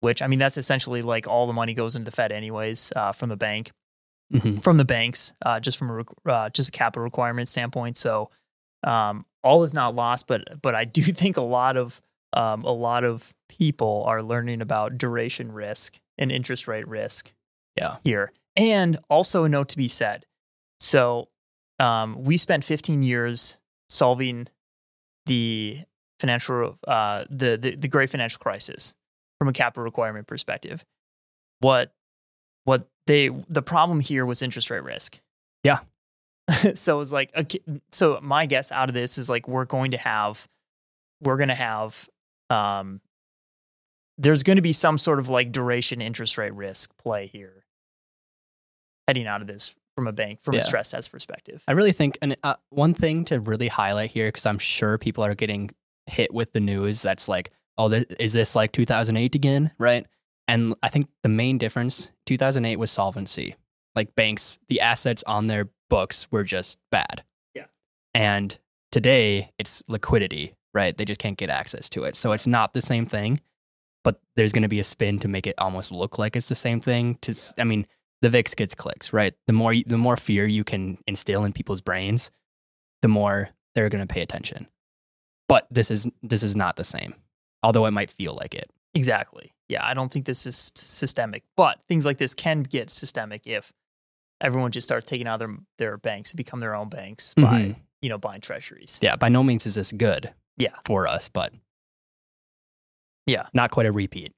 which 0.01 0.23
I 0.23 0.27
mean 0.27 0.39
that's 0.39 0.57
essentially 0.57 1.03
like 1.03 1.27
all 1.29 1.47
the 1.47 1.53
money 1.53 1.75
goes 1.75 1.97
into 1.97 2.11
the 2.11 2.15
Fed 2.17 2.33
anyways 2.33 2.93
uh, 2.97 3.13
from 3.13 3.29
the 3.29 3.37
bank 3.37 3.73
Mhm. 4.35 4.61
from 4.61 4.77
the 4.77 4.85
banks, 4.85 5.33
uh, 5.45 5.61
just 5.61 5.79
from 5.79 5.91
a 6.27 6.29
uh, 6.31 6.49
just 6.51 6.71
a 6.71 6.73
capital 6.73 7.05
requirement 7.05 7.49
standpoint. 7.49 7.97
So 7.97 8.31
um, 8.83 9.25
all 9.45 9.63
is 9.63 9.73
not 9.73 9.95
lost, 9.95 10.27
but 10.27 10.61
but 10.63 10.75
I 10.75 10.85
do 10.85 11.03
think 11.03 11.37
a 11.37 11.43
lot 11.43 11.77
of 11.77 12.01
um, 12.33 12.65
a 12.65 12.73
lot 12.73 13.05
of 13.05 13.35
people 13.49 14.03
are 14.07 14.23
learning 14.23 14.61
about 14.63 14.99
duration 14.99 15.53
risk 15.53 16.01
and 16.19 16.33
interest 16.33 16.67
rate 16.67 16.89
risk. 16.89 17.33
Yeah. 17.77 17.97
Here, 18.03 18.33
and 18.57 18.99
also 19.09 19.45
a 19.45 19.49
note 19.49 19.69
to 19.69 19.77
be 19.77 19.89
said. 19.89 20.25
So 20.81 21.29
um, 21.79 22.25
we 22.25 22.37
spent 22.37 22.65
15 22.65 23.03
years 23.03 23.57
solving 23.89 24.49
the 25.27 25.81
financial 26.21 26.79
uh, 26.87 27.25
the, 27.29 27.57
the 27.57 27.77
the 27.77 27.89
great 27.89 28.11
financial 28.11 28.39
crisis 28.39 28.95
from 29.39 29.49
a 29.49 29.53
capital 29.53 29.85
requirement 29.85 30.27
perspective. 30.27 30.85
What 31.61 31.93
what 32.65 32.89
they 33.07 33.29
the 33.49 33.63
problem 33.63 34.01
here 34.01 34.25
was 34.25 34.43
interest 34.43 34.71
rate 34.71 34.83
risk. 34.83 35.21
Yeah. 35.63 35.81
so 36.75 37.01
it's 37.01 37.13
like 37.13 37.37
okay, 37.37 37.61
so 37.93 38.19
my 38.23 38.47
guess 38.47 38.73
out 38.73 38.89
of 38.89 38.95
this 38.95 39.19
is 39.19 39.29
like 39.29 39.49
we're 39.49 39.65
going 39.65 39.91
to 39.91 39.99
have 39.99 40.47
we're 41.21 41.37
going 41.37 41.49
to 41.49 41.55
have 41.55 42.09
um 42.51 43.01
there's 44.19 44.43
going 44.43 44.57
to 44.57 44.63
be 44.63 44.73
some 44.73 44.97
sort 44.97 45.19
of 45.19 45.29
like 45.29 45.53
duration 45.53 46.01
interest 46.01 46.39
rate 46.39 46.55
risk 46.55 46.97
play 46.97 47.27
here 47.27 47.66
heading 49.07 49.27
out 49.27 49.41
of 49.41 49.47
this 49.47 49.75
from 49.95 50.07
a 50.07 50.13
bank 50.13 50.43
from 50.43 50.55
Yeah. 50.55 50.61
a 50.61 50.63
stress 50.65 50.91
test 50.91 51.11
perspective. 51.11 51.63
I 51.67 51.73
really 51.73 51.93
think, 51.93 52.19
and 52.21 52.37
uh, 52.43 52.57
one 52.71 52.93
thing 52.95 53.25
to 53.27 53.41
really 53.41 53.69
highlight 53.69 54.11
here, 54.11 54.29
because 54.29 54.47
I'm 54.47 54.59
sure 54.59 54.99
people 54.99 55.25
are 55.25 55.35
getting 55.35 55.71
hit 56.07 56.33
with 56.35 56.53
the 56.53 56.61
news 56.61 57.03
that's 57.03 57.29
like, 57.29 57.51
oh, 57.79 57.89
this, 57.89 58.05
is 58.21 58.33
this 58.33 58.55
like 58.55 58.73
2008 58.73 59.35
again? 59.35 59.71
Right. 59.79 60.07
And 60.49 60.75
I 60.83 60.89
think 60.89 61.09
the 61.23 61.29
main 61.29 61.59
difference 61.59 62.11
2008 62.27 62.77
was 62.77 62.91
solvency. 62.91 63.57
Like 63.95 64.15
banks, 64.15 64.59
the 64.69 64.81
assets 64.83 65.25
on 65.27 65.47
their 65.47 65.69
books 65.89 66.29
were 66.31 66.45
just 66.45 66.79
bad. 66.93 67.25
Yeah. 67.55 67.65
And 68.15 68.59
today 68.93 69.53
it's 69.59 69.83
liquidity, 69.89 70.55
right? 70.75 70.97
They 70.97 71.05
just 71.07 71.19
can't 71.21 71.39
get 71.39 71.49
access 71.51 71.89
to 71.91 72.05
it. 72.05 72.15
So 72.17 72.33
it's 72.33 72.47
not 72.47 72.75
the 72.75 72.83
same 72.83 73.07
thing, 73.07 73.41
but 74.05 74.21
there's 74.37 74.53
going 74.53 74.63
to 74.63 74.69
be 74.69 74.79
a 74.81 74.85
spin 74.85 75.19
to 75.21 75.29
make 75.29 75.47
it 75.47 75.55
almost 75.59 75.91
look 75.91 76.19
like 76.19 76.37
it's 76.37 76.49
the 76.51 76.55
same 76.55 76.81
thing. 76.81 77.17
To, 77.23 77.35
I 77.59 77.65
mean, 77.65 77.87
the 78.23 78.31
VIX 78.31 78.55
gets 78.55 78.75
clicks, 78.75 79.13
right? 79.13 79.35
The 79.47 79.53
more 79.53 79.75
the 79.87 79.99
more 79.99 80.17
fear 80.17 80.47
you 80.47 80.65
can 80.65 80.99
instill 81.07 81.45
in 81.45 81.53
people's 81.53 81.81
brains, 81.81 82.31
the 83.03 83.09
more 83.09 83.51
they're 83.75 83.89
going 83.89 84.07
to 84.07 84.13
pay 84.13 84.23
attention. 84.23 84.67
But 85.49 85.67
this 85.71 85.91
is 85.91 86.07
this 86.23 86.43
is 86.43 86.57
not 86.57 86.77
the 86.77 86.85
same, 86.85 87.15
although 87.63 87.87
it 87.87 87.91
might 87.93 88.11
feel 88.11 88.35
like 88.35 88.55
it. 88.55 88.71
Exactly. 88.95 89.53
yeah, 89.69 89.85
I 89.85 89.95
don't 89.95 90.13
think 90.13 90.27
this 90.27 90.47
is 90.47 90.71
systemic, 90.77 91.43
but 91.57 91.81
things 91.89 92.07
like 92.07 92.19
this 92.19 92.35
can 92.35 92.63
get 92.63 92.89
systemic 92.89 93.47
if 93.47 93.73
everyone 94.41 94.71
just 94.71 94.87
starts 94.87 95.07
taking 95.07 95.27
out 95.27 95.39
their 95.39 95.57
their 95.79 95.97
banks 95.99 96.31
and 96.31 96.37
become 96.39 96.61
their 96.61 96.75
own 96.75 96.89
banks 96.89 97.35
by 97.35 97.43
Mhm. 97.43 97.77
you 98.01 98.09
know 98.09 98.17
buying 98.19 98.41
treasuries. 98.41 98.99
Yeah, 99.03 99.17
by 99.17 99.29
no 99.29 99.43
means 99.43 99.67
is 99.67 99.75
this 99.75 99.93
good. 99.93 100.33
Yeah. 100.57 100.75
For 100.85 101.07
us, 101.07 101.29
but 101.29 101.53
Yeah. 103.27 103.49
not 103.53 103.71
quite 103.71 103.87
a 103.87 103.93
repeat. 103.93 104.33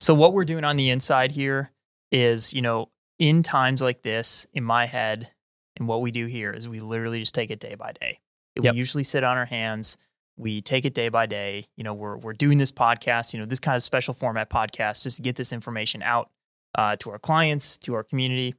So 0.00 0.14
what 0.14 0.32
we're 0.32 0.44
doing 0.44 0.64
on 0.64 0.76
the 0.76 0.90
inside 0.90 1.32
here 1.32 1.70
is, 2.10 2.52
you 2.52 2.62
know, 2.62 2.90
in 3.22 3.44
times 3.44 3.80
like 3.80 4.02
this, 4.02 4.48
in 4.52 4.64
my 4.64 4.84
head, 4.84 5.30
and 5.76 5.86
what 5.86 6.00
we 6.00 6.10
do 6.10 6.26
here 6.26 6.52
is 6.52 6.68
we 6.68 6.80
literally 6.80 7.20
just 7.20 7.36
take 7.36 7.52
it 7.52 7.60
day 7.60 7.76
by 7.76 7.92
day. 7.92 8.18
Yep. 8.60 8.74
We 8.74 8.76
usually 8.76 9.04
sit 9.04 9.22
on 9.22 9.38
our 9.38 9.44
hands. 9.44 9.96
We 10.36 10.60
take 10.60 10.84
it 10.84 10.92
day 10.92 11.08
by 11.08 11.26
day. 11.26 11.66
You 11.76 11.84
know, 11.84 11.94
we're 11.94 12.16
we're 12.16 12.32
doing 12.32 12.58
this 12.58 12.72
podcast, 12.72 13.32
you 13.32 13.38
know, 13.38 13.46
this 13.46 13.60
kind 13.60 13.76
of 13.76 13.82
special 13.84 14.12
format 14.12 14.50
podcast 14.50 15.04
just 15.04 15.18
to 15.18 15.22
get 15.22 15.36
this 15.36 15.52
information 15.52 16.02
out 16.02 16.30
uh, 16.74 16.96
to 16.96 17.10
our 17.10 17.18
clients, 17.20 17.78
to 17.78 17.94
our 17.94 18.02
community. 18.02 18.56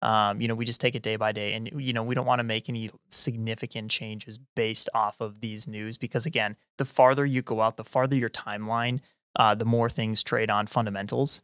Um, 0.00 0.40
you 0.40 0.46
know, 0.46 0.54
we 0.54 0.64
just 0.64 0.80
take 0.80 0.94
it 0.94 1.02
day 1.02 1.16
by 1.16 1.32
day, 1.32 1.52
and 1.54 1.68
you 1.74 1.92
know, 1.92 2.04
we 2.04 2.14
don't 2.14 2.26
want 2.26 2.38
to 2.38 2.44
make 2.44 2.68
any 2.68 2.90
significant 3.08 3.90
changes 3.90 4.38
based 4.54 4.88
off 4.94 5.20
of 5.20 5.40
these 5.40 5.66
news 5.66 5.98
because, 5.98 6.24
again, 6.24 6.54
the 6.78 6.84
farther 6.84 7.26
you 7.26 7.42
go 7.42 7.62
out, 7.62 7.78
the 7.78 7.84
farther 7.84 8.14
your 8.14 8.30
timeline, 8.30 9.00
uh, 9.34 9.56
the 9.56 9.64
more 9.64 9.88
things 9.88 10.22
trade 10.22 10.50
on 10.50 10.68
fundamentals, 10.68 11.42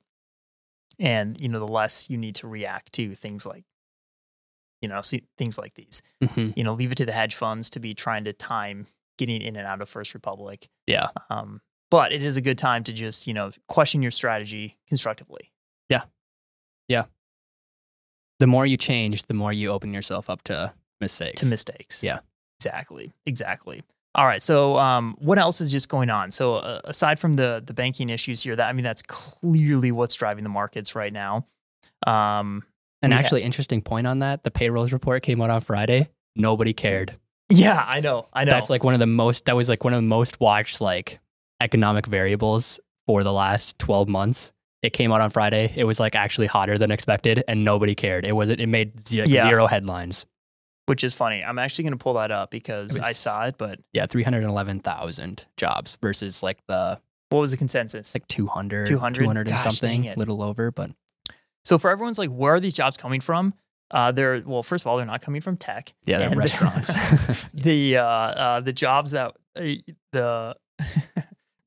and 1.00 1.40
you 1.40 1.48
know, 1.48 1.58
the 1.58 1.66
less 1.66 2.08
you 2.08 2.16
need 2.16 2.36
to 2.36 2.46
react 2.46 2.92
to 2.92 3.14
things 3.16 3.44
like, 3.44 3.64
you 4.80 4.88
know, 4.88 5.00
see, 5.02 5.24
things 5.36 5.58
like 5.58 5.74
these. 5.74 6.02
Mhm. 6.22 6.56
You 6.56 6.62
know, 6.62 6.72
leave 6.72 6.92
it 6.92 6.96
to 6.96 7.06
the 7.06 7.12
hedge 7.12 7.34
funds 7.34 7.68
to 7.70 7.80
be 7.80 7.94
trying 7.94 8.22
to 8.24 8.32
time 8.32 8.86
getting 9.18 9.42
in 9.42 9.56
and 9.56 9.66
out 9.66 9.82
of 9.82 9.88
First 9.88 10.14
Republic. 10.14 10.68
Yeah. 10.86 11.08
Um, 11.28 11.60
but 11.90 12.12
it 12.12 12.22
is 12.22 12.36
a 12.36 12.40
good 12.40 12.56
time 12.58 12.84
to 12.84 12.92
just 12.92 13.26
you 13.26 13.34
know 13.34 13.50
question 13.66 14.02
your 14.02 14.12
strategy 14.12 14.78
constructively. 14.88 15.50
Yeah. 15.88 16.02
Yeah. 16.88 17.06
The 18.38 18.46
more 18.46 18.64
you 18.64 18.76
change, 18.76 19.24
the 19.24 19.34
more 19.34 19.52
you 19.52 19.70
open 19.70 19.92
yourself 19.92 20.30
up 20.30 20.42
to 20.44 20.72
mistakes. 21.00 21.40
to 21.40 21.46
mistakes. 21.46 22.02
Yeah. 22.02 22.20
exactly, 22.58 23.12
exactly. 23.26 23.82
All 24.14 24.26
right. 24.26 24.42
So, 24.42 24.76
um, 24.76 25.14
what 25.18 25.38
else 25.38 25.60
is 25.60 25.70
just 25.70 25.88
going 25.88 26.10
on? 26.10 26.30
So, 26.32 26.56
uh, 26.56 26.80
aside 26.84 27.20
from 27.20 27.34
the 27.34 27.62
the 27.64 27.74
banking 27.74 28.08
issues 28.10 28.42
here, 28.42 28.56
that 28.56 28.68
I 28.68 28.72
mean, 28.72 28.84
that's 28.84 29.02
clearly 29.02 29.92
what's 29.92 30.14
driving 30.16 30.42
the 30.44 30.50
markets 30.50 30.94
right 30.94 31.12
now. 31.12 31.46
Um, 32.06 32.64
An 33.02 33.10
we 33.10 33.14
ha- 33.14 33.20
actually 33.20 33.42
interesting 33.42 33.82
point 33.82 34.06
on 34.06 34.18
that, 34.20 34.42
the 34.42 34.50
payrolls 34.50 34.92
report 34.92 35.22
came 35.22 35.40
out 35.40 35.50
on 35.50 35.60
Friday. 35.60 36.08
Nobody 36.36 36.72
cared. 36.72 37.14
yeah, 37.50 37.84
I 37.86 38.00
know, 38.00 38.26
I 38.32 38.44
know. 38.44 38.52
That's 38.52 38.70
like 38.70 38.84
one 38.84 38.94
of 38.94 39.00
the 39.00 39.06
most 39.06 39.44
that 39.46 39.56
was 39.56 39.68
like 39.68 39.84
one 39.84 39.92
of 39.92 39.98
the 39.98 40.02
most 40.08 40.40
watched 40.40 40.80
like 40.80 41.18
economic 41.60 42.06
variables 42.06 42.80
for 43.06 43.22
the 43.24 43.32
last 43.32 43.78
12 43.78 44.08
months. 44.08 44.52
It 44.82 44.92
came 44.92 45.12
out 45.12 45.20
on 45.20 45.30
Friday. 45.30 45.72
It 45.76 45.84
was 45.84 46.00
like 46.00 46.14
actually 46.14 46.46
hotter 46.46 46.78
than 46.78 46.90
expected 46.90 47.44
and 47.46 47.64
nobody 47.64 47.94
cared. 47.94 48.24
It 48.24 48.32
wasn't 48.34 48.60
it 48.60 48.66
made 48.68 48.92
Yeah. 49.10 49.42
zero 49.42 49.66
headlines. 49.66 50.24
Which 50.90 51.04
is 51.04 51.14
funny. 51.14 51.42
I'm 51.44 51.58
actually 51.60 51.84
going 51.84 51.92
to 51.96 52.02
pull 52.02 52.14
that 52.14 52.32
up 52.32 52.50
because 52.50 52.96
It 52.96 53.04
I 53.04 53.12
saw 53.12 53.44
it. 53.44 53.54
But 53.56 53.78
Yeah, 53.92 54.06
311,000 54.06 55.46
jobs 55.56 55.96
versus 56.02 56.42
like 56.42 56.58
the 56.66 57.00
what 57.28 57.38
was 57.40 57.52
the 57.52 57.56
consensus? 57.56 58.12
like 58.14 58.26
200 58.26 58.86
200? 58.86 59.20
200 59.22 59.40
and 59.46 59.48
Gosh, 59.56 59.62
something, 59.78 60.04
it. 60.04 60.18
little 60.18 60.42
over, 60.42 60.72
but 60.72 60.90
so 61.64 61.78
for 61.78 61.90
everyone's 61.90 62.18
like, 62.18 62.30
where 62.30 62.54
are 62.54 62.60
these 62.60 62.74
jobs 62.74 62.96
coming 62.96 63.20
from? 63.20 63.54
Uh, 63.92 64.10
they're 64.12 64.42
well, 64.44 64.62
first 64.62 64.84
of 64.84 64.88
all, 64.90 64.96
they're 64.96 65.06
not 65.06 65.20
coming 65.20 65.40
from 65.40 65.56
tech. 65.56 65.94
yeah, 66.04 66.18
they're 66.18 66.28
And- 66.28 66.36
restaurants. 66.36 66.90
the 67.54 67.98
uh, 67.98 68.04
uh, 68.04 68.60
the 68.60 68.72
jobs 68.72 69.12
that 69.12 69.36
uh, 69.56 69.62
the 70.12 70.56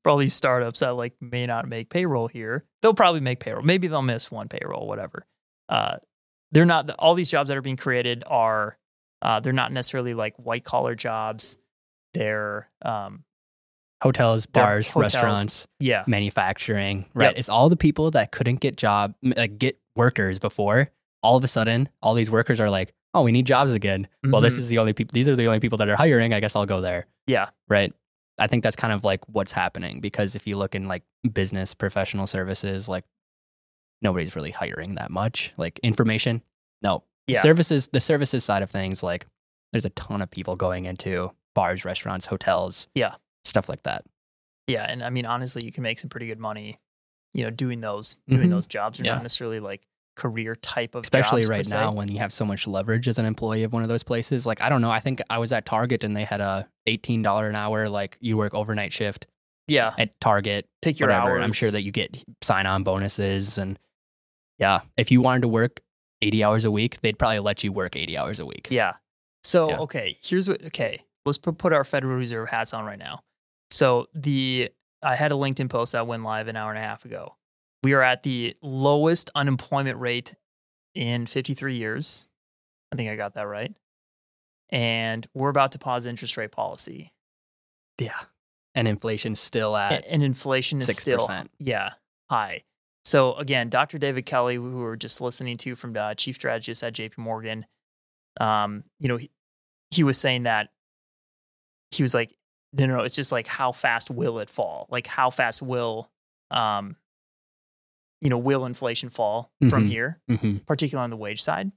for 0.02 0.10
all 0.10 0.16
these 0.18 0.34
startups 0.34 0.80
that 0.80 0.96
like 0.96 1.14
may 1.20 1.46
not 1.46 1.66
make 1.68 1.88
payroll 1.88 2.28
here, 2.28 2.62
they'll 2.82 2.92
probably 2.94 3.20
make 3.20 3.40
payroll. 3.40 3.62
Maybe 3.62 3.88
they'll 3.88 4.02
miss 4.02 4.30
one 4.30 4.48
payroll, 4.48 4.86
whatever. 4.86 5.26
Uh, 5.68 5.96
they're 6.52 6.66
not 6.66 6.90
all 6.98 7.14
these 7.14 7.30
jobs 7.30 7.48
that 7.48 7.56
are 7.56 7.62
being 7.62 7.76
created 7.78 8.22
are 8.26 8.76
uh, 9.24 9.40
they're 9.40 9.52
not 9.52 9.72
necessarily 9.72 10.14
like 10.14 10.36
white 10.36 10.62
collar 10.64 10.94
jobs. 10.94 11.56
They're 12.12 12.68
um, 12.82 13.24
hotels, 14.02 14.46
bars, 14.46 14.88
hotels. 14.88 15.14
restaurants, 15.14 15.66
yeah, 15.80 16.04
manufacturing, 16.06 17.06
right? 17.14 17.26
Yep. 17.30 17.38
It's 17.38 17.48
all 17.48 17.68
the 17.68 17.76
people 17.76 18.10
that 18.12 18.30
couldn't 18.30 18.60
get 18.60 18.76
job 18.76 19.14
like 19.22 19.58
get 19.58 19.78
workers 19.96 20.38
before. 20.38 20.90
All 21.22 21.36
of 21.36 21.42
a 21.44 21.48
sudden, 21.48 21.88
all 22.02 22.14
these 22.14 22.30
workers 22.30 22.60
are 22.60 22.68
like, 22.70 22.92
"Oh, 23.14 23.22
we 23.22 23.32
need 23.32 23.46
jobs 23.46 23.72
again." 23.72 24.06
Well, 24.22 24.40
this 24.42 24.54
Mhm. 24.56 24.58
is 24.58 24.68
the 24.68 24.78
only 24.78 24.92
people. 24.92 25.12
These 25.14 25.28
are 25.28 25.34
the 25.36 25.46
only 25.46 25.58
people 25.60 25.78
that 25.78 25.88
are 25.88 25.96
hiring. 25.96 26.34
I 26.34 26.40
guess 26.40 26.54
I'll 26.54 26.66
go 26.66 26.80
there. 26.80 27.06
yeah, 27.26 27.48
Right. 27.68 27.92
I 28.38 28.48
think 28.48 28.62
that's 28.64 28.76
kind 28.76 28.92
of 28.92 29.04
like 29.04 29.20
what's 29.28 29.52
happening 29.52 30.00
because 30.00 30.34
if 30.36 30.46
you 30.46 30.56
look 30.58 30.74
in 30.74 30.86
like 30.88 31.04
business, 31.32 31.72
professional 31.72 32.26
services, 32.26 32.88
like 32.88 33.04
nobody's 34.02 34.36
really 34.36 34.50
hiring 34.50 34.96
that 34.96 35.10
much. 35.10 35.52
Like 35.56 35.78
information, 35.82 36.42
no. 36.82 37.04
Yeah. 37.26 37.40
Services, 37.40 37.88
the 37.88 38.00
services 38.00 38.44
side 38.44 38.62
of 38.62 38.70
things, 38.70 39.02
like 39.02 39.26
there's 39.72 39.84
a 39.84 39.90
ton 39.90 40.20
of 40.22 40.30
people 40.30 40.56
going 40.56 40.84
into 40.84 41.32
bars, 41.54 41.84
restaurants, 41.84 42.26
hotels, 42.26 42.88
Yeah. 42.94 43.14
stuff 43.44 43.68
like 43.68 43.82
that. 43.84 44.04
yeah. 44.66 44.86
And 44.88 45.02
I 45.02 45.10
mean, 45.10 45.26
honestly, 45.26 45.64
you 45.64 45.72
can 45.72 45.82
make 45.82 45.98
some 45.98 46.08
pretty 46.10 46.26
good 46.26 46.38
money, 46.38 46.78
you 47.32 47.44
know, 47.44 47.50
doing 47.50 47.80
those 47.80 48.16
doing 48.28 48.48
Mhm. 48.48 48.50
those 48.50 48.66
jobs. 48.66 48.98
They're 48.98 49.06
Yeah. 49.06 49.14
not 49.14 49.22
necessarily 49.22 49.60
like 49.60 49.82
career 50.16 50.54
type 50.54 50.94
of 50.94 51.02
especially 51.02 51.44
right 51.46 51.66
se. 51.66 51.74
now 51.76 51.92
when 51.92 52.08
you 52.08 52.18
have 52.18 52.32
so 52.32 52.44
much 52.44 52.66
leverage 52.66 53.08
as 53.08 53.18
an 53.18 53.26
employee 53.26 53.64
of 53.64 53.72
one 53.72 53.82
of 53.82 53.88
those 53.88 54.02
places. 54.04 54.46
Like 54.46 54.60
I 54.60 54.68
don't 54.68 54.80
know, 54.80 54.90
I 54.90 55.00
think 55.00 55.20
I 55.28 55.38
was 55.38 55.52
at 55.52 55.66
Target 55.66 56.04
and 56.04 56.16
they 56.16 56.24
had 56.24 56.40
a 56.40 56.68
eighteen 56.86 57.20
dollar 57.22 57.48
an 57.48 57.56
hour 57.56 57.88
like 57.88 58.16
you 58.20 58.36
work 58.36 58.54
overnight 58.54 58.92
shift 58.92 59.26
Yeah, 59.66 59.92
at 59.98 60.18
Target. 60.20 60.66
pick 60.82 61.00
your 61.00 61.08
whatever. 61.08 61.32
hours. 61.32 61.44
I'm 61.44 61.52
sure 61.52 61.70
that 61.70 61.82
you 61.82 61.90
get 61.90 62.22
sign 62.42 62.66
on 62.66 62.84
bonuses 62.84 63.58
and 63.58 63.78
yeah, 64.58 64.80
if 64.96 65.10
you 65.10 65.20
wanted 65.20 65.42
to 65.42 65.48
work 65.48 65.80
eighty 66.22 66.42
hours 66.44 66.64
a 66.64 66.70
week, 66.70 67.00
they'd 67.00 67.18
probably 67.18 67.38
let 67.40 67.62
you 67.64 67.72
work 67.72 67.96
eighty 67.96 68.16
hours 68.16 68.38
a 68.40 68.46
week. 68.46 68.68
Yeah. 68.70 68.94
So 69.42 69.68
Yeah. 69.70 69.78
okay, 69.80 70.16
here's 70.22 70.48
what. 70.48 70.64
Okay, 70.66 71.04
let's 71.26 71.38
put 71.38 71.72
our 71.72 71.84
Federal 71.84 72.16
Reserve 72.16 72.48
hats 72.48 72.72
on 72.74 72.84
right 72.84 72.98
now. 72.98 73.20
So 73.70 74.08
the 74.14 74.70
I 75.02 75.16
had 75.16 75.32
a 75.32 75.34
LinkedIn 75.34 75.68
post 75.68 75.92
that 75.92 76.06
went 76.06 76.22
live 76.22 76.48
an 76.48 76.56
hour 76.56 76.70
and 76.70 76.78
a 76.78 76.82
half 76.82 77.04
ago. 77.04 77.36
We 77.82 77.92
are 77.92 78.00
at 78.02 78.22
the 78.22 78.56
lowest 78.62 79.28
unemployment 79.34 79.98
rate 79.98 80.34
in 80.94 81.26
53 81.26 81.74
years. 81.74 82.26
I 82.90 82.96
think 82.96 83.10
I 83.10 83.16
got 83.16 83.34
that 83.34 83.46
right. 83.46 83.74
And 84.70 85.26
we're 85.34 85.50
about 85.50 85.72
to 85.72 85.78
pause 85.78 86.06
interest 86.06 86.36
rate 86.38 86.50
policy. 86.52 87.12
Yeah. 88.00 88.18
And 88.74 88.88
inflation's 88.88 89.40
still 89.40 89.76
at 89.76 89.92
A- 90.04 90.10
and 90.12 90.22
inflation 90.22 90.78
is 90.80 90.96
still 90.96 91.28
6%. 91.28 91.48
yeah 91.58 91.90
high. 92.30 92.62
So 93.04 93.34
again, 93.34 93.68
Dr. 93.68 93.98
David 93.98 94.24
Kelly, 94.26 94.54
who 94.56 94.78
we 94.78 94.84
are 94.84 94.96
just 94.96 95.20
listening 95.20 95.56
to 95.58 95.76
from 95.76 95.92
the 95.92 96.14
chief 96.16 96.36
strategist 96.36 96.82
at 96.82 96.94
J.P. 96.94 97.20
Morgan, 97.20 97.66
um, 98.40 98.84
you 98.98 99.08
know, 99.08 99.16
he, 99.18 99.30
he 99.90 100.02
was 100.02 100.16
saying 100.18 100.44
that 100.44 100.70
he 101.90 102.02
was 102.02 102.14
like, 102.14 102.34
no, 102.72 102.86
no, 102.86 102.96
no, 102.96 103.02
it's 103.04 103.14
just 103.14 103.30
like 103.30 103.46
how 103.46 103.72
fast 103.72 104.10
will 104.10 104.38
it 104.38 104.48
fall? 104.50 104.86
Like 104.90 105.06
how 105.06 105.30
fast 105.30 105.60
will, 105.62 106.10
um, 106.50 106.96
you 108.20 108.30
know, 108.30 108.38
will 108.38 108.64
inflation 108.64 109.10
fall 109.10 109.52
from 109.68 109.84
Mhm. 109.84 109.88
here, 109.88 110.20
hmm 110.28 110.56
particularly 110.66 111.04
on 111.04 111.10
the 111.10 111.16
wage 111.16 111.42
side? 111.42 111.70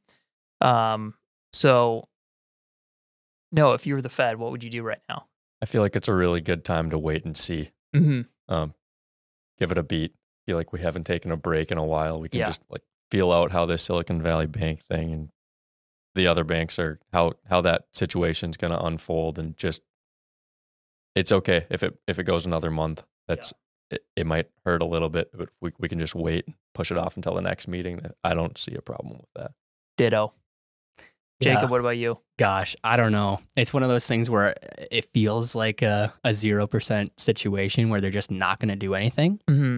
Um, 0.62 1.14
so 1.54 2.08
no, 3.52 3.74
if 3.74 3.86
you 3.86 3.94
were 3.96 4.02
the 4.02 4.10
Fed, 4.10 4.38
what 4.38 4.52
would 4.52 4.64
you 4.64 4.70
do 4.70 4.82
right 4.82 5.00
now? 5.10 5.28
I 5.62 5.66
feel 5.66 5.82
like 5.82 5.96
it's 5.96 6.08
a 6.08 6.14
really 6.14 6.42
good 6.42 6.64
time 6.64 6.90
to 6.92 6.98
wait 6.98 7.26
and 7.26 7.36
see. 7.36 7.72
Mm-hmm. 7.96 8.54
Um, 8.54 8.74
give 9.60 9.72
it 9.72 9.78
a 9.78 9.84
beat. 9.84 10.14
Feel 10.48 10.58
like 10.58 10.74
we 10.74 10.80
haven't 10.80 11.04
taken 11.04 11.32
a 11.32 11.38
break 11.38 11.72
in 11.72 11.78
a 11.78 11.84
while. 11.86 12.20
We 12.20 12.30
can 12.30 12.40
Yeah. 12.40 12.48
just 12.48 12.64
like 12.70 12.82
feel 13.12 13.32
out 13.32 13.52
how 13.52 13.66
this 13.68 13.84
Silicon 13.84 14.22
Valley 14.24 14.48
Bank 14.48 14.82
thing 14.86 15.12
and 15.14 15.30
the 16.16 16.26
other 16.26 16.44
banks 16.44 16.80
are 16.80 17.00
how 17.14 17.34
how 17.48 17.62
that 17.62 17.86
situation's 17.94 18.58
going 18.58 18.72
to 18.74 18.84
unfold 18.84 19.38
and 19.38 19.56
just 19.56 19.84
it's 21.16 21.32
okay 21.32 21.66
if 21.70 21.84
it 21.84 22.00
if 22.08 22.18
it 22.18 22.24
goes 22.24 22.46
another 22.46 22.72
month. 22.72 23.04
That's 23.28 23.54
it, 23.92 24.04
it 24.16 24.26
might 24.26 24.50
hurt 24.66 24.82
a 24.82 24.86
little 24.86 25.10
bit, 25.10 25.30
but 25.34 25.50
we 25.62 25.72
we 25.80 25.88
can 25.90 26.00
just 26.00 26.16
wait, 26.16 26.46
push 26.74 26.92
it 26.92 26.98
off 26.98 27.16
until 27.18 27.36
the 27.36 27.42
next 27.42 27.68
meeting. 27.68 28.02
I 28.24 28.34
don't 28.34 28.58
see 28.58 28.74
a 28.76 28.82
problem 28.82 29.18
with 29.18 29.30
that. 29.36 29.52
Ditto. 29.98 30.34
Jacob, 31.40 31.64
Yeah. 31.64 31.70
what 31.70 31.80
about 31.82 31.98
you? 31.98 32.20
Gosh, 32.40 32.76
I 32.84 32.98
don't 32.98 33.12
know. 33.12 33.40
It's 33.56 33.72
one 33.72 33.84
of 33.84 33.90
those 33.90 34.08
things 34.08 34.28
where 34.28 34.56
it 34.90 35.06
feels 35.14 35.54
like 35.54 35.84
a 35.84 36.14
a 36.24 36.34
zero 36.34 36.66
percent 36.68 37.20
situation 37.20 37.90
where 37.90 38.02
they're 38.02 38.10
just 38.10 38.32
not 38.32 38.60
going 38.60 38.70
to 38.70 38.76
do 38.76 38.96
anything. 38.96 39.40
Mm-hmm. 39.48 39.78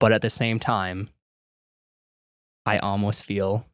But 0.00 0.12
at 0.12 0.22
the 0.22 0.30
same 0.30 0.58
time, 0.60 1.08
I 2.66 2.78
almost 2.78 3.24
feel 3.24 3.66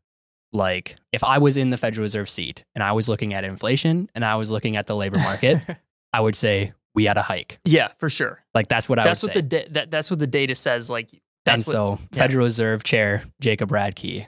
like 0.53 0.97
if 1.13 1.25
I 1.25 1.39
was 1.39 1.57
in 1.57 1.71
the 1.71 1.77
Federal 1.77 2.05
Reserve 2.05 2.29
seat 2.29 2.65
and 2.75 2.83
I 2.83 2.93
was 2.93 3.09
looking 3.09 3.35
at 3.35 3.45
inflation 3.45 4.09
and 4.15 4.25
I 4.25 4.37
was 4.37 4.51
looking 4.51 4.77
at 4.77 4.87
the 4.87 4.95
labor 4.97 5.19
market, 5.19 5.61
I 6.13 6.21
would 6.21 6.37
say 6.37 6.73
we 6.95 7.05
had 7.07 7.17
a 7.17 7.23
hike. 7.23 7.59
yeah, 7.65 7.89
for 7.99 8.09
sure. 8.09 8.45
Like 8.55 8.69
that's 8.69 8.89
what 8.89 8.99
I 8.99 9.05
that's 9.05 9.23
would 9.23 9.31
what 9.31 9.35
say. 9.35 9.41
the 9.41 9.49
da- 9.49 9.69
that, 9.71 9.91
that's 9.91 10.11
what 10.11 10.21
the 10.21 10.27
data 10.29 10.55
says. 10.55 10.89
Like 10.89 11.11
that's 11.45 11.63
and 11.63 11.67
what, 11.67 11.73
so 11.73 11.99
yeah. 12.13 12.19
Federal 12.19 12.45
Reserve 12.45 12.85
Chair 12.85 13.25
Jacob 13.41 13.71
Radke 13.71 14.27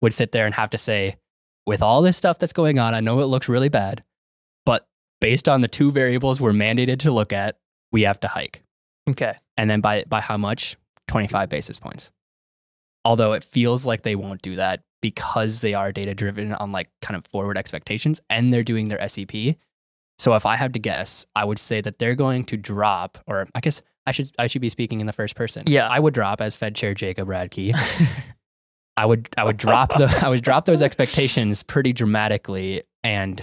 would 0.00 0.14
sit 0.14 0.32
there 0.32 0.46
and 0.46 0.54
have 0.54 0.70
to 0.70 0.78
say, 0.78 1.16
with 1.66 1.82
all 1.82 2.00
this 2.02 2.16
stuff 2.16 2.38
that's 2.38 2.54
going 2.54 2.78
on, 2.78 2.94
I 2.94 3.00
know 3.00 3.20
it 3.20 3.26
looks 3.26 3.48
really 3.48 3.68
bad, 3.68 4.02
but 4.64 4.88
based 5.20 5.48
on 5.48 5.60
the 5.60 5.68
two 5.68 5.90
variables 5.92 6.40
we're 6.40 6.52
mandated 6.52 6.98
to 7.00 7.10
look 7.10 7.32
at, 7.32 7.58
we 7.92 8.02
have 8.02 8.18
to 8.20 8.28
hike. 8.28 8.62
okay. 9.10 9.34
And 9.58 9.68
then 9.68 9.82
by 9.82 10.04
by 10.08 10.20
how 10.22 10.38
much? 10.38 10.76
25 11.08 11.48
basis 11.48 11.78
points. 11.78 12.10
Although 13.04 13.32
it 13.32 13.42
feels 13.44 13.86
like 13.86 14.02
they 14.02 14.14
won't 14.16 14.42
do 14.42 14.56
that 14.56 14.82
because 15.00 15.60
they 15.60 15.74
are 15.74 15.92
data 15.92 16.14
driven 16.14 16.52
on 16.54 16.72
like 16.72 16.88
kind 17.02 17.16
of 17.16 17.24
forward 17.26 17.56
expectations 17.58 18.20
and 18.28 18.52
they're 18.52 18.62
doing 18.64 18.88
their 18.88 19.08
SEP. 19.08 19.56
So 20.18 20.34
if 20.34 20.44
I 20.46 20.56
had 20.56 20.72
to 20.74 20.78
guess, 20.80 21.24
I 21.36 21.44
would 21.44 21.58
say 21.58 21.80
that 21.80 21.98
they're 21.98 22.16
going 22.16 22.44
to 22.46 22.56
drop, 22.56 23.18
or 23.26 23.46
I 23.54 23.60
guess 23.60 23.82
I 24.06 24.10
should 24.12 24.30
I 24.38 24.46
should 24.48 24.62
be 24.62 24.68
speaking 24.68 25.00
in 25.00 25.06
the 25.06 25.12
first 25.12 25.36
person. 25.36 25.64
Yeah. 25.66 25.88
I 25.88 26.00
would 26.00 26.12
drop 26.14 26.40
as 26.40 26.56
Fed 26.56 26.74
Chair 26.74 26.92
Jacob 26.94 27.28
Radke. 27.28 27.72
I 28.96 29.06
would 29.06 29.28
I 29.38 29.44
would 29.44 29.56
drop 29.58 29.90
the 29.96 30.12
I 30.22 30.28
would 30.28 30.42
drop 30.42 30.64
those 30.64 30.82
expectations 30.82 31.62
pretty 31.62 31.92
dramatically, 31.92 32.82
and 33.04 33.40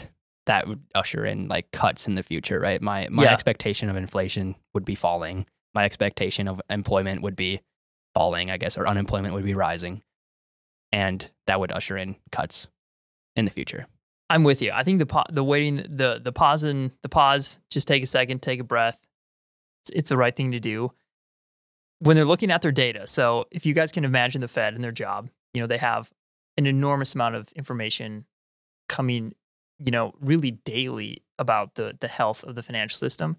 that 0.47 0.67
would 0.67 0.81
usher 0.93 1.25
in 1.25 1.47
like 1.47 1.71
cuts 1.71 2.07
in 2.09 2.15
the 2.15 2.23
future, 2.23 2.59
right? 2.59 2.81
My 2.81 3.07
my 3.09 3.23
Yeah. 3.23 3.31
expectation 3.33 3.89
of 3.89 3.95
inflation 3.95 4.55
would 4.73 4.83
be 4.83 4.95
falling. 4.95 5.45
My 5.75 5.85
expectation 5.85 6.47
of 6.47 6.61
employment 6.69 7.21
would 7.21 7.35
be 7.35 7.61
falling, 8.15 8.49
I 8.49 8.57
guess, 8.57 8.77
or 8.77 8.87
unemployment 8.87 9.33
would 9.33 9.43
be 9.43 9.53
rising, 9.53 10.01
and 10.91 11.29
that 11.47 11.59
would 11.59 11.71
usher 11.71 11.97
in 11.97 12.15
cuts 12.31 12.69
in 13.35 13.45
the 13.45 13.51
future. 13.51 13.85
I'm 14.29 14.43
with 14.43 14.61
you. 14.61 14.71
I 14.73 14.83
think 14.83 14.99
the 14.99 15.23
the 15.29 15.43
waiting 15.43 15.75
the 15.75 16.19
the 16.23 16.31
pause 16.31 16.63
and 16.63 16.91
the 17.03 17.09
pause. 17.09 17.59
Just 17.69 17.87
take 17.87 18.01
a 18.01 18.07
second, 18.07 18.41
take 18.41 18.59
a 18.59 18.63
breath. 18.63 19.05
It's, 19.83 19.89
it's 19.91 20.09
the 20.09 20.17
right 20.17 20.35
thing 20.35 20.53
to 20.53 20.59
do 20.59 20.91
when 21.99 22.15
they're 22.15 22.25
looking 22.25 22.51
at 22.51 22.61
their 22.61 22.71
data. 22.71 23.07
So 23.07 23.45
if 23.51 23.65
you 23.65 23.73
guys 23.73 23.91
can 23.91 24.05
imagine 24.05 24.41
the 24.41 24.47
Fed 24.47 24.73
and 24.73 24.83
their 24.83 24.91
job, 24.91 25.29
you 25.53 25.61
know 25.61 25.67
they 25.67 25.77
have 25.77 26.11
an 26.57 26.65
enormous 26.65 27.13
amount 27.13 27.35
of 27.35 27.51
information 27.51 28.25
coming, 28.87 29.33
you 29.79 29.91
know, 29.91 30.13
really 30.19 30.51
daily 30.51 31.17
about 31.37 31.75
the 31.75 31.97
the 31.99 32.07
health 32.07 32.43
of 32.43 32.55
the 32.55 32.63
financial 32.63 32.97
system. 32.97 33.37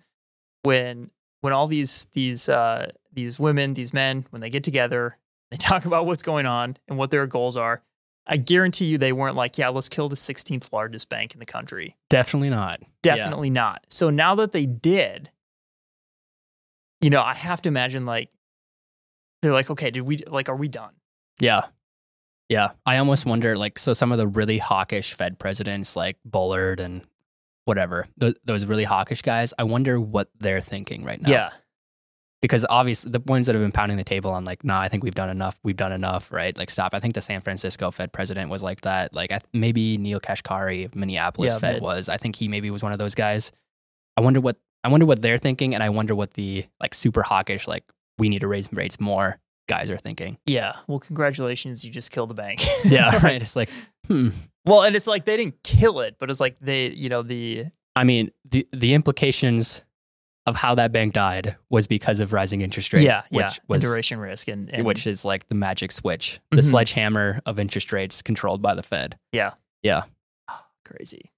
When 0.62 1.10
when 1.40 1.52
all 1.52 1.66
these 1.66 2.06
these 2.12 2.48
uh, 2.48 2.90
these 3.12 3.38
women, 3.38 3.74
these 3.74 3.92
men, 3.92 4.26
when 4.30 4.40
they 4.40 4.50
get 4.50 4.64
together, 4.64 5.18
they 5.50 5.56
talk 5.56 5.84
about 5.84 6.06
what's 6.06 6.22
going 6.22 6.46
on 6.46 6.76
and 6.88 6.98
what 6.98 7.10
their 7.10 7.26
goals 7.26 7.56
are. 7.56 7.82
I 8.28 8.36
guarantee 8.36 8.86
you 8.86 8.98
they 8.98 9.12
weren't 9.12 9.36
like, 9.36 9.56
yeah, 9.56 9.68
let's 9.68 9.88
kill 9.88 10.08
the 10.08 10.16
16th 10.16 10.72
largest 10.72 11.08
bank 11.08 11.34
in 11.34 11.38
the 11.38 11.46
country. 11.46 11.96
Definitely 12.10 12.50
not. 12.50 12.80
Yeah. 13.04 13.14
Definitely 13.14 13.50
not. 13.50 13.84
So 13.88 14.10
now 14.10 14.34
that 14.34 14.50
they 14.50 14.66
did, 14.66 15.30
you 17.00 17.08
know, 17.08 17.22
I 17.22 17.34
have 17.34 17.62
to 17.62 17.68
imagine 17.68 18.04
like 18.04 18.30
they're 19.42 19.52
like, 19.52 19.70
okay, 19.70 19.92
did 19.92 20.00
we 20.00 20.18
like 20.26 20.48
are 20.48 20.56
we 20.56 20.66
done? 20.66 20.94
Yeah. 21.38 21.62
Yeah. 22.48 22.70
I 22.84 22.98
almost 22.98 23.26
wonder 23.26 23.56
like 23.56 23.78
so 23.78 23.92
some 23.92 24.10
of 24.10 24.18
the 24.18 24.26
really 24.26 24.58
hawkish 24.58 25.14
Fed 25.14 25.38
presidents 25.38 25.94
like 25.94 26.16
Bullard 26.24 26.80
and 26.80 27.02
whatever, 27.66 28.06
th- 28.18 28.36
those 28.44 28.64
really 28.64 28.84
hawkish 28.84 29.20
guys, 29.20 29.52
I 29.58 29.64
wonder 29.64 30.00
what 30.00 30.30
they're 30.40 30.60
thinking 30.62 31.04
right 31.04 31.20
now. 31.20 31.30
Yeah. 31.30 31.50
Because 32.42 32.64
obviously 32.68 33.10
the 33.10 33.20
ones 33.20 33.46
that 33.46 33.54
have 33.54 33.62
been 33.62 33.72
pounding 33.72 33.96
the 33.98 34.04
table 34.04 34.30
on 34.30 34.44
like, 34.44 34.62
nah, 34.64 34.80
I 34.80 34.88
think 34.88 35.02
we've 35.02 35.14
done 35.14 35.30
enough. 35.30 35.58
We've 35.64 35.76
done 35.76 35.92
enough, 35.92 36.30
right? 36.32 36.56
Like 36.56 36.70
stop. 36.70 36.94
I 36.94 37.00
think 37.00 37.14
the 37.14 37.20
San 37.22 37.40
Francisco 37.40 37.90
Fed 37.90 38.12
president 38.12 38.50
was 38.50 38.62
like 38.62 38.82
that. 38.82 39.14
Like 39.14 39.32
I 39.32 39.40
maybe 39.52 39.98
Neel 39.98 40.20
Kashkari 40.20 40.84
of 40.84 40.94
Minneapolis 40.94 41.54
Yeah, 41.54 41.58
Fed 41.58 41.74
mid. 41.74 41.82
was. 41.82 42.08
I 42.08 42.16
think 42.18 42.36
he 42.36 42.46
maybe 42.48 42.70
was 42.70 42.82
one 42.82 42.92
of 42.92 42.98
those 42.98 43.14
guys. 43.14 43.52
I 44.16 44.20
wonder 44.20 44.40
what 44.40 44.56
I 44.84 44.88
wonder 44.88 45.06
what 45.06 45.20
they're 45.22 45.38
thinking 45.38 45.74
and 45.74 45.82
I 45.82 45.88
wonder 45.88 46.14
what 46.14 46.34
the 46.34 46.64
like 46.80 46.94
super 46.94 47.22
hawkish 47.22 47.66
like 47.66 47.84
we 48.18 48.28
need 48.28 48.42
to 48.42 48.48
raise 48.48 48.72
rates 48.72 49.00
more 49.00 49.38
guys 49.68 49.90
are 49.90 49.98
thinking. 49.98 50.38
Yeah. 50.46 50.76
Well, 50.86 51.00
congratulations, 51.00 51.84
you 51.84 51.90
just 51.90 52.12
killed 52.12 52.30
the 52.30 52.34
bank. 52.34 52.60
Yeah, 52.84 53.18
right. 53.24 53.42
It's 53.42 53.56
like, 53.56 53.70
hmm. 54.06 54.28
Well, 54.66 54.82
and 54.82 54.94
it's 54.96 55.06
like 55.06 55.24
they 55.24 55.36
didn't 55.36 55.62
kill 55.62 56.00
it, 56.00 56.16
but 56.18 56.30
it's 56.30 56.40
like 56.40 56.56
they, 56.60 56.88
you 56.88 57.08
know, 57.08 57.22
the 57.22 57.66
I 57.94 58.04
mean, 58.04 58.30
the 58.44 58.66
the 58.72 58.94
implications 58.94 59.82
of 60.46 60.54
how 60.56 60.74
that 60.76 60.92
bank 60.92 61.12
died 61.12 61.56
was 61.70 61.86
because 61.88 62.20
of 62.20 62.32
rising 62.32 62.60
interest 62.60 62.92
rates. 62.92 63.04
yeah, 63.04 63.22
which 63.30 63.40
yeah, 63.40 63.50
was 63.66 63.82
and 63.82 63.90
duration 63.90 64.20
risk 64.20 64.46
and, 64.48 64.72
and 64.72 64.86
which 64.86 65.04
is 65.06 65.24
like 65.24 65.48
the 65.48 65.54
magic 65.56 65.90
switch, 65.90 66.38
the 66.50 66.58
Mhm. 66.58 66.70
sledgehammer 66.70 67.40
of 67.46 67.58
interest 67.58 67.92
rates 67.92 68.22
controlled 68.22 68.62
by 68.62 68.74
the 68.74 68.82
Fed. 68.82 69.18
Yeah, 69.32 69.52
yeah, 69.82 70.02
oh, 70.48 70.60
crazy. 70.84 71.32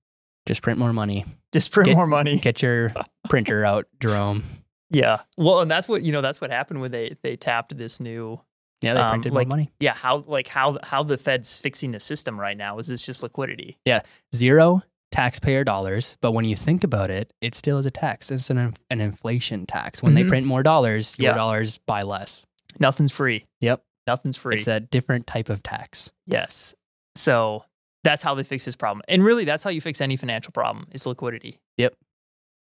Just 0.46 0.60
print 0.62 0.78
more 0.78 0.92
money. 0.92 1.24
Just 1.52 1.72
print 1.72 1.86
Get- 1.88 1.96
more 1.96 2.06
money. 2.06 2.38
Get 2.38 2.60
your 2.62 2.92
printer 3.28 3.64
out, 3.64 3.86
Jerome. 4.00 4.42
Yeah. 4.90 5.20
Well, 5.36 5.60
and 5.60 5.70
that's 5.70 5.86
what 5.88 6.02
you 6.02 6.12
know. 6.12 6.20
That's 6.22 6.40
what 6.40 6.50
happened 6.50 6.80
when 6.80 6.90
they 6.90 7.16
they 7.22 7.36
tapped 7.36 7.76
this 7.76 8.00
new. 8.00 8.40
Yeah, 8.82 8.94
they 8.94 9.00
Um, 9.00 9.10
printed 9.10 9.32
like- 9.32 9.48
more 9.48 9.56
money. 9.56 9.70
Yeah. 9.80 9.94
How 9.94 10.18
like 10.26 10.46
how 10.46 10.78
how 10.82 11.02
the 11.02 11.18
Fed's 11.18 11.58
fixing 11.58 11.90
the 11.92 12.00
system 12.00 12.38
right 12.38 12.56
now 12.56 12.78
is 12.78 12.86
this 12.86 13.04
just 13.04 13.22
liquidity? 13.22 13.76
Yeah, 13.84 14.02
Zero 14.34 14.82
taxpayer 15.10 15.64
dollars, 15.64 16.16
but 16.20 16.32
when 16.32 16.44
you 16.44 16.54
think 16.54 16.84
about 16.84 17.10
it, 17.10 17.32
it 17.40 17.54
still 17.54 17.78
is 17.78 17.86
a 17.86 17.90
tax. 17.90 18.30
It's 18.30 18.50
an 18.50 18.74
an 18.90 19.00
inflation 19.00 19.66
tax. 19.66 20.02
When 20.02 20.12
Mhm. 20.12 20.14
they 20.16 20.24
print 20.24 20.46
more 20.46 20.62
dollars, 20.62 21.16
your 21.18 21.30
Yeah. 21.32 21.36
dollars 21.36 21.78
buy 21.78 22.02
less. 22.02 22.46
Nothing's 22.78 23.10
free. 23.12 23.46
Yep. 23.60 23.82
Nothing's 24.06 24.36
free. 24.36 24.56
It's 24.56 24.68
a 24.68 24.80
different 24.80 25.26
type 25.26 25.48
of 25.48 25.62
tax. 25.62 26.10
yes. 26.26 26.74
So 27.16 27.64
that's 28.04 28.22
how 28.22 28.34
they 28.36 28.44
fix 28.44 28.64
this 28.64 28.76
problem, 28.76 29.02
and 29.08 29.24
really 29.24 29.44
that's 29.44 29.64
how 29.64 29.70
you 29.70 29.80
fix 29.80 30.00
any 30.00 30.16
financial 30.16 30.52
problem 30.52 30.86
is 30.92 31.04
liquidity. 31.06 31.58
Yep 31.78 31.94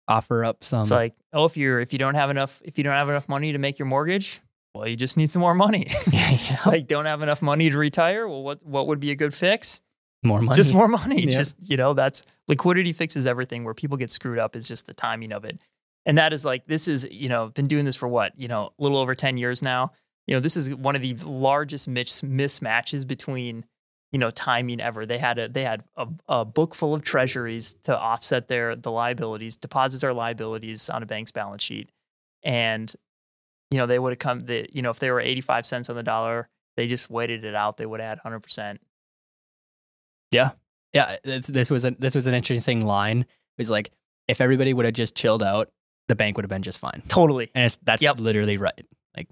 offer 0.07 0.43
up 0.43 0.61
some. 0.63 0.81
It's 0.81 0.91
like 0.91 1.13
oh, 1.31 1.45
if 1.45 1.55
you're 1.55 1.79
if 1.79 1.93
you 1.93 1.99
don't 1.99 2.15
have 2.15 2.29
enough 2.29 2.61
if 2.65 2.77
you 2.77 2.83
don't 2.83 2.93
have 2.95 3.07
enough 3.07 3.29
money 3.29 3.53
to 3.53 3.57
make 3.59 3.79
your 3.79 3.85
mortgage, 3.85 4.41
well, 4.73 4.87
you 4.87 4.95
just 4.95 5.17
need 5.17 5.29
some 5.29 5.41
more 5.41 5.55
money. 5.55 5.87
yeah, 6.11 6.31
yeah. 6.49 6.59
like 6.65 6.87
don't 6.87 7.05
have 7.05 7.21
enough 7.21 7.41
money 7.41 7.69
to 7.69 7.77
retire. 7.77 8.27
Well, 8.27 8.43
what 8.43 8.65
what 8.65 8.87
would 8.87 8.99
be 8.99 9.11
a 9.11 9.15
good 9.15 9.33
fix? 9.33 9.81
more 10.23 10.41
money. 10.41 10.55
Just 10.55 10.73
more 10.73 10.87
money. 10.87 11.23
Yeah. 11.23 11.31
Just, 11.31 11.57
you 11.61 11.77
know, 11.77 11.93
that's 11.93 12.23
liquidity 12.47 12.93
fixes 12.93 13.25
everything. 13.25 13.63
Where 13.63 13.73
people 13.73 13.97
get 13.97 14.09
screwed 14.09 14.39
up 14.39 14.55
is 14.55 14.67
just 14.67 14.85
the 14.85 14.93
timing 14.93 15.31
of 15.31 15.45
it. 15.45 15.59
And 16.05 16.17
that 16.17 16.33
is 16.33 16.45
like, 16.45 16.65
this 16.65 16.87
is, 16.87 17.07
you 17.11 17.29
know, 17.29 17.49
been 17.49 17.65
doing 17.65 17.85
this 17.85 17.95
for 17.95 18.07
what, 18.07 18.37
you 18.39 18.47
know, 18.47 18.73
a 18.77 18.83
little 18.83 18.97
over 18.97 19.15
10 19.15 19.37
years 19.37 19.61
now. 19.61 19.91
You 20.27 20.35
know, 20.35 20.39
this 20.39 20.57
is 20.57 20.73
one 20.73 20.95
of 20.95 21.01
the 21.01 21.15
largest 21.25 21.87
mis- 21.87 22.21
mismatches 22.21 23.07
between, 23.07 23.65
you 24.11 24.19
know, 24.19 24.31
timing 24.31 24.79
ever. 24.79 25.05
They 25.05 25.17
had 25.17 25.37
a, 25.37 25.47
they 25.47 25.63
had 25.63 25.83
a, 25.95 26.07
a 26.27 26.45
book 26.45 26.73
full 26.73 26.95
of 26.95 27.03
treasuries 27.03 27.75
to 27.83 27.97
offset 27.97 28.47
their, 28.47 28.75
the 28.75 28.91
liabilities. 28.91 29.57
Deposits 29.57 30.03
are 30.03 30.13
liabilities 30.13 30.89
on 30.89 31.03
a 31.03 31.05
bank's 31.05 31.31
balance 31.31 31.63
sheet. 31.63 31.89
And, 32.43 32.91
you 33.71 33.77
know, 33.77 33.85
they 33.87 33.97
would 33.97 34.11
have 34.11 34.19
come, 34.19 34.41
the, 34.41 34.67
you 34.73 34.81
know, 34.81 34.91
if 34.91 34.99
they 34.99 35.09
were 35.11 35.19
85 35.19 35.65
cents 35.65 35.89
on 35.89 35.95
the 35.95 36.03
dollar, 36.03 36.49
they 36.77 36.87
just 36.87 37.09
waited 37.09 37.43
it 37.45 37.55
out. 37.55 37.77
They 37.77 37.85
would 37.85 37.99
have 38.01 38.19
had 38.21 38.31
100%. 38.31 38.77
Yeah, 40.31 40.51
Yeah. 40.93 41.17
this 41.23 41.69
was 41.69 41.85
a, 41.85 41.91
this 41.91 42.15
was 42.15 42.27
an 42.27 42.33
interesting 42.33 42.85
line. 42.85 43.21
It 43.21 43.27
was 43.57 43.69
like 43.71 43.91
if 44.27 44.39
everybody 44.41 44.73
would 44.73 44.85
have 44.85 44.93
just 44.93 45.15
chilled 45.15 45.43
out, 45.43 45.69
the 46.07 46.15
bank 46.15 46.37
would 46.37 46.43
have 46.43 46.49
been 46.49 46.61
just 46.63 46.79
fine. 46.79 47.01
Totally. 47.07 47.49
And 47.55 47.65
it's, 47.65 47.77
that's 47.83 48.01
Yep. 48.01 48.19
literally 48.19 48.57
right. 48.57 48.85
Like 49.15 49.27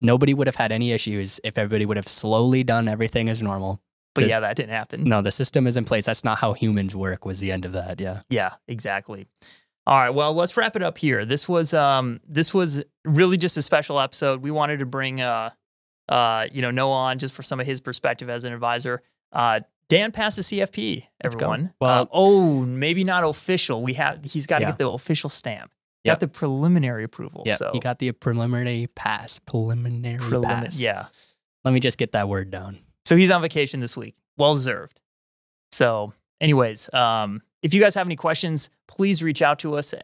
nobody 0.00 0.34
would 0.34 0.46
have 0.46 0.56
had 0.56 0.72
any 0.72 0.92
issues 0.92 1.40
if 1.44 1.56
everybody 1.58 1.86
would 1.86 1.96
have 1.96 2.08
slowly 2.08 2.64
done 2.64 2.88
everything 2.88 3.28
as 3.28 3.42
normal. 3.42 3.80
But 4.14 4.26
yeah, 4.28 4.40
that 4.40 4.56
didn't 4.56 4.72
happen. 4.72 5.04
No, 5.04 5.22
the 5.22 5.30
system 5.30 5.66
is 5.66 5.78
in 5.78 5.86
place. 5.86 6.04
That's 6.04 6.22
not 6.22 6.38
how 6.38 6.52
humans 6.52 6.94
work. 6.94 7.24
Was 7.24 7.40
the 7.40 7.50
end 7.50 7.64
of 7.64 7.72
that? 7.72 7.98
Yeah. 7.98 8.20
Yeah, 8.28 8.50
exactly. 8.68 9.26
All 9.86 9.98
right, 9.98 10.10
well, 10.10 10.32
let's 10.34 10.56
wrap 10.56 10.76
it 10.76 10.82
up 10.82 10.98
here. 10.98 11.24
This 11.24 11.48
was 11.48 11.74
um 11.74 12.20
this 12.28 12.54
was 12.54 12.82
really 13.04 13.36
just 13.36 13.56
a 13.56 13.62
special 13.62 13.98
episode. 13.98 14.42
We 14.42 14.50
wanted 14.50 14.78
to 14.78 14.86
bring 14.86 15.20
uh 15.20 15.50
uh 16.08 16.46
you 16.52 16.62
know 16.62 16.70
Noah 16.70 16.92
on 16.94 17.18
just 17.18 17.34
for 17.34 17.42
some 17.42 17.58
of 17.60 17.66
his 17.66 17.80
perspective 17.80 18.30
as 18.30 18.44
an 18.44 18.52
advisor. 18.52 19.02
Uh 19.32 19.60
Dan 19.88 20.10
passed 20.12 20.36
the 20.36 20.42
CFP, 20.42 21.04
everyone. 21.22 21.74
Well- 21.80 22.02
Uh, 22.02 22.06
oh, 22.12 22.60
maybe 22.64 23.04
not 23.04 23.24
official. 23.24 23.82
We 23.82 23.94
have 23.94 24.24
he's 24.24 24.46
got 24.46 24.58
to 24.60 24.64
Yeah. 24.64 24.70
get 24.70 24.78
the 24.78 24.88
official 24.90 25.28
stamp. 25.28 25.70
Yep. 26.04 26.14
Got 26.14 26.20
the 26.20 26.28
preliminary 26.28 27.04
approval. 27.04 27.42
Yeah. 27.46 27.56
so 27.56 27.70
He 27.72 27.78
got 27.80 27.98
the 27.98 28.10
preliminary 28.12 28.88
pass. 28.94 29.38
Preliminary 29.40 30.18
prelim- 30.18 30.44
pass. 30.44 30.80
yeah. 30.80 31.06
Let 31.64 31.72
me 31.74 31.80
just 31.80 31.98
get 31.98 32.12
that 32.12 32.28
word 32.28 32.50
down. 32.50 32.78
So 33.04 33.16
he's 33.16 33.30
on 33.30 33.42
vacation 33.42 33.80
this 33.80 33.96
week. 33.96 34.14
Well 34.36 34.54
deserved. 34.54 35.00
So, 35.72 36.12
anyways, 36.40 36.92
um, 36.94 37.40
if 37.62 37.72
you 37.72 37.80
guys 37.80 37.94
have 37.94 38.06
any 38.06 38.16
questions, 38.16 38.70
please 38.88 39.22
reach 39.22 39.40
out 39.40 39.58
to 39.60 39.76
us 39.76 39.94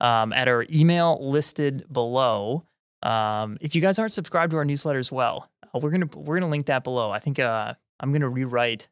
um, 0.00 0.32
at 0.32 0.48
our 0.48 0.66
email 0.72 1.18
listed 1.20 1.84
below. 1.90 2.64
Um, 3.02 3.56
if 3.60 3.74
you 3.74 3.80
guys 3.80 3.98
aren't 3.98 4.12
subscribed 4.12 4.50
to 4.52 4.58
our 4.58 4.64
newsletter 4.64 4.98
as 4.98 5.10
well, 5.10 5.50
uh, 5.62 5.78
we're 5.78 5.90
gonna 5.90 6.08
we're 6.14 6.38
gonna 6.38 6.50
link 6.50 6.66
that 6.66 6.84
below. 6.84 7.10
I 7.10 7.18
think 7.18 7.38
uh, 7.38 7.74
I'm 8.00 8.12
gonna 8.12 8.28
rewrite 8.28 8.88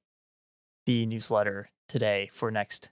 the 0.87 1.07
newsletter 1.07 1.71
today 1.89 2.29
for 2.33 2.51
next. 2.51 2.91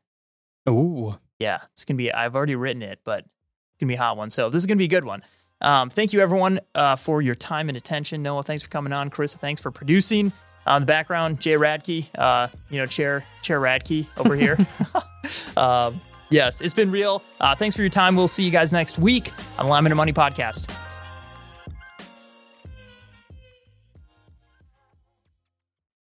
Ooh. 0.69 1.19
Yeah, 1.39 1.61
it's 1.73 1.85
gonna 1.85 1.99
be. 1.99 2.13
I've 2.13 2.37
already 2.37 2.57
written 2.57 2.83
it, 2.83 3.01
but 3.05 3.21
it's 3.21 3.81
gonna 3.81 3.89
be 3.89 3.95
a 3.95 3.99
hot 3.99 4.17
one. 4.17 4.31
So 4.31 4.51
this 4.51 4.63
is 4.63 4.67
gonna 4.67 4.79
be 4.79 4.85
a 4.85 4.89
good 4.89 5.05
one. 5.05 5.23
Um, 5.61 5.91
thank 5.91 6.13
you 6.13 6.21
everyone 6.21 6.61
uh, 6.75 6.97
for 6.97 7.23
your 7.23 7.37
time 7.37 7.69
and 7.69 7.77
attention. 7.77 8.23
Noah, 8.23 8.43
thanks 8.43 8.63
for 8.65 8.69
coming 8.69 8.93
on. 8.93 9.11
Chris, 9.11 9.35
thanks 9.35 9.61
for 9.61 9.71
producing. 9.71 10.33
On 10.67 10.83
the 10.83 10.87
background, 10.87 11.41
Jay 11.41 11.55
Radke, 11.55 12.09
uh, 12.17 12.49
you 12.71 12.79
know, 12.79 12.87
Chair 12.87 13.25
Chair 13.43 13.61
Radke 13.61 14.07
over 14.17 14.35
here. 14.37 14.57
um, 15.57 16.01
yes, 16.31 16.61
it's 16.61 16.75
been 16.75 16.91
real. 16.91 17.23
Uh, 17.41 17.55
thanks 17.55 17.75
for 17.75 17.83
your 17.83 17.89
time. 17.89 18.17
We'll 18.17 18.29
see 18.29 18.45
you 18.45 18.51
guys 18.51 18.73
next 18.73 18.99
week 18.99 19.33
on 19.59 19.67
the 19.67 19.71
Alignment 19.71 19.93
of 19.93 19.97
Money 19.97 20.13
podcast. 20.13 20.92